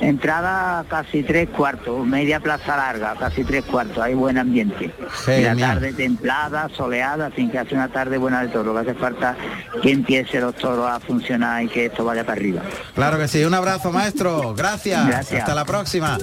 Entrada 0.02 0.84
casi 0.90 1.24
tres 1.24 1.50
cuartos, 1.50 2.06
media 2.06 2.40
plaza 2.40 2.76
larga, 2.76 3.16
casi 3.18 3.44
tres 3.44 3.64
cuartos, 3.64 3.98
hay 4.00 4.14
buen 4.14 4.38
ambiente. 4.38 4.92
la 5.28 5.56
tarde 5.56 5.94
templada, 5.94 6.70
soleada, 6.76 7.32
sin 7.36 7.50
que 7.50 7.60
hace 7.60 7.74
una 7.74 7.88
tarde 7.88 8.18
buena 8.18 8.42
de 8.42 8.50
toro, 8.50 8.74
que 8.74 8.80
hace 8.82 8.94
falta 8.96 9.36
que 9.82 9.92
empiece 9.92 10.42
los 10.42 10.56
toros 10.56 10.90
a 10.90 11.00
funcionar 11.00 11.64
y 11.64 11.70
que 11.70 11.86
esto 11.86 12.04
vaya 12.04 12.26
para 12.26 12.34
arriba. 12.34 12.62
Claro 12.96 13.18
que 13.18 13.28
sí, 13.28 13.44
un 13.44 13.54
abrazo 13.54 13.92
maestro, 13.92 14.54
gracias, 14.56 15.08
Gracias. 15.08 15.40
hasta 15.42 15.56
la 15.56 15.66
próxima. 15.66 16.18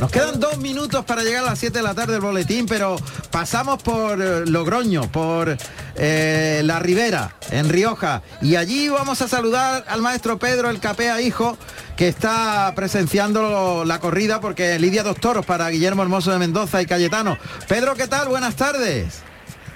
Nos 0.00 0.10
quedan 0.10 0.40
dos 0.40 0.58
minutos 0.58 1.04
para 1.04 1.22
llegar 1.22 1.44
a 1.44 1.50
las 1.50 1.58
7 1.58 1.76
de 1.78 1.84
la 1.84 1.94
tarde 1.94 2.14
del 2.14 2.22
boletín, 2.22 2.66
pero 2.66 2.96
pasamos 3.30 3.82
por 3.82 4.20
eh, 4.20 4.46
Logroño, 4.46 5.02
por 5.12 5.56
eh, 5.96 6.62
La 6.64 6.78
Ribera, 6.78 7.34
en 7.50 7.68
Rioja, 7.68 8.22
y 8.40 8.56
allí 8.56 8.88
vamos 8.88 9.20
a 9.20 9.28
saludar 9.28 9.84
al 9.88 10.00
maestro 10.00 10.38
Pedro 10.38 10.70
El 10.70 10.80
Capea 10.80 11.20
Hijo, 11.20 11.58
que 11.96 12.08
está 12.08 12.72
presenciando 13.10 13.84
la 13.84 13.98
corrida 13.98 14.40
porque 14.40 14.78
lidia 14.78 15.02
dos 15.02 15.16
toros 15.16 15.44
para 15.44 15.68
Guillermo 15.68 16.02
Hermoso 16.02 16.30
de 16.30 16.38
Mendoza 16.38 16.80
y 16.80 16.86
Cayetano. 16.86 17.36
Pedro, 17.66 17.96
¿qué 17.96 18.06
tal? 18.06 18.28
Buenas 18.28 18.54
tardes. 18.54 19.22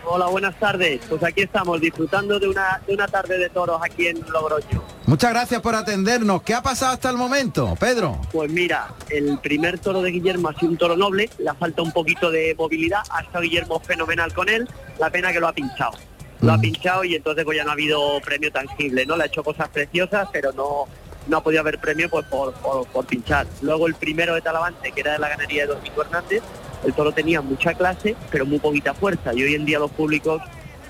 Hola, 0.04 0.26
buenas 0.26 0.56
tardes. 0.60 1.00
Pues 1.08 1.20
aquí 1.24 1.42
estamos 1.42 1.80
disfrutando 1.80 2.38
de 2.38 2.46
una, 2.46 2.80
de 2.86 2.94
una 2.94 3.08
tarde 3.08 3.36
de 3.38 3.48
toros 3.48 3.80
aquí 3.82 4.06
en 4.06 4.20
Logroño. 4.30 4.84
Muchas 5.06 5.32
gracias 5.32 5.60
por 5.62 5.74
atendernos. 5.74 6.42
¿Qué 6.42 6.54
ha 6.54 6.62
pasado 6.62 6.92
hasta 6.92 7.10
el 7.10 7.16
momento, 7.16 7.74
Pedro? 7.80 8.20
Pues 8.30 8.52
mira, 8.52 8.94
el 9.10 9.36
primer 9.40 9.80
toro 9.80 10.00
de 10.00 10.12
Guillermo 10.12 10.50
ha 10.50 10.54
sido 10.54 10.70
un 10.70 10.78
toro 10.78 10.96
noble, 10.96 11.28
le 11.38 11.54
falta 11.54 11.82
un 11.82 11.90
poquito 11.90 12.30
de 12.30 12.54
movilidad, 12.56 13.00
ha 13.10 13.22
estado 13.22 13.42
Guillermo 13.42 13.80
fenomenal 13.80 14.32
con 14.32 14.48
él, 14.48 14.68
la 15.00 15.10
pena 15.10 15.32
que 15.32 15.40
lo 15.40 15.48
ha 15.48 15.52
pinchado. 15.52 15.98
Lo 16.40 16.52
ha 16.52 16.56
mm. 16.56 16.60
pinchado 16.60 17.04
y 17.04 17.16
entonces 17.16 17.44
pues 17.44 17.56
ya 17.56 17.64
no 17.64 17.70
ha 17.70 17.72
habido 17.72 18.20
premio 18.20 18.52
tangible, 18.52 19.04
¿no? 19.06 19.16
Le 19.16 19.24
ha 19.24 19.26
hecho 19.26 19.42
cosas 19.42 19.68
preciosas, 19.70 20.28
pero 20.32 20.52
no, 20.52 20.86
no 21.26 21.38
ha 21.38 21.42
podido 21.42 21.60
haber 21.60 21.78
premio 21.78 22.08
pues, 22.08 22.26
por, 22.26 22.54
por, 22.54 23.06
pinchar. 23.06 23.46
Luego 23.62 23.86
el 23.86 23.94
primero 23.94 24.34
de 24.34 24.40
Talavante, 24.40 24.92
que 24.92 25.00
era 25.00 25.12
de 25.12 25.18
la 25.18 25.28
ganadería 25.28 25.66
de 25.66 25.74
Domingo 25.74 26.02
Hernández, 26.02 26.42
el 26.84 26.92
toro 26.92 27.12
tenía 27.12 27.40
mucha 27.40 27.74
clase, 27.74 28.14
pero 28.30 28.44
muy 28.46 28.58
poquita 28.58 28.94
fuerza. 28.94 29.32
Y 29.34 29.42
hoy 29.42 29.54
en 29.54 29.64
día 29.64 29.78
los 29.78 29.90
públicos 29.90 30.42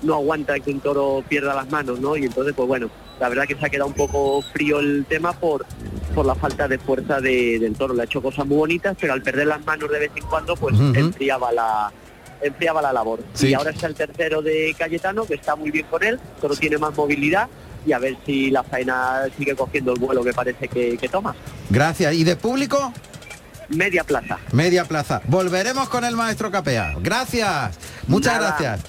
no 0.03 0.15
aguantan 0.15 0.61
que 0.61 0.71
un 0.71 0.81
toro 0.81 1.23
pierda 1.29 1.55
las 1.55 1.71
manos, 1.71 2.01
¿no? 2.01 2.17
Y 2.17 2.25
entonces, 2.25 2.53
pues 2.55 2.69
bueno, 2.69 2.91
la 3.21 3.29
verdad 3.29 3.47
que 3.47 3.55
se 3.55 3.65
ha 3.65 3.69
quedado 3.69 3.89
un 3.89 3.95
poco 3.95 4.43
frío 4.53 4.81
el 4.81 5.07
tema 5.09 5.33
por, 5.33 5.65
por 6.15 6.27
la 6.27 6.35
falta 6.35 6.69
de 6.69 6.79
fuerza 6.79 7.21
del 7.21 7.75
toro. 7.77 7.95
Le 7.95 8.03
ha 8.03 8.05
hecho 8.05 8.21
cosas 8.21 8.47
muy 8.47 8.57
bonitas, 8.57 8.97
pero 9.01 9.13
al 9.13 9.23
perder 9.23 9.47
las 9.47 9.65
manos 9.65 9.91
de 9.91 9.99
vez 10.01 10.11
en 10.15 10.25
cuando, 10.25 10.57
pues 10.57 10.75
enfriaba 10.79 11.53
la 11.53 11.93
enfriaba 12.43 12.83
la 12.83 12.93
labor. 12.93 13.21
Y 13.41 13.55
ahora 13.55 13.71
está 13.71 13.87
el 13.87 13.95
tercero 13.95 14.43
de 14.43 14.75
Cayetano, 14.77 15.25
que 15.25 15.35
está 15.35 15.57
muy 15.57 15.71
bien 15.71 15.87
con 15.87 16.03
él, 16.03 16.21
pero 16.43 16.55
tiene 16.55 16.77
más 16.77 16.95
movilidad 16.95 17.49
y 17.87 17.93
a 17.93 17.99
ver 17.99 18.17
si 18.25 18.51
la 18.51 18.63
faena 18.63 19.23
sigue 19.37 19.55
cogiendo 19.55 19.93
el 19.93 20.01
vuelo 20.01 20.23
que 20.25 20.33
parece 20.33 20.69
que, 20.69 21.09
toma. 21.11 21.35
Gracias. 21.71 22.15
¿Y 22.15 22.25
de 22.25 22.37
público? 22.37 22.93
Media 23.69 24.05
plaza. 24.05 24.39
Media 24.53 24.85
plaza. 24.85 25.23
Volveremos 25.27 25.89
con 25.89 26.05
el 26.05 26.17
maestro 26.17 26.51
Capea. 26.51 26.95
Gracias. 27.01 27.79
Muchas 28.07 28.39
gracias. 28.39 28.81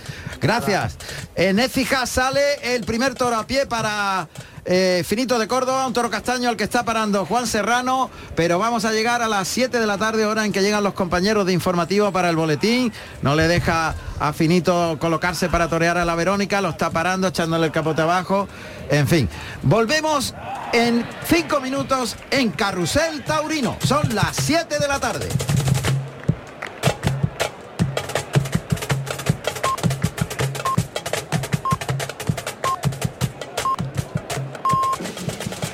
Gracias. 0.45 0.95
En 1.35 1.57
Écija 1.57 2.05
sale 2.05 2.75
el 2.75 2.83
primer 2.83 3.15
toro 3.15 3.35
a 3.35 3.47
pie 3.47 3.65
para 3.65 4.27
eh, 4.63 5.03
Finito 5.03 5.39
de 5.39 5.47
Córdoba, 5.47 5.87
un 5.87 5.93
toro 5.93 6.11
castaño 6.11 6.49
al 6.49 6.55
que 6.55 6.63
está 6.63 6.85
parando 6.85 7.25
Juan 7.25 7.47
Serrano, 7.47 8.11
pero 8.35 8.59
vamos 8.59 8.85
a 8.85 8.91
llegar 8.91 9.23
a 9.23 9.27
las 9.27 9.47
7 9.47 9.79
de 9.79 9.87
la 9.87 9.97
tarde, 9.97 10.23
hora 10.23 10.45
en 10.45 10.51
que 10.51 10.61
llegan 10.61 10.83
los 10.83 10.93
compañeros 10.93 11.47
de 11.47 11.53
informativo 11.53 12.11
para 12.11 12.29
el 12.29 12.35
boletín. 12.35 12.93
No 13.23 13.35
le 13.35 13.47
deja 13.47 13.95
a 14.19 14.33
Finito 14.33 14.97
colocarse 14.99 15.49
para 15.49 15.67
torear 15.67 15.97
a 15.97 16.05
la 16.05 16.13
Verónica, 16.13 16.61
lo 16.61 16.69
está 16.69 16.91
parando, 16.91 17.29
echándole 17.29 17.65
el 17.65 17.71
capote 17.71 18.03
abajo. 18.03 18.47
En 18.91 19.07
fin, 19.07 19.27
volvemos 19.63 20.35
en 20.73 21.03
5 21.27 21.59
minutos 21.59 22.17
en 22.29 22.51
Carrusel 22.51 23.23
Taurino. 23.23 23.77
Son 23.83 24.13
las 24.13 24.35
7 24.35 24.77
de 24.77 24.87
la 24.87 24.99
tarde. 24.99 25.27